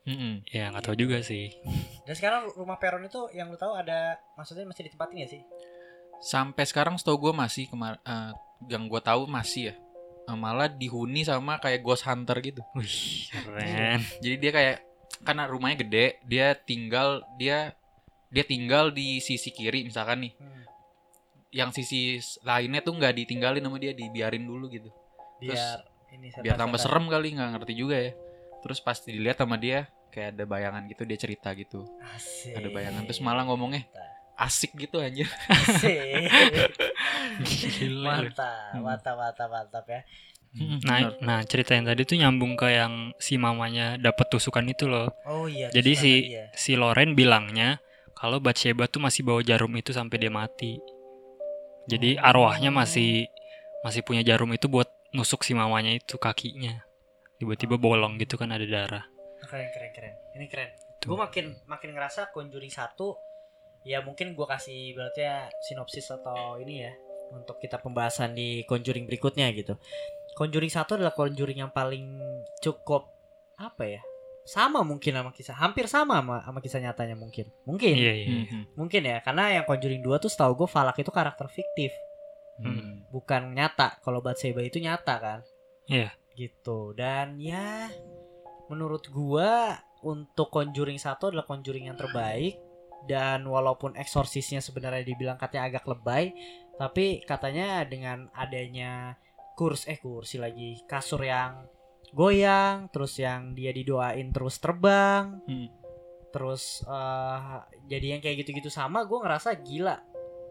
Mm-mm. 0.04 0.44
Ya 0.48 0.72
nggak 0.72 0.84
tahu 0.84 0.96
juga 0.96 1.20
sih. 1.20 1.52
Dan 2.08 2.16
sekarang 2.16 2.48
rumah 2.56 2.80
Peron 2.80 3.04
itu 3.04 3.28
yang 3.36 3.52
lu 3.52 3.56
tahu 3.60 3.76
ada 3.76 4.16
maksudnya 4.36 4.64
masih 4.64 4.88
ditempatin 4.88 5.16
ya 5.20 5.28
sih? 5.28 5.40
Sampai 6.24 6.64
sekarang 6.64 6.96
setahu 6.96 7.28
gue 7.28 7.32
masih 7.36 7.68
kemar 7.68 8.00
eh, 8.00 8.32
yang 8.72 8.88
gue 8.88 9.00
tahu 9.04 9.28
masih 9.28 9.68
ya. 9.68 9.74
Eh, 10.24 10.36
malah 10.40 10.72
dihuni 10.72 11.20
sama 11.20 11.60
kayak 11.60 11.84
ghost 11.84 12.08
hunter 12.08 12.40
gitu. 12.40 12.64
Wih, 12.72 13.28
keren. 13.28 14.00
Jadi 14.24 14.36
dia 14.40 14.52
kayak 14.56 14.76
karena 15.20 15.44
rumahnya 15.44 15.84
gede, 15.84 16.06
dia 16.24 16.56
tinggal 16.56 17.20
dia 17.36 17.76
dia 18.32 18.44
tinggal 18.48 18.88
di 18.88 19.20
sisi 19.20 19.52
kiri 19.52 19.84
misalkan 19.84 20.24
nih. 20.24 20.32
Hmm. 20.40 20.64
Yang 21.52 21.70
sisi 21.84 22.00
lainnya 22.40 22.80
tuh 22.80 22.96
nggak 22.96 23.14
ditinggalin 23.20 23.60
sama 23.60 23.76
dia, 23.76 23.92
dibiarin 23.92 24.48
dulu 24.48 24.72
gitu. 24.72 24.88
Biar 25.44 25.84
ini 26.08 26.32
Biar 26.40 26.56
tambah 26.56 26.80
serem 26.80 27.04
kali 27.12 27.36
nggak 27.36 27.50
ngerti 27.60 27.72
juga 27.76 28.00
ya. 28.00 28.16
Terus 28.64 28.80
pas 28.80 28.96
dilihat 28.96 29.44
sama 29.44 29.60
dia 29.60 29.92
kayak 30.08 30.40
ada 30.40 30.44
bayangan 30.48 30.88
gitu 30.88 31.04
dia 31.04 31.20
cerita 31.20 31.52
gitu. 31.52 31.84
Asik. 32.16 32.56
Ada 32.56 32.68
bayangan 32.72 33.04
terus 33.04 33.20
malah 33.20 33.44
ngomongnya 33.44 33.84
asik 34.36 34.74
gitu 34.76 34.98
anjir. 34.98 35.26
Asik. 35.46 36.30
Gila. 37.42 38.20
lu. 38.20 38.30
mantap, 38.30 38.72
Hmm. 38.72 38.82
mantap, 38.82 39.14
mantap, 39.16 39.48
mantap 39.48 39.84
ya. 39.86 40.00
Nah, 40.54 41.10
Bener. 41.10 41.18
nah 41.18 41.38
cerita 41.42 41.74
yang 41.74 41.82
tadi 41.82 42.06
tuh 42.06 42.14
nyambung 42.14 42.54
ke 42.54 42.70
yang 42.70 43.10
si 43.18 43.34
mamanya 43.34 43.98
dapat 43.98 44.30
tusukan 44.30 44.62
itu 44.64 44.86
loh. 44.86 45.10
Oh 45.26 45.50
iya. 45.50 45.66
Jadi 45.68 45.90
si 45.92 46.12
tadi 46.22 46.30
ya. 46.30 46.44
si 46.54 46.72
Loren 46.74 47.18
bilangnya 47.18 47.82
kalau 48.14 48.38
Bathsheba 48.38 48.86
tuh 48.86 49.02
masih 49.02 49.26
bawa 49.26 49.42
jarum 49.42 49.74
itu 49.74 49.90
sampai 49.90 50.14
dia 50.16 50.30
mati. 50.30 50.78
Jadi 51.84 52.16
Oh. 52.16 52.22
arwahnya 52.22 52.70
masih 52.70 53.26
masih 53.82 54.00
punya 54.00 54.22
jarum 54.22 54.48
itu 54.54 54.70
buat 54.70 54.86
nusuk 55.10 55.42
si 55.42 55.58
mamanya 55.58 55.90
itu 55.90 56.16
kakinya. 56.16 56.86
Tiba-tiba 57.36 57.74
bolong 57.74 58.14
gitu 58.16 58.38
kan 58.38 58.54
ada 58.54 58.62
darah. 58.62 59.04
keren, 59.44 59.68
keren, 59.74 59.90
keren. 59.92 60.14
Ini 60.38 60.46
keren. 60.46 60.70
Gue 61.02 61.18
makin 61.18 61.52
makin 61.66 61.92
ngerasa 61.92 62.30
Conjuring 62.30 62.70
satu 62.70 63.12
ya 63.84 64.00
mungkin 64.00 64.32
gue 64.32 64.46
kasih 64.48 64.96
berarti 64.96 65.20
ya 65.22 65.46
sinopsis 65.60 66.08
atau 66.10 66.56
ini 66.58 66.88
ya 66.88 66.92
untuk 67.32 67.60
kita 67.60 67.78
pembahasan 67.80 68.32
di 68.32 68.64
Conjuring 68.64 69.04
berikutnya 69.04 69.48
gitu. 69.52 69.76
Conjuring 70.34 70.72
satu 70.72 70.98
adalah 70.98 71.14
Conjuring 71.14 71.62
yang 71.62 71.72
paling 71.72 72.20
cukup 72.64 73.06
apa 73.60 73.84
ya? 73.86 74.02
Sama 74.44 74.84
mungkin 74.84 75.16
sama 75.16 75.30
kisah, 75.32 75.56
hampir 75.56 75.88
sama 75.88 76.20
sama, 76.20 76.36
sama 76.44 76.58
kisah 76.60 76.80
nyatanya 76.82 77.16
mungkin. 77.16 77.48
Mungkin. 77.64 77.94
Iya, 77.96 78.12
iya. 78.12 78.26
iya. 78.28 78.42
Mhm. 78.44 78.60
Mungkin 78.76 79.02
ya, 79.08 79.16
karena 79.24 79.56
yang 79.56 79.64
Conjuring 79.64 80.04
2 80.04 80.20
tuh 80.20 80.28
setahu 80.28 80.52
gue 80.64 80.68
Falak 80.68 81.00
itu 81.00 81.08
karakter 81.08 81.48
fiktif, 81.48 81.92
Hmm. 82.60 83.02
bukan 83.10 83.50
nyata. 83.50 83.98
Kalau 84.04 84.22
Bathsheba 84.22 84.62
itu 84.62 84.78
nyata 84.78 85.14
kan. 85.18 85.40
Iya. 85.90 86.14
Gitu. 86.38 86.94
Dan 86.94 87.40
ya 87.42 87.90
menurut 88.70 89.10
gua 89.10 89.80
untuk 90.04 90.52
Conjuring 90.52 91.00
1 91.00 91.32
adalah 91.32 91.48
Conjuring 91.48 91.90
yang 91.90 91.98
terbaik 91.98 92.60
dan 93.04 93.44
walaupun 93.44 93.96
eksorsisnya 93.96 94.64
sebenarnya 94.64 95.04
dibilang 95.04 95.36
katanya 95.36 95.68
agak 95.72 95.84
lebay, 95.88 96.32
tapi 96.80 97.22
katanya 97.22 97.84
dengan 97.84 98.26
adanya 98.34 99.14
kurs 99.54 99.86
eh 99.86 100.00
kursi 100.00 100.42
lagi 100.42 100.82
kasur 100.88 101.22
yang 101.22 101.64
goyang, 102.14 102.90
terus 102.90 103.18
yang 103.18 103.54
dia 103.54 103.70
didoain 103.70 104.30
terus 104.30 104.58
terbang, 104.58 105.38
Hmm. 105.46 105.68
terus 106.34 106.82
eh, 106.86 107.58
jadi 107.86 108.18
yang 108.18 108.20
kayak 108.22 108.42
gitu-gitu 108.42 108.70
sama 108.70 109.06
gue 109.06 109.18
ngerasa 109.18 109.54
gila. 109.62 109.98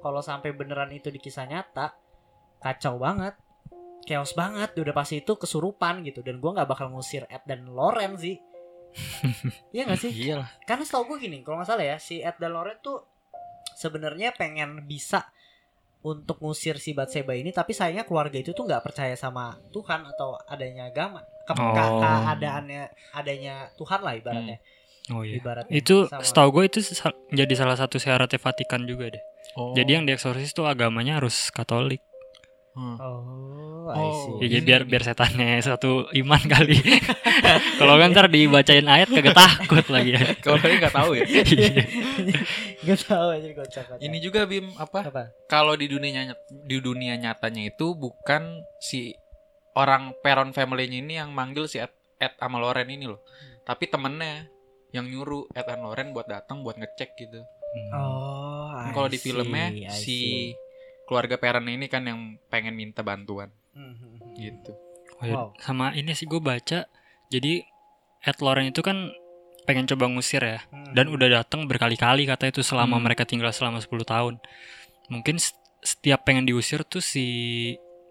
Kalau 0.03 0.19
sampai 0.19 0.51
beneran 0.51 0.91
itu 0.91 1.07
di 1.07 1.19
kisah 1.19 1.47
nyata 1.47 1.95
kacau 2.59 2.99
banget 2.99 3.35
chaos 4.03 4.35
banget 4.35 4.75
udah 4.75 4.91
pasti 4.91 5.23
itu 5.23 5.35
kesurupan 5.39 6.03
gitu. 6.03 6.19
Dan 6.19 6.43
gue 6.43 6.51
nggak 6.51 6.67
bakal 6.67 6.91
ngusir 6.91 7.23
Ed 7.31 7.43
dan 7.47 7.67
Loren 7.71 8.19
sih 8.19 8.35
Iya 9.69 9.83
gak 9.85 9.99
sih 9.99 10.11
Iya 10.11 10.35
lah. 10.39 10.49
karena 10.63 10.83
setahu 10.83 11.03
gue 11.09 11.17
gini 11.21 11.41
kalau 11.41 11.57
nggak 11.57 11.69
salah 11.69 11.85
ya 11.85 11.97
si 11.97 12.19
Ed 12.19 12.37
dan 12.37 12.51
Loren 12.51 12.77
tuh 12.79 13.01
sebenarnya 13.73 14.31
pengen 14.31 14.83
bisa 14.83 15.25
untuk 16.01 16.37
ngusir 16.37 16.77
si 16.77 16.91
Batseba 16.91 17.31
ini 17.31 17.49
tapi 17.49 17.71
sayangnya 17.71 18.03
keluarga 18.03 18.35
itu 18.35 18.51
tuh 18.51 18.63
nggak 18.63 18.83
percaya 18.83 19.15
sama 19.15 19.55
Tuhan 19.69 20.03
atau 20.05 20.35
adanya 20.45 20.87
agama 20.87 21.23
ke, 21.43 21.51
Oh. 21.53 21.71
keadaannya 21.71 22.83
adanya 23.11 23.71
Tuhan 23.73 23.99
lah 23.99 24.13
ibaratnya 24.13 24.59
Oh 25.09 25.19
iya. 25.19 25.35
ibaratnya 25.35 25.71
Itu 25.73 26.07
Sama- 26.07 26.23
setahu 26.23 26.49
gue 26.53 26.63
itu 26.65 26.79
jadi 27.29 27.53
salah 27.53 27.75
satu 27.75 27.99
syaratnya 27.99 28.39
Vatikan 28.39 28.87
juga 28.87 29.11
deh. 29.11 29.23
Oh. 29.53 29.75
Jadi 29.75 29.91
yang 29.93 30.07
dieksorsis 30.07 30.51
tuh 30.51 30.63
agamanya 30.63 31.19
harus 31.19 31.51
Katolik. 31.51 31.99
Hmm. 32.73 32.97
Oh, 32.97 33.21
Oh. 33.83 33.91
I 33.91 34.07
see. 34.15 34.47
Ya, 34.47 34.57
Ini- 34.57 34.63
biar 34.63 34.81
biar 34.87 35.03
setannya 35.03 35.59
satu 35.67 36.07
iman 36.09 36.39
kali. 36.39 36.79
Kalau 37.79 37.99
kan 37.99 38.09
ntar 38.09 38.31
dibacain 38.31 38.87
ayat 38.87 39.11
kagak 39.11 39.35
takut 39.35 39.83
lagi. 39.91 40.15
Kalau 40.43 40.55
kalian 40.57 40.79
nggak 40.79 40.95
tahu 40.95 41.11
ya. 41.13 41.25
Gak 42.79 42.99
tahu 43.03 43.27
aja 43.31 43.47
kocak. 43.53 43.85
Ini 43.99 44.17
juga 44.19 44.47
Bim 44.47 44.71
apa? 44.75 44.99
apa? 45.03 45.23
Kalau 45.45 45.75
di 45.75 45.87
dunia 45.87 46.31
di 46.63 46.77
dunia 46.79 47.15
nyatanya 47.15 47.69
itu 47.69 47.91
bukan 47.91 48.63
si 48.79 49.11
orang 49.75 50.15
Peron 50.21 50.51
family-nya 50.51 50.97
ini 50.99 51.13
yang 51.17 51.31
manggil 51.31 51.65
si 51.65 51.77
Ed, 51.77 51.91
Ed 52.17 52.39
sama 52.39 52.57
Loren 52.57 52.87
ini 52.87 53.03
loh. 53.03 53.19
Tapi 53.63 53.87
temennya 53.87 54.47
yang 54.91 55.07
nyuruh 55.07 55.51
Ed 55.51 55.65
dan 55.65 55.83
Loren 55.83 56.11
buat 56.11 56.25
datang 56.25 56.63
buat 56.63 56.77
ngecek 56.77 57.19
gitu. 57.19 57.41
Hmm. 57.43 57.89
Oh, 57.97 58.69
Kalau 58.93 59.09
di 59.09 59.17
see, 59.17 59.27
filmnya 59.27 59.65
I 59.73 59.89
si 59.91 60.05
see. 60.05 60.39
Keluarga 61.03 61.35
Peron 61.35 61.67
ini 61.67 61.87
kan 61.87 62.03
yang 62.03 62.39
pengen 62.47 62.73
minta 62.73 63.01
bantuan 63.01 63.51
Hmm, 63.73 63.93
hmm, 63.97 64.13
hmm. 64.21 64.33
gitu. 64.37 64.71
Oh. 65.19 65.25
Wow. 65.25 65.47
Sama 65.57 65.91
ini 65.93 66.11
sih 66.13 66.25
gue 66.25 66.37
baca. 66.37 66.85
Jadi 67.27 67.53
Ed 68.19 68.37
Loren 68.39 68.69
itu 68.69 68.79
kan 68.79 69.09
pengen 69.63 69.87
coba 69.87 70.07
ngusir 70.07 70.43
ya. 70.43 70.59
Hmm. 70.69 70.91
Dan 70.93 71.09
udah 71.09 71.41
datang 71.41 71.65
berkali-kali 71.65 72.27
kata 72.27 72.49
itu 72.49 72.61
selama 72.61 72.99
Hmm. 72.99 73.03
mereka 73.03 73.23
tinggal 73.23 73.49
selama 73.49 73.79
10 73.79 74.03
tahun. 74.03 74.37
Mungkin 75.09 75.39
setiap 75.83 76.23
pengen 76.23 76.47
diusir 76.47 76.87
tuh 76.87 77.03
si 77.03 77.25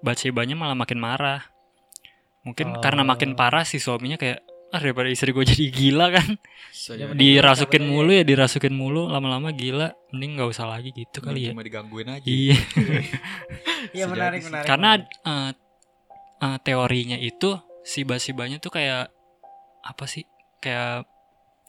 Batsebanya 0.03 0.59
malah 0.59 0.75
makin 0.75 0.99
marah. 0.99 1.47
Mungkin 2.43 2.77
Oh. 2.77 2.83
karena 2.83 3.07
makin 3.07 3.39
parah 3.39 3.63
si 3.63 3.79
suaminya 3.79 4.19
kayak 4.19 4.43
ah 4.73 4.81
daripada 4.81 5.07
istri 5.07 5.31
gue 5.31 5.45
jadi 5.45 5.67
gila 5.69 6.07
kan. 6.11 6.29
So, 6.73 6.93
Ya, 6.93 7.05
jadi 7.05 7.13
mending 7.13 7.29
dirasukin 7.37 7.85
mulu 7.85 8.11
ya 8.11 8.25
dirasukin 8.25 8.73
mulu 8.73 9.07
lama-lama 9.07 9.53
gila 9.53 9.93
mending 10.09 10.35
nggak 10.35 10.49
usah 10.49 10.67
lagi 10.67 10.91
gitu 10.91 11.21
kali 11.21 11.47
ya. 11.47 11.53
cuma 11.53 11.61
digangguin 11.61 12.09
aja. 12.11 12.25
iya. 12.25 12.57
Iya 13.93 14.07
menarik 14.07 14.41
menarik. 14.43 14.65
karena 14.65 14.91
eh, 15.03 15.51
eh, 16.41 16.57
teorinya 16.61 17.17
itu 17.17 17.53
si 17.83 18.03
basibanya 18.03 18.57
tuh 18.57 18.71
kayak 18.71 19.11
apa 19.83 20.05
sih 20.07 20.23
kayak 20.59 21.05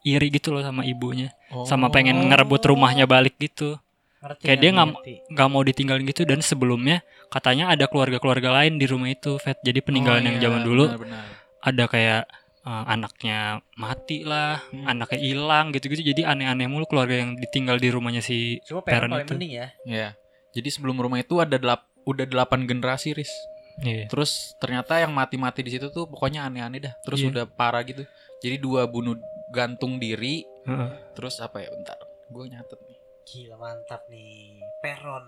iri 0.03 0.27
gitu 0.29 0.51
loh 0.51 0.61
sama 0.61 0.83
ibunya. 0.83 1.33
Oh. 1.49 1.63
sama 1.63 1.89
pengen 1.89 2.17
ngerebut 2.23 2.63
rumahnya 2.65 3.03
balik 3.05 3.35
gitu. 3.37 3.77
Ngerti, 4.19 4.39
kayak 4.41 4.57
dia 4.57 4.69
nggak 4.71 4.87
nggak 5.29 5.47
mau 5.49 5.61
ditinggalin 5.61 6.07
gitu 6.07 6.23
dan 6.23 6.39
sebelumnya 6.39 7.03
katanya 7.27 7.67
ada 7.67 7.85
keluarga-keluarga 7.85 8.55
lain 8.55 8.79
di 8.79 8.87
rumah 8.87 9.11
itu 9.11 9.35
Fat 9.35 9.59
jadi 9.59 9.77
peninggalan 9.77 10.23
Oh, 10.23 10.27
yang 10.31 10.37
iya, 10.37 10.43
zaman 10.45 10.61
dulu 10.61 10.85
benar-benar. 10.87 11.25
ada 11.59 11.83
kayak 11.85 12.21
eh, 12.63 12.83
anaknya 12.87 13.39
mati 13.73 14.23
lah 14.23 14.63
Hmm. 14.65 14.87
anaknya 14.87 15.19
hilang 15.19 15.69
gitu-gitu 15.69 15.99
jadi 16.05 16.27
aneh-aneh 16.27 16.65
mulu 16.65 16.83
keluarga 16.83 17.17
yang 17.17 17.35
ditinggal 17.35 17.75
di 17.75 17.89
rumahnya 17.89 18.19
si 18.19 18.63
Cuma 18.63 18.79
Peron 18.81 19.09
paling 19.09 19.23
itu. 19.23 19.33
mending 19.33 19.51
ya. 19.53 19.67
Ya. 19.83 20.09
Jadi 20.51 20.69
sebelum 20.69 20.95
rumah 20.95 21.17
itu 21.17 21.37
ada 21.37 21.55
delap 21.55 21.83
udah 22.03 22.23
delapan 22.23 22.63
generasi 22.63 23.11
ris. 23.11 23.31
Iya. 23.79 24.05
Terus 24.05 24.31
ternyata 24.57 24.95
yang 24.95 25.09
mati-mati 25.09 25.59
di 25.59 25.71
situ 25.71 25.89
tuh 25.89 26.05
pokoknya 26.05 26.45
aneh-aneh 26.45 26.79
dah. 26.79 26.93
Terus 27.01 27.19
Iya. 27.19 27.29
udah 27.31 27.45
parah 27.49 27.81
gitu. 27.81 28.05
Jadi 28.39 28.55
dua 28.57 28.85
bunuh 28.85 29.17
gantung 29.49 29.97
diri. 29.97 30.45
Heeh. 30.63 30.89
Terus 31.13 31.39
apa 31.39 31.57
ya? 31.57 31.67
Bentar. 31.69 31.97
Gue 32.27 32.45
nyatet 32.45 32.79
nih. 32.81 32.99
Gila 33.25 33.55
mantap 33.57 34.05
nih. 34.07 34.61
Peron. 34.77 35.25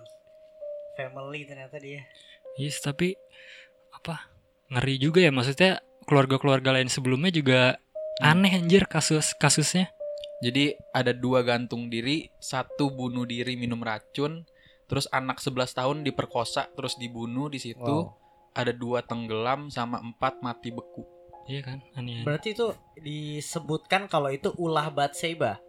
Family 0.93 1.43
ternyata 1.43 1.75
dia. 1.75 2.05
Yes, 2.55 2.79
tapi 2.79 3.17
apa 3.91 4.31
ngeri 4.69 4.95
juga 4.97 5.19
ya 5.19 5.27
maksudnya 5.29 5.81
keluarga-keluarga 6.05 6.71
lain 6.71 6.87
sebelumnya 6.87 7.29
juga 7.29 7.61
Hmm. 8.15 8.39
aneh 8.39 8.55
anjir 8.55 8.87
kasus 8.87 9.35
kasusnya. 9.35 9.91
Jadi 10.39 10.71
ada 10.91 11.11
dua 11.11 11.41
gantung 11.41 11.87
diri, 11.87 12.31
satu 12.37 12.87
bunuh 12.89 13.23
diri 13.23 13.55
minum 13.55 13.79
racun, 13.79 14.47
terus 14.85 15.07
anak 15.09 15.37
11 15.37 15.73
tahun 15.73 15.97
diperkosa 16.01 16.71
terus 16.71 16.95
dibunuh 16.95 17.47
di 17.47 17.57
situ. 17.57 17.79
Wow. 17.81 18.15
Ada 18.53 18.71
dua 18.71 19.03
tenggelam 19.03 19.67
sama 19.67 19.99
empat 19.99 20.39
mati 20.39 20.71
beku. 20.71 21.03
Iya 21.45 21.61
kan 21.61 21.77
aneh. 21.93 22.23
Berarti 22.23 22.53
itu 22.53 22.71
disebutkan 22.97 24.07
kalau 24.07 24.29
itu 24.29 24.49
ulah 24.55 24.87
Batseba. 24.87 25.59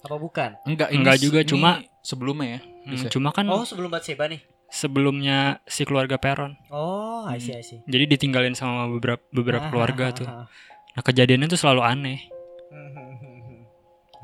Apa 0.00 0.16
bukan? 0.16 0.56
Enggak, 0.64 0.88
ini 0.88 0.96
Enggak 0.96 1.18
juga, 1.18 1.40
cuma- 1.42 1.82
sebelumnya 2.00 2.56
ya. 2.56 2.60
Hmm, 2.86 3.04
cuma 3.10 3.28
kan 3.30 3.44
Oh, 3.46 3.62
sebelum 3.62 3.90
Batseba 3.90 4.24
nih. 4.26 4.40
Sebelumnya 4.70 5.38
si 5.64 5.82
keluarga 5.82 6.16
Peron. 6.16 6.54
Oh, 6.68 7.22
I 7.22 7.36
Hmm. 7.36 7.40
see, 7.40 7.52
I 7.52 7.62
see. 7.62 7.78
Jadi 7.84 8.04
ditinggalin 8.08 8.54
sama 8.54 8.86
beberapa 8.88 9.22
beberapa 9.28 9.66
Ah, 9.66 9.70
keluarga 9.70 10.04
ah, 10.06 10.14
tuh. 10.14 10.26
ah, 10.26 10.36
ah. 10.36 10.46
Nah 10.90 11.02
kejadiannya 11.02 11.46
tuh 11.46 11.58
selalu 11.58 11.82
aneh. 11.82 12.18
Hmm, 12.68 12.88
hmm, 12.88 13.12
hmm, 13.12 13.38
hmm. 13.40 13.60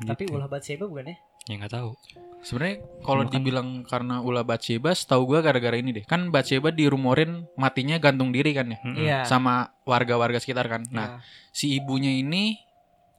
Tapi 0.05 0.23
Gitu. 0.23 0.33
ulah 0.33 0.47
Batseba 0.47 0.85
bukan 0.85 1.05
ya? 1.05 1.17
ya 1.45 1.53
nggak 1.57 1.73
tahu. 1.73 1.91
Sebenarnya 2.39 2.75
kalau 3.01 3.21
kan- 3.21 3.33
dibilang 3.33 3.69
karena 3.83 4.15
ulah 4.19 4.41
Bathsheba, 4.41 4.93
tahu 4.93 5.25
gua 5.25 5.39
gara-gara 5.41 5.73
ini 5.73 5.89
deh. 5.91 6.05
Kan 6.05 6.29
Bathsheba 6.29 6.69
dirumorin 6.69 7.43
matinya 7.55 7.97
gantung 7.97 8.29
diri 8.29 8.51
kan 8.51 8.69
ya. 8.69 8.79
Mm-mm. 8.79 8.97
Iya. 8.99 9.19
Sama 9.23 9.53
warga-warga 9.83 10.37
sekitar 10.37 10.63
kan. 10.65 10.85
Nah, 10.87 11.17
Nah, 11.17 11.25
si 11.49 11.73
ibunya 11.73 12.13
ini 12.13 12.61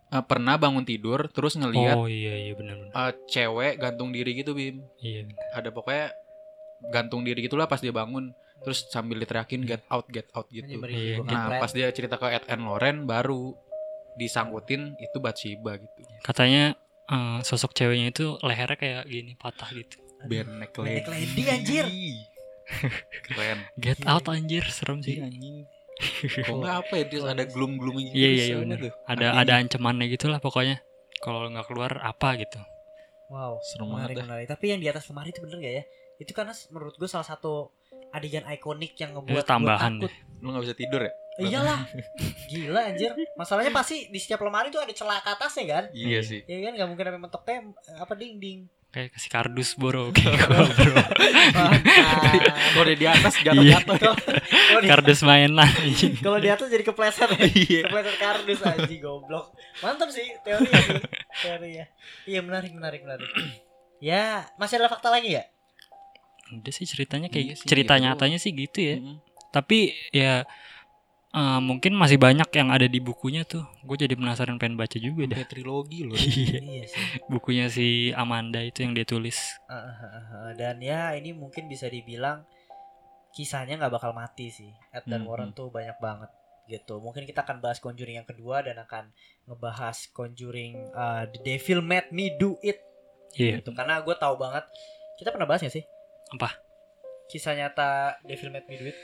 eh, 0.09 0.23
pernah 0.23 0.57
bangun 0.57 0.85
tidur 0.85 1.29
terus 1.29 1.53
ngelihat 1.53 1.93
Oh 1.95 2.09
iya 2.09 2.33
iya 2.39 2.53
benar-benar. 2.53 2.89
eh, 2.89 3.13
cewek 3.27 3.77
gantung 3.77 4.09
diri 4.09 4.33
gitu 4.35 4.53
bim 4.53 4.81
Iya. 4.99 5.29
benar. 5.29 5.45
ada 5.53 5.69
pokoknya 5.69 6.07
gantung 6.91 7.27
diri 7.27 7.45
gitulah 7.45 7.67
pas 7.67 7.83
dia 7.83 7.91
bangun 7.91 8.31
terus 8.63 8.87
sambil 8.91 9.19
diteriakin 9.23 9.63
get 9.63 9.83
out 9.87 10.07
get 10.11 10.27
out 10.35 10.47
gitu 10.51 10.67
Iya, 10.67 11.23
nah 11.23 11.63
pas 11.63 11.71
dia 11.71 11.91
cerita 11.95 12.19
ke 12.19 12.27
Ed 12.27 12.45
and 12.51 12.67
Loren 12.67 13.07
baru 13.07 13.55
disangkutin 14.19 14.99
itu 14.99 15.17
Bathsheba 15.23 15.79
gitu 15.79 16.01
Katanya 16.27 16.75
eh, 17.07 17.39
sosok 17.47 17.75
ceweknya 17.75 18.11
itu 18.11 18.35
lehernya 18.43 18.79
kayak 18.79 19.03
gini 19.07 19.33
patah 19.39 19.71
gitu. 19.71 19.99
neck 20.27 20.75
lady 20.75 21.07
lady, 21.07 21.43
anjir. 21.47 21.87
keren 23.31 23.59
Get 23.83 24.03
out 24.03 24.27
anjir 24.27 24.67
serem 24.67 24.99
sih. 24.99 25.23
Iya, 25.23 25.31
anjing 25.31 25.67
kok 25.99 26.55
nggak 26.63 26.77
apa 26.87 26.93
ya 26.95 27.05
dia 27.11 27.21
ada 27.27 27.45
gloom 27.51 27.75
glooming 27.75 28.15
Iya 28.15 28.29
iya 28.31 28.45
iya 28.55 28.57
benar. 28.63 28.79
Ada 28.79 28.91
Artinya. 29.11 29.31
ada 29.35 29.53
ancamannya 29.59 30.07
gitulah 30.15 30.39
pokoknya. 30.39 30.77
Kalau 31.19 31.43
nggak 31.51 31.67
keluar 31.67 31.99
apa 31.99 32.39
gitu. 32.39 32.61
Wow, 33.29 33.59
Serem 33.61 33.93
banget. 33.93 34.25
Tapi 34.47 34.65
yang 34.73 34.81
di 34.81 34.89
atas 34.89 35.11
lemari 35.11 35.35
itu 35.35 35.43
bener 35.45 35.59
gak 35.61 35.75
ya? 35.83 35.85
Itu 36.19 36.31
karena 36.33 36.53
menurut 36.69 36.95
gue 36.95 37.07
salah 37.07 37.25
satu 37.25 37.71
adegan 38.11 38.43
ikonik 38.45 38.95
yang 38.97 39.13
ngebuat 39.13 39.31
Itu 39.31 39.37
gua 39.37 39.45
tambahan 39.45 39.93
takut. 39.99 40.13
lu 40.39 40.49
nggak 40.49 40.65
bisa 40.65 40.77
tidur 40.77 41.01
ya 41.01 41.13
Iyalah, 41.39 41.87
gila 42.51 42.81
anjir. 42.85 43.15
Masalahnya 43.33 43.71
pasti 43.71 44.07
di 44.07 44.19
setiap 44.19 44.39
lemari 44.41 44.69
tuh 44.69 44.79
ada 44.79 44.91
celah 44.91 45.19
ke 45.19 45.31
atasnya 45.31 45.65
kan? 45.69 45.85
iya 45.93 46.19
sih 46.19 46.43
Ya 46.43 46.59
kan 46.61 46.75
nggak 46.75 46.89
mungkin 46.89 47.05
sampai 47.05 47.21
mentok 47.21 47.43
tem 47.45 47.63
apa 47.95 48.13
dinding. 48.13 48.67
Kayak 48.89 49.13
kasih 49.13 49.31
kardus 49.31 49.71
boro 49.75 50.09
kayak 50.17 50.35
bro. 50.41 50.65
Mantap. 50.65 52.43
kalau 52.73 52.83
udah 52.83 52.97
di 52.97 53.07
atas 53.07 53.35
jatuh 53.39 53.63
Iya. 53.63 53.79
jatuh 53.79 53.97
Kalau 54.49 54.81
di- 54.81 54.89
kardus 54.89 55.21
mainan. 55.23 55.71
Kalau 56.19 56.39
di 56.39 56.49
atas 56.49 56.67
jadi 56.67 56.83
kepleset 56.83 57.29
ya. 57.29 57.39
iya 57.47 57.81
Kepleset 57.85 58.17
kardus 58.19 58.61
aja 58.61 58.95
goblok. 58.99 59.47
Mantap 59.79 60.09
sih 60.09 60.27
teorinya 60.41 60.81
sih. 60.81 60.99
Teorinya. 61.39 61.85
Iya 62.25 62.41
menarik 62.41 62.73
menarik 62.73 63.01
menarik. 63.03 63.29
ya, 63.99 64.47
masih 64.57 64.79
ada 64.79 64.89
fakta 64.89 65.09
lagi 65.09 65.35
ya? 65.35 65.43
Udah 66.51 66.73
sih 66.73 66.85
ceritanya 66.85 67.29
kayak 67.29 67.45
Iya 67.45 67.55
sih, 67.57 67.67
cerita 67.69 67.95
gitu. 67.95 68.05
nyatanya 68.05 68.39
sih 68.39 68.53
gitu 68.53 68.79
ya. 68.81 68.97
Mm. 68.97 69.17
Tapi 69.49 69.79
ya 70.11 70.33
eh, 71.29 71.61
mungkin 71.61 71.93
masih 71.93 72.17
banyak 72.17 72.49
yang 72.53 72.69
ada 72.69 72.85
di 72.85 72.99
bukunya 72.99 73.45
tuh. 73.45 73.65
Gue 73.83 73.97
jadi 73.97 74.13
penasaran 74.13 74.57
pengen 74.57 74.77
baca 74.77 74.97
juga 74.97 75.29
dah. 75.29 75.39
Sampai 75.41 75.51
trilogi 75.51 76.01
loh 76.05 76.17
Iya. 76.21 76.59
Iya 76.59 76.85
sih. 76.89 77.03
Bukunya 77.27 77.67
si 77.69 77.87
Amanda 78.13 78.61
itu 78.61 78.81
yang 78.81 78.93
dia 78.93 79.05
tulis. 79.05 79.37
Dan 80.55 80.81
ya 80.81 81.13
ini 81.13 81.33
mungkin 81.33 81.67
bisa 81.67 81.87
dibilang 81.87 82.43
kisahnya 83.29 83.77
nggak 83.77 83.93
bakal 83.93 84.13
mati 84.13 84.49
sih. 84.49 84.73
Ed 84.91 85.05
dan 85.05 85.23
Hmm, 85.23 85.29
Warren 85.29 85.51
tuh 85.53 85.69
banyak 85.69 86.01
banget 86.01 86.33
gitu. 86.67 87.01
Mungkin 87.01 87.25
kita 87.25 87.45
akan 87.45 87.61
bahas 87.61 87.79
Conjuring 87.79 88.21
yang 88.21 88.29
kedua 88.29 88.61
dan 88.61 88.77
akan 88.77 89.09
ngebahas 89.45 90.09
Conjuring 90.13 90.93
uh, 90.93 91.25
The 91.25 91.41
Devil 91.41 91.81
Made 91.81 92.09
Me 92.11 92.33
Do 92.35 92.57
It 92.61 92.81
Iya. 93.33 93.61
gitu. 93.61 93.73
Karena 93.73 94.01
gue 94.01 94.13
tahu 94.13 94.37
banget. 94.37 94.65
Kita 95.17 95.29
pernah 95.29 95.45
bahas 95.45 95.61
gak 95.61 95.73
sih? 95.73 95.85
Apa? 96.31 96.49
Kisah 97.27 97.53
nyata 97.53 97.89
Devil 98.23 98.49
Made 98.51 98.67
Me 98.67 98.77
Do 98.77 98.87
It. 98.87 98.99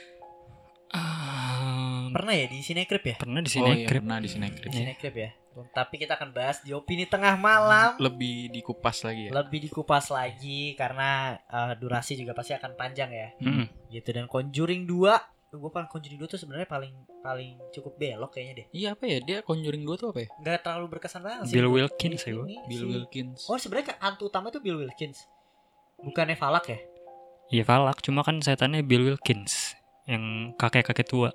Ah, 0.91 2.07
Pernah 2.09 2.33
ya 2.33 2.45
di 2.45 2.59
Cinecrip 2.59 3.03
ya? 3.03 3.15
pernah 3.17 3.39
di 3.39 3.49
oh 3.49 3.53
sini 3.53 3.69
iya 3.75 3.87
pernah 3.87 4.17
di 4.17 4.27
sini 4.27 4.47
Di 4.47 4.69
Cinecrip 4.71 5.13
ya. 5.13 5.29
Tapi 5.71 5.95
kita 5.97 6.15
akan 6.15 6.29
bahas 6.31 6.59
di 6.59 6.71
opini 6.71 7.03
tengah 7.03 7.35
malam. 7.35 7.95
lebih 7.97 8.47
dikupas 8.49 9.01
lagi 9.01 9.27
ya 9.27 9.31
Lebih 9.33 9.59
dikupas 9.65 10.07
lagi 10.09 10.71
karena 10.73 11.35
uh, 11.45 11.73
durasi 11.73 12.15
juga 12.15 12.31
pasti 12.31 12.51
akan 12.51 12.71
panjang 12.73 13.09
ya. 13.09 13.29
gitu 13.89 14.09
dan 14.09 14.25
Conjuring 14.25 14.85
2 14.85 15.33
gue 15.51 15.71
paling 15.71 15.87
Conjuring 15.87 16.19
2 16.19 16.27
tuh 16.27 16.35
sebenarnya 16.37 16.67
paling 16.67 16.91
paling 17.21 17.55
cukup 17.71 17.95
belok 17.95 18.27
kayaknya 18.29 18.53
deh 18.57 18.67
iya 18.73 18.91
apa 18.91 19.03
ya 19.05 19.17
dia 19.17 19.37
Conjuring 19.39 19.81
2 19.81 19.95
tuh 19.95 20.07
apa 20.11 20.19
ya 20.21 20.29
nggak 20.35 20.57
terlalu 20.61 20.85
berkesan 20.91 21.23
banget 21.23 21.47
sih 21.47 21.55
Bill 21.55 21.69
Wilkins 21.69 22.19
ini- 22.19 22.27
ya, 22.27 22.33
gua. 22.33 22.43
ini 22.45 22.55
Bill 22.65 22.75
si- 22.77 22.89
Wilkins 22.89 23.39
oh 23.45 23.55
sebenarnya 23.55 23.87
kan 23.87 23.97
hantu 24.03 24.27
utama 24.27 24.51
itu 24.51 24.59
Bill 24.59 24.75
Wilkins 24.77 25.23
bukannya 25.97 26.35
Falak 26.35 26.67
ya 26.67 26.75
Iya 27.47 27.63
Falak, 27.63 28.01
cuma 28.01 28.21
kan 28.21 28.37
setannya 28.37 28.81
Bill 28.81 29.05
Wilkins 29.05 29.77
yang 30.05 30.53
kakek-kakek 30.55 31.05
tua. 31.05 31.29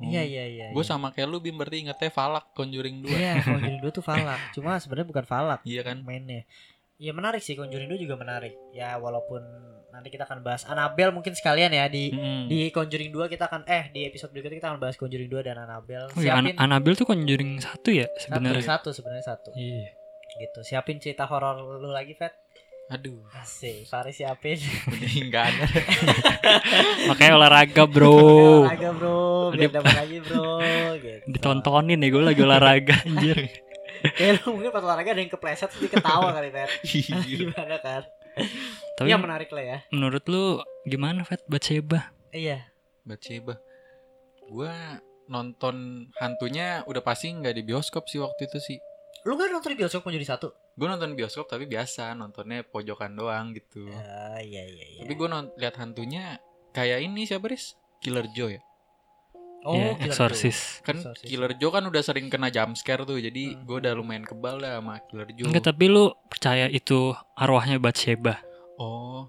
iya 0.00 0.24
iya 0.24 0.44
iya 0.48 0.66
gue 0.66 0.74
iya. 0.74 0.80
Hmm. 0.80 0.88
sama 0.88 1.12
kayak 1.12 1.28
lu 1.28 1.38
Bim 1.38 1.54
berarti 1.54 1.84
ingetnya 1.84 2.08
Falak 2.08 2.50
Conjuring 2.52 3.04
2 3.04 3.12
iya 3.12 3.36
Conjuring 3.44 3.78
2 3.78 3.90
tuh 3.90 4.00
Falak 4.00 4.40
cuma 4.50 4.74
sebenarnya 4.74 5.04
bukan 5.06 5.24
Falak 5.24 5.60
iya 5.62 5.82
kan 5.82 6.00
mainnya 6.00 6.48
Iya 6.96 7.12
menarik 7.12 7.38
sih 7.38 7.52
Conjuring 7.52 7.84
2 7.86 7.96
juga 7.98 8.16
menarik 8.16 8.56
ya 8.70 8.96
walaupun 8.96 9.44
nanti 9.90 10.08
kita 10.08 10.24
akan 10.24 10.40
bahas 10.40 10.64
Annabelle 10.64 11.12
mungkin 11.12 11.32
sekalian 11.32 11.68
ya 11.70 11.84
di 11.86 12.08
Mm-mm. 12.10 12.44
di 12.46 12.68
Conjuring 12.68 13.08
2 13.10 13.28
kita 13.28 13.44
akan 13.46 13.64
eh 13.66 13.88
di 13.88 14.04
episode 14.04 14.30
berikutnya 14.30 14.56
kita 14.56 14.68
akan 14.70 14.80
bahas 14.80 14.96
Conjuring 14.96 15.28
2 15.28 15.36
dan 15.42 15.56
Annabelle 15.58 16.08
Oh 16.10 16.20
ya, 16.20 16.32
An 16.34 16.48
siapin 16.48 16.56
Annabelle 16.56 16.96
tuh 16.96 17.04
Conjuring 17.04 17.60
satu 17.60 17.88
ya 17.90 18.08
satu 18.10 18.24
sebenarnya. 18.24 18.64
satu 18.64 18.88
sebenarnya 18.90 19.24
satu 19.26 19.50
Iya. 19.52 19.88
gitu 20.40 20.60
siapin 20.62 20.96
cerita 20.96 21.24
horor 21.24 21.60
lu 21.76 21.88
lagi 21.88 22.14
Fet 22.14 22.32
aduh 22.90 23.22
Asik, 23.32 23.86
Faris 23.86 24.18
siapin. 24.18 24.58
nggak 25.30 25.44
ada 25.46 25.64
Makanya 27.08 27.32
olahraga 27.34 27.82
bro. 27.86 28.66
olahraga 28.66 28.90
bro, 28.90 29.18
biar 29.54 29.70
dapat 29.70 29.94
lagi 29.96 30.18
bro. 30.20 30.42
Gitu. 30.98 31.24
Ditontonin 31.26 31.96
ya 31.96 32.08
gue 32.08 32.22
lagi 32.24 32.40
olahraga 32.42 32.94
anjir. 33.00 33.38
Kayak 34.10 34.32
lu 34.42 34.58
mungkin 34.58 34.70
pas 34.70 34.82
olahraga 34.82 35.10
ada 35.12 35.20
yang 35.20 35.30
kepleset 35.30 35.70
terus 35.70 35.86
ketawa 35.88 36.34
kali 36.34 36.50
Fet. 36.50 36.70
Iya. 36.90 37.16
Gimana 37.46 37.76
kan? 37.78 38.02
Tapi 38.94 39.06
Iya 39.06 39.16
menarik 39.16 39.50
lah 39.50 39.64
ya. 39.64 39.78
menurut 39.90 40.24
lu 40.26 40.58
gimana 40.82 41.22
Fat 41.22 41.46
Bathsheba? 41.46 42.10
Iya. 42.30 42.66
Bathsheba 43.06 43.54
gue 44.44 44.72
nonton 45.26 45.76
hantunya 46.18 46.82
udah 46.84 47.00
pasti 47.00 47.30
nggak 47.30 47.54
di 47.54 47.62
bioskop 47.62 48.10
sih 48.10 48.18
waktu 48.18 48.50
itu 48.50 48.58
sih 48.58 48.78
Lu 49.20 49.34
kan 49.34 49.48
nonton 49.48 49.70
di 49.70 49.78
bioskop 49.78 50.02
mau 50.02 50.10
jadi 50.10 50.24
satu? 50.26 50.48
gue 50.72 50.86
nonton 50.86 51.12
bioskop 51.12 51.44
tapi 51.44 51.64
biasa 51.64 52.14
nontonnya 52.14 52.64
pojokan 52.64 53.12
doang 53.12 53.52
gitu 53.52 53.84
Ah, 53.90 54.40
iya 54.40 54.64
iya 54.64 54.86
iya. 54.90 55.00
tapi 55.00 55.12
gue 55.12 55.28
lihat 55.54 55.76
hantunya 55.76 56.40
kayak 56.70 57.04
ini 57.04 57.22
siapa 57.22 57.44
Riz 57.44 57.76
Killer 58.00 58.24
Joe 58.30 58.56
ya 58.56 58.62
oh, 59.62 59.76
ya, 59.76 59.92
Killer 59.94 60.08
Exorcist. 60.08 60.80
kan 60.80 60.96
Exorcist. 60.96 61.28
Killer 61.28 61.52
Joe 61.54 61.68
kan 61.68 61.84
udah 61.84 62.00
sering 62.00 62.32
kena 62.32 62.48
jump 62.48 62.72
scare 62.74 63.04
tuh 63.04 63.20
jadi 63.20 63.52
Hmm. 63.52 63.62
gue 63.62 63.76
udah 63.78 63.92
lumayan 63.92 64.24
kebal 64.24 64.56
dah 64.56 64.80
sama 64.80 65.04
Killer 65.04 65.28
Joe 65.30 65.46
Enggak, 65.46 65.64
tapi 65.66 65.84
lu 65.86 66.04
percaya 66.26 66.64
itu 66.66 67.12
arwahnya 67.34 67.76
Bathsheba? 67.76 68.40
oh 68.76 69.28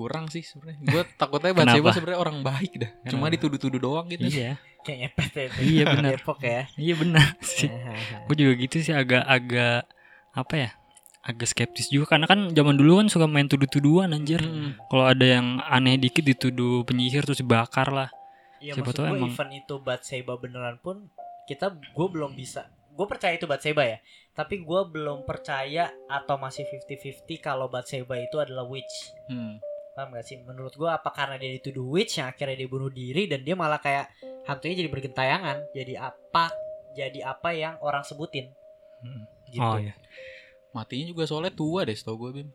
kurang 0.00 0.24
sih 0.26 0.40
sebenarnya 0.40 0.80
gue 0.82 1.02
takutnya 1.20 1.52
Kenapa? 1.52 1.92
sebenarnya 1.92 2.16
orang 2.18 2.38
baik 2.40 2.72
dah 2.74 2.90
cuma 3.04 3.28
Kenapa? 3.28 3.34
dituduh-tuduh 3.36 3.76
doang 3.78 4.06
gitu 4.08 4.24
Iya. 4.24 4.56
Kayak 4.80 5.12
ngepet 5.12 5.28
ya. 5.30 5.44
itu. 5.44 5.58
Iya, 5.60 5.84
benar. 5.86 6.10
Depok 6.16 6.38
ya. 6.40 6.62
Iya 6.74 6.94
benar 6.96 7.26
sih. 7.52 7.68
Gue 8.24 8.32
juga 8.34 8.52
gitu 8.56 8.76
sih 8.80 8.94
agak-agak 8.94 9.84
apa 10.32 10.54
ya? 10.56 10.70
Agak 11.20 11.46
skeptis 11.46 11.86
juga 11.86 12.08
karena 12.08 12.24
kan 12.24 12.48
zaman 12.48 12.74
dulu 12.74 12.96
kan 12.96 13.06
suka 13.06 13.28
main 13.28 13.44
tuduh-tuduhan 13.44 14.08
anjir. 14.08 14.40
Mm. 14.40 14.80
Kalau 14.82 15.04
ada 15.04 15.20
yang 15.20 15.60
aneh 15.62 16.00
dikit 16.00 16.24
dituduh 16.24 16.80
penyihir 16.82 17.22
terus 17.22 17.38
dibakar 17.38 17.92
lah. 17.92 18.08
Iya 18.56 18.72
Siapa 18.72 18.88
maksud 18.88 18.96
tahu 18.96 19.04
gue 19.06 19.18
emang- 19.18 19.30
event 19.30 19.52
itu 19.54 19.74
Batseba 19.78 20.32
beneran 20.34 20.76
pun 20.78 20.96
kita 21.44 21.66
gue 21.72 22.06
belum 22.08 22.32
bisa 22.32 22.64
gue 22.90 23.06
percaya 23.06 23.32
itu 23.32 23.44
Batseba 23.44 23.80
ya 23.82 23.98
tapi 24.30 24.60
gue 24.60 24.80
belum 24.86 25.24
percaya 25.24 25.88
atau 26.06 26.36
masih 26.36 26.64
50-50 26.64 27.24
kalau 27.38 27.66
Batseba 27.66 28.16
itu 28.16 28.36
adalah 28.36 28.64
witch 28.64 29.12
Hmm. 29.26 29.60
Paham 30.00 30.16
gak 30.16 30.24
sih? 30.24 30.40
Menurut 30.40 30.72
gue 30.72 30.88
apa 30.88 31.12
karena 31.12 31.36
dia 31.36 31.52
dituduh 31.60 31.84
witch 31.84 32.16
yang 32.16 32.32
akhirnya 32.32 32.56
dia 32.56 32.68
bunuh 32.72 32.88
diri 32.88 33.28
dan 33.28 33.44
dia 33.44 33.52
malah 33.52 33.76
kayak 33.76 34.08
hantunya 34.48 34.80
jadi 34.80 34.88
bergentayangan. 34.88 35.56
Jadi 35.76 35.92
apa 36.00 36.48
jadi 36.96 37.20
apa 37.28 37.52
yang 37.52 37.76
orang 37.84 38.00
sebutin. 38.00 38.48
Hmm. 39.04 39.24
gitu. 39.48 39.60
Oh 39.64 39.76
iya. 39.80 39.96
matinya 40.70 41.10
juga 41.10 41.24
soalnya 41.26 41.50
tua 41.50 41.82
deh 41.84 41.96
setahu 41.96 42.16
gue 42.28 42.30
Bim. 42.40 42.48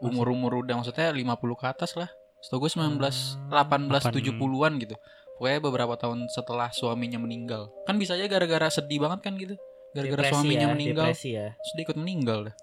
Umur-umur 0.00 0.64
udah 0.64 0.80
maksudnya 0.80 1.12
50 1.12 1.60
ke 1.60 1.66
atas 1.68 1.96
lah. 1.96 2.08
Setahu 2.40 2.68
gue 2.68 2.70
19 2.72 2.96
Hmm, 3.00 3.52
18 3.52 4.08
70-an 4.12 4.72
gitu. 4.80 4.96
Pokoknya 5.36 5.60
beberapa 5.60 5.94
tahun 5.96 6.28
setelah 6.28 6.68
suaminya 6.72 7.16
meninggal. 7.20 7.72
Kan 7.88 7.96
bisa 7.96 8.16
aja 8.16 8.28
gara-gara 8.28 8.68
sedih 8.68 9.00
banget 9.00 9.20
kan 9.24 9.36
gitu. 9.36 9.56
Gara-gara 9.96 10.32
suaminya 10.32 10.68
ya, 10.68 10.74
meninggal. 10.74 11.06
depresi 11.12 11.30
ya. 11.36 11.52
Terus 11.56 11.72
dia 11.76 11.84
ikut 11.88 11.98
meninggal 12.00 12.38
dah. 12.50 12.56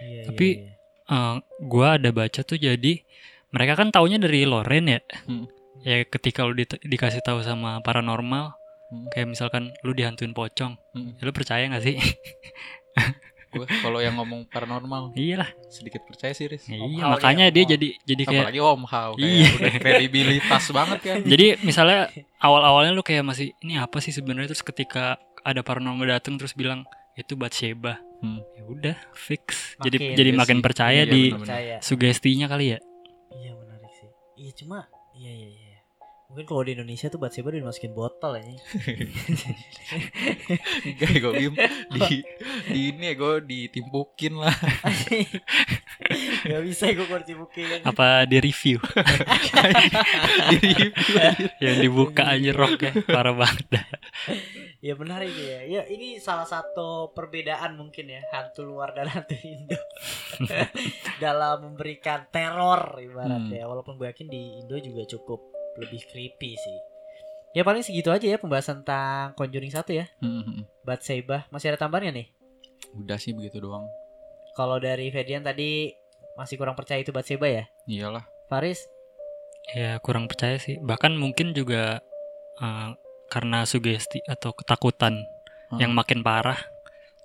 Iya, 0.00 0.22
Tapi- 0.32 0.54
iya, 0.56 0.64
iya. 0.64 0.74
Eh, 1.10 1.34
gua 1.60 1.98
ada 1.98 2.10
baca 2.10 2.40
tuh 2.40 2.54
jadi 2.54 3.02
mereka 3.50 3.74
kan 3.74 3.90
taunya 3.90 4.16
dari 4.16 4.46
Loren 4.46 4.86
ya. 4.86 5.00
Hmm. 5.26 5.50
Ya 5.82 6.04
ketika 6.04 6.44
lu 6.44 6.54
di- 6.54 6.68
dikasih 6.80 7.18
tahu 7.20 7.42
sama 7.42 7.80
paranormal, 7.80 8.54
Hmm. 8.88 9.06
kayak 9.10 9.28
misalkan 9.28 9.74
lu 9.80 9.90
dihantuin 9.90 10.30
pocong, 10.30 10.78
Hmm. 10.92 11.14
ya 11.14 11.22
lu 11.22 11.32
percaya 11.32 11.66
gak 11.66 11.82
sih? 11.82 11.96
gue 13.50 13.66
kalau 13.82 13.98
yang 13.98 14.14
ngomong 14.14 14.46
paranormal 14.46 15.10
Iyalah. 15.12 15.50
sedikit 15.66 16.06
percaya 16.06 16.30
sih 16.30 16.46
Riz 16.46 16.70
Iya, 16.70 16.86
Hao 17.02 17.18
makanya 17.18 17.50
ya, 17.50 17.52
dia 17.52 17.64
Om. 17.66 17.70
jadi 17.74 17.88
jadi 18.06 18.22
kayak 18.22 18.42
apalagi 18.46 18.60
Om 18.62 18.82
Hao 18.86 19.10
kayak 19.12 19.26
Iya. 19.26 19.48
udah 19.50 19.72
kredibilitas 19.76 20.64
banget 20.70 20.98
kan 21.02 21.18
jadi 21.34 21.46
misalnya 21.60 22.00
awal-awalnya 22.38 22.94
lu 22.94 23.02
kayak 23.02 23.26
masih 23.26 23.50
ini 23.58 23.74
apa 23.74 23.98
sih 23.98 24.14
sebenarnya 24.14 24.54
terus 24.54 24.62
ketika 24.62 25.18
ada 25.42 25.60
paranormal 25.60 26.06
datang 26.06 26.38
terus 26.38 26.54
bilang 26.54 26.86
itu 27.16 27.34
Bathsheba. 27.34 27.98
Hmm. 28.20 28.40
Ya 28.52 28.62
udah, 28.64 28.96
fix. 29.12 29.74
jadi 29.80 29.96
Makin. 29.96 30.14
jadi 30.14 30.30
Iya 30.30 30.38
makin 30.38 30.58
sih. 30.58 30.64
percaya 30.64 31.02
Iya, 31.02 31.12
di 31.12 31.22
percaya 31.32 31.74
sugestinya 31.80 32.46
kali 32.46 32.66
ya. 32.72 32.78
Iya 33.32 33.50
menarik 33.54 33.92
sih. 33.92 34.08
Iya 34.36 34.52
cuma 34.54 34.78
iya 35.14 35.32
iya 35.32 35.48
iya. 35.48 35.68
Mungkin 36.30 36.46
kalau 36.46 36.62
di 36.62 36.78
Indonesia 36.78 37.10
tuh 37.10 37.18
Batseba 37.18 37.50
udah 37.50 37.58
dimasukin 37.58 37.90
botol 37.90 38.38
ya. 38.38 38.44
Enggak 40.86 41.10
gue 41.18 41.32
bim 41.34 41.54
di 41.90 42.22
di 42.70 42.80
ini 42.94 43.04
ya 43.10 43.14
gue 43.16 43.34
ditimpukin 43.42 44.38
lah. 44.38 44.54
Gak 46.46 46.62
bisa 46.62 46.94
gue 46.94 47.02
kalau 47.02 47.22
dibukin. 47.22 47.82
Apa 47.82 48.30
di 48.30 48.38
review? 48.38 48.78
di 50.50 50.56
review 50.62 50.90
yang 51.58 51.76
dibuka 51.82 52.22
aja 52.30 52.50
roknya 52.54 52.92
parah 53.06 53.34
banget. 53.34 53.66
Ya 54.80 54.96
benar 54.96 55.20
itu 55.20 55.44
ya. 55.44 55.60
Ya 55.68 55.82
ini 55.92 56.16
salah 56.16 56.48
satu 56.48 57.12
perbedaan 57.12 57.76
mungkin 57.76 58.08
ya 58.08 58.24
hantu 58.32 58.64
luar 58.64 58.96
dan 58.96 59.12
hantu 59.12 59.36
Indo 59.44 59.76
dalam 61.24 61.68
memberikan 61.68 62.24
teror 62.32 62.96
ibaratnya. 62.96 63.68
Walaupun 63.68 64.00
gue 64.00 64.08
yakin 64.08 64.32
di 64.32 64.64
Indo 64.64 64.80
juga 64.80 65.04
cukup 65.04 65.44
lebih 65.76 66.00
creepy 66.08 66.56
sih. 66.56 66.78
Ya 67.52 67.60
paling 67.60 67.84
segitu 67.84 68.08
aja 68.08 68.24
ya 68.24 68.40
pembahasan 68.40 68.80
tentang 68.80 69.36
Conjuring 69.36 69.68
1 69.68 69.84
ya. 69.92 70.08
Hmm, 70.24 70.40
hmm, 70.40 70.44
hmm. 70.48 70.64
Batseba 70.80 71.44
masih 71.52 71.76
ada 71.76 71.84
tambahannya 71.84 72.16
nih? 72.16 72.26
Udah 72.96 73.20
sih 73.20 73.36
begitu 73.36 73.60
doang. 73.60 73.84
Kalau 74.56 74.80
dari 74.80 75.12
Ferdian 75.12 75.44
tadi 75.44 75.92
masih 76.40 76.56
kurang 76.56 76.72
percaya 76.72 77.04
itu 77.04 77.12
Batseba 77.12 77.52
ya? 77.52 77.64
Iyalah. 77.84 78.24
Faris? 78.48 78.88
Ya 79.76 80.00
kurang 80.00 80.24
percaya 80.24 80.56
sih. 80.56 80.80
Bahkan 80.80 81.20
mungkin 81.20 81.52
juga 81.52 82.00
eh, 82.62 82.88
karena 83.30 83.62
sugesti 83.62 84.20
atau 84.24 84.50
ketakutan 84.52 85.22
Hmm. 85.70 85.78
yang 85.78 85.94
makin 85.94 86.20
parah 86.20 86.58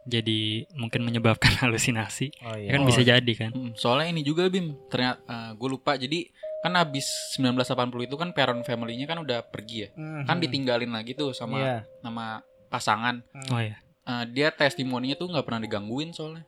jadi 0.06 0.70
mungkin 0.72 1.02
menyebabkan 1.02 1.50
halusinasi. 1.66 2.30
Oh 2.46 2.54
Ya 2.54 2.72
kan 2.72 2.82
Oh, 2.82 2.88
bisa 2.88 3.02
iya. 3.02 3.18
jadi 3.18 3.34
kan. 3.36 3.52
Hmm, 3.52 3.74
soalnya 3.74 4.14
ini 4.14 4.22
juga 4.22 4.46
Bim, 4.46 4.78
ternyata 4.86 5.18
gue 5.52 5.66
lupa. 5.68 5.98
Jadi 5.98 6.30
kan 6.62 6.74
habis 6.76 7.10
1980 7.34 8.06
itu 8.06 8.16
kan 8.16 8.30
Peron 8.32 8.62
family-nya 8.62 9.06
kan 9.06 9.18
udah 9.18 9.42
pergi 9.44 9.78
ya. 9.82 9.90
Kan 10.24 10.38
ditinggalin 10.38 10.94
lagi 10.94 11.14
tuh 11.14 11.34
sama 11.34 11.58
Iya. 11.58 11.78
sama 12.00 12.26
pasangan. 12.68 13.26
Oh 13.50 13.58
ya. 13.58 13.82
Eh, 14.06 14.26
dia 14.30 14.54
testimoninya 14.54 15.14
tuh 15.16 15.26
nggak 15.26 15.42
pernah 15.42 15.62
digangguin 15.62 16.14
soalnya 16.14 16.46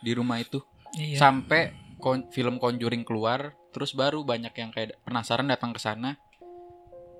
di 0.00 0.10
rumah 0.10 0.42
itu. 0.42 0.58
Iya. 0.92 1.14
Sampai 1.16 1.70
kon- 1.96 2.26
film 2.28 2.58
Conjuring 2.58 3.02
keluar, 3.02 3.54
terus 3.70 3.94
baru 3.94 4.20
banyak 4.20 4.50
yang 4.52 4.70
kayak 4.70 4.98
penasaran 5.02 5.46
datang 5.46 5.70
ke 5.70 5.78
sana 5.78 6.18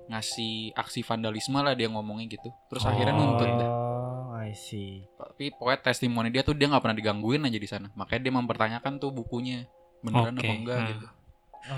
ngasih 0.07 0.71
aksi 0.73 1.01
vandalisme 1.01 1.57
lah 1.57 1.71
dia 1.71 1.87
ngomongnya 1.87 2.31
gitu. 2.31 2.49
Terus 2.67 2.83
akhirnya 2.83 3.13
Oh. 3.13 3.19
nuntut 3.19 3.49
dah. 3.49 3.69
Oh, 3.69 4.39
I 4.39 4.51
see. 4.51 5.03
Tapi 5.13 5.51
pokoknya 5.51 5.79
testimoni 5.83 6.29
dia 6.29 6.41
tuh 6.41 6.53
dia 6.53 6.65
nggak 6.65 6.79
pernah 6.79 6.95
digangguin 6.95 7.43
aja 7.43 7.55
di 7.55 7.67
sana. 7.67 7.87
Makanya 7.93 8.21
dia 8.23 8.33
mempertanyakan 8.33 8.93
tuh 8.97 9.11
bukunya 9.11 9.67
beneran 9.99 10.33
Oke, 10.33 10.43
apa 10.43 10.53
enggak 10.53 10.77
nah. 10.77 10.87
gitu. 10.89 11.07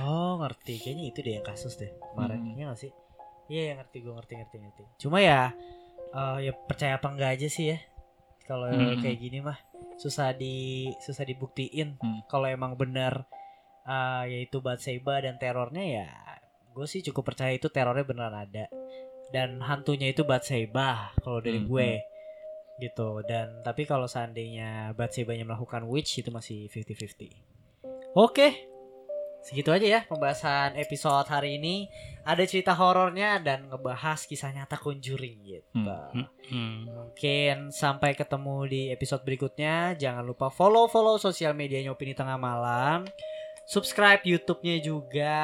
Oh, 0.06 0.32
ngerti. 0.40 0.74
Kayaknya 0.80 1.06
itu 1.08 1.20
deh 1.20 1.34
yang 1.34 1.46
kasus 1.46 1.74
deh 1.76 1.90
kemarin. 2.14 2.40
Hmm. 2.40 2.54
Iya 2.54 2.64
gak 2.68 2.80
sih? 2.80 2.92
Iya, 3.50 3.62
ya, 3.64 3.74
ngerti 3.78 3.98
gue 4.00 4.14
ngerti 4.14 4.34
ngerti 4.36 4.56
ngerti. 4.60 4.84
Cuma 5.00 5.18
ya 5.20 5.42
eh, 6.10 6.38
ya 6.44 6.54
percaya 6.54 6.94
apa 6.96 7.08
enggak 7.10 7.32
aja 7.36 7.48
sih 7.48 7.74
ya. 7.74 7.78
Kalau 8.46 8.66
Hmm. 8.66 8.98
kayak 8.98 9.18
gini 9.20 9.42
mah 9.42 9.58
susah 9.98 10.34
di 10.34 10.56
susah 11.02 11.22
dibuktiin. 11.24 11.98
Hmm. 11.98 12.22
Kalau 12.26 12.46
emang 12.46 12.74
benar 12.74 13.26
eh, 13.84 14.24
yaitu 14.30 14.62
Batseba 14.62 15.18
dan 15.18 15.38
terornya 15.38 15.82
ya 15.82 16.08
gue 16.80 16.88
sih 16.88 17.04
cukup 17.04 17.36
percaya 17.36 17.52
itu 17.52 17.68
terornya 17.68 18.08
beneran 18.08 18.48
ada. 18.48 18.72
Dan 19.30 19.60
hantunya 19.60 20.16
itu 20.16 20.24
Batseba 20.24 21.12
kalau 21.20 21.44
dari 21.44 21.60
Hmm, 21.60 21.68
gue. 21.68 21.92
Gitu. 22.80 23.10
Dan 23.28 23.60
tapi 23.62 23.84
kalau 23.84 24.08
seandainya 24.08 24.96
Batsebanya 24.96 25.44
melakukan 25.44 25.84
witch 25.92 26.24
itu 26.24 26.32
masih 26.32 26.72
50-50. 26.72 27.28
Oke. 28.16 28.72
Segitu 29.40 29.72
aja 29.72 29.88
ya 29.88 30.02
pembahasan 30.04 30.76
episode 30.76 31.28
hari 31.28 31.60
ini. 31.60 31.88
Ada 32.28 32.44
cerita 32.44 32.76
horornya 32.76 33.40
dan 33.40 33.72
ngebahas 33.72 34.28
kisah 34.28 34.52
nyata 34.52 34.76
Conjuring 34.76 35.38
gitu. 35.48 35.64
Hmm. 35.80 36.28
Hmm. 36.52 36.80
Mungkin 36.88 37.72
sampai 37.72 38.16
ketemu 38.16 38.56
di 38.68 38.82
episode 38.92 39.24
berikutnya. 39.24 39.96
Jangan 39.96 40.24
lupa 40.28 40.52
follow-follow 40.52 41.20
sosial 41.20 41.56
medianya 41.56 41.96
Opini 41.96 42.12
Tengah 42.16 42.36
Malam. 42.36 43.08
Subscribe 43.70 44.26
YouTube-nya 44.26 44.82
juga 44.82 45.38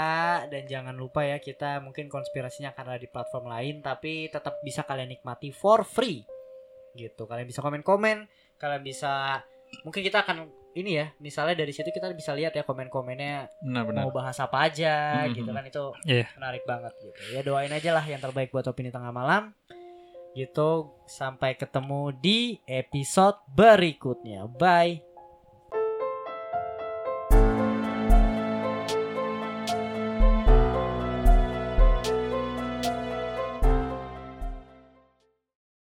dan 0.50 0.66
jangan 0.66 0.98
lupa 0.98 1.22
ya 1.22 1.38
kita 1.38 1.78
mungkin 1.78 2.10
konspirasinya 2.10 2.74
akan 2.74 2.86
ada 2.90 3.00
di 3.00 3.06
platform 3.06 3.46
lain 3.46 3.76
tapi 3.80 4.26
tetap 4.28 4.58
bisa 4.66 4.82
kalian 4.82 5.14
nikmati 5.14 5.54
for 5.54 5.86
free. 5.86 6.26
Gitu. 6.98 7.22
Kalian 7.22 7.46
bisa 7.46 7.62
komen-komen, 7.62 8.26
kalian 8.58 8.82
bisa 8.82 9.46
mungkin 9.86 10.02
kita 10.02 10.26
akan 10.26 10.50
ini 10.74 10.98
ya, 10.98 11.08
misalnya 11.22 11.54
dari 11.56 11.70
situ 11.70 11.88
kita 11.88 12.10
bisa 12.12 12.34
lihat 12.34 12.52
ya 12.52 12.66
komen-komennya 12.66 13.62
Benar-benar. 13.62 14.02
mau 14.04 14.12
bahas 14.12 14.36
apa 14.42 14.68
aja 14.68 15.24
Mhm. 15.24 15.34
gitu 15.38 15.50
kan 15.54 15.64
itu 15.64 15.84
Iya. 16.04 16.26
menarik 16.36 16.64
banget 16.66 16.94
gitu 16.98 17.20
ya 17.32 17.40
doain 17.46 17.72
aja 17.72 17.94
lah 17.94 18.04
yang 18.04 18.20
terbaik 18.20 18.50
buat 18.50 18.66
opini 18.66 18.90
tengah 18.90 19.14
malam 19.14 19.54
gitu 20.34 20.92
sampai 21.06 21.56
ketemu 21.56 22.12
di 22.18 22.40
episode 22.66 23.38
berikutnya 23.54 24.50
bye 24.50 25.00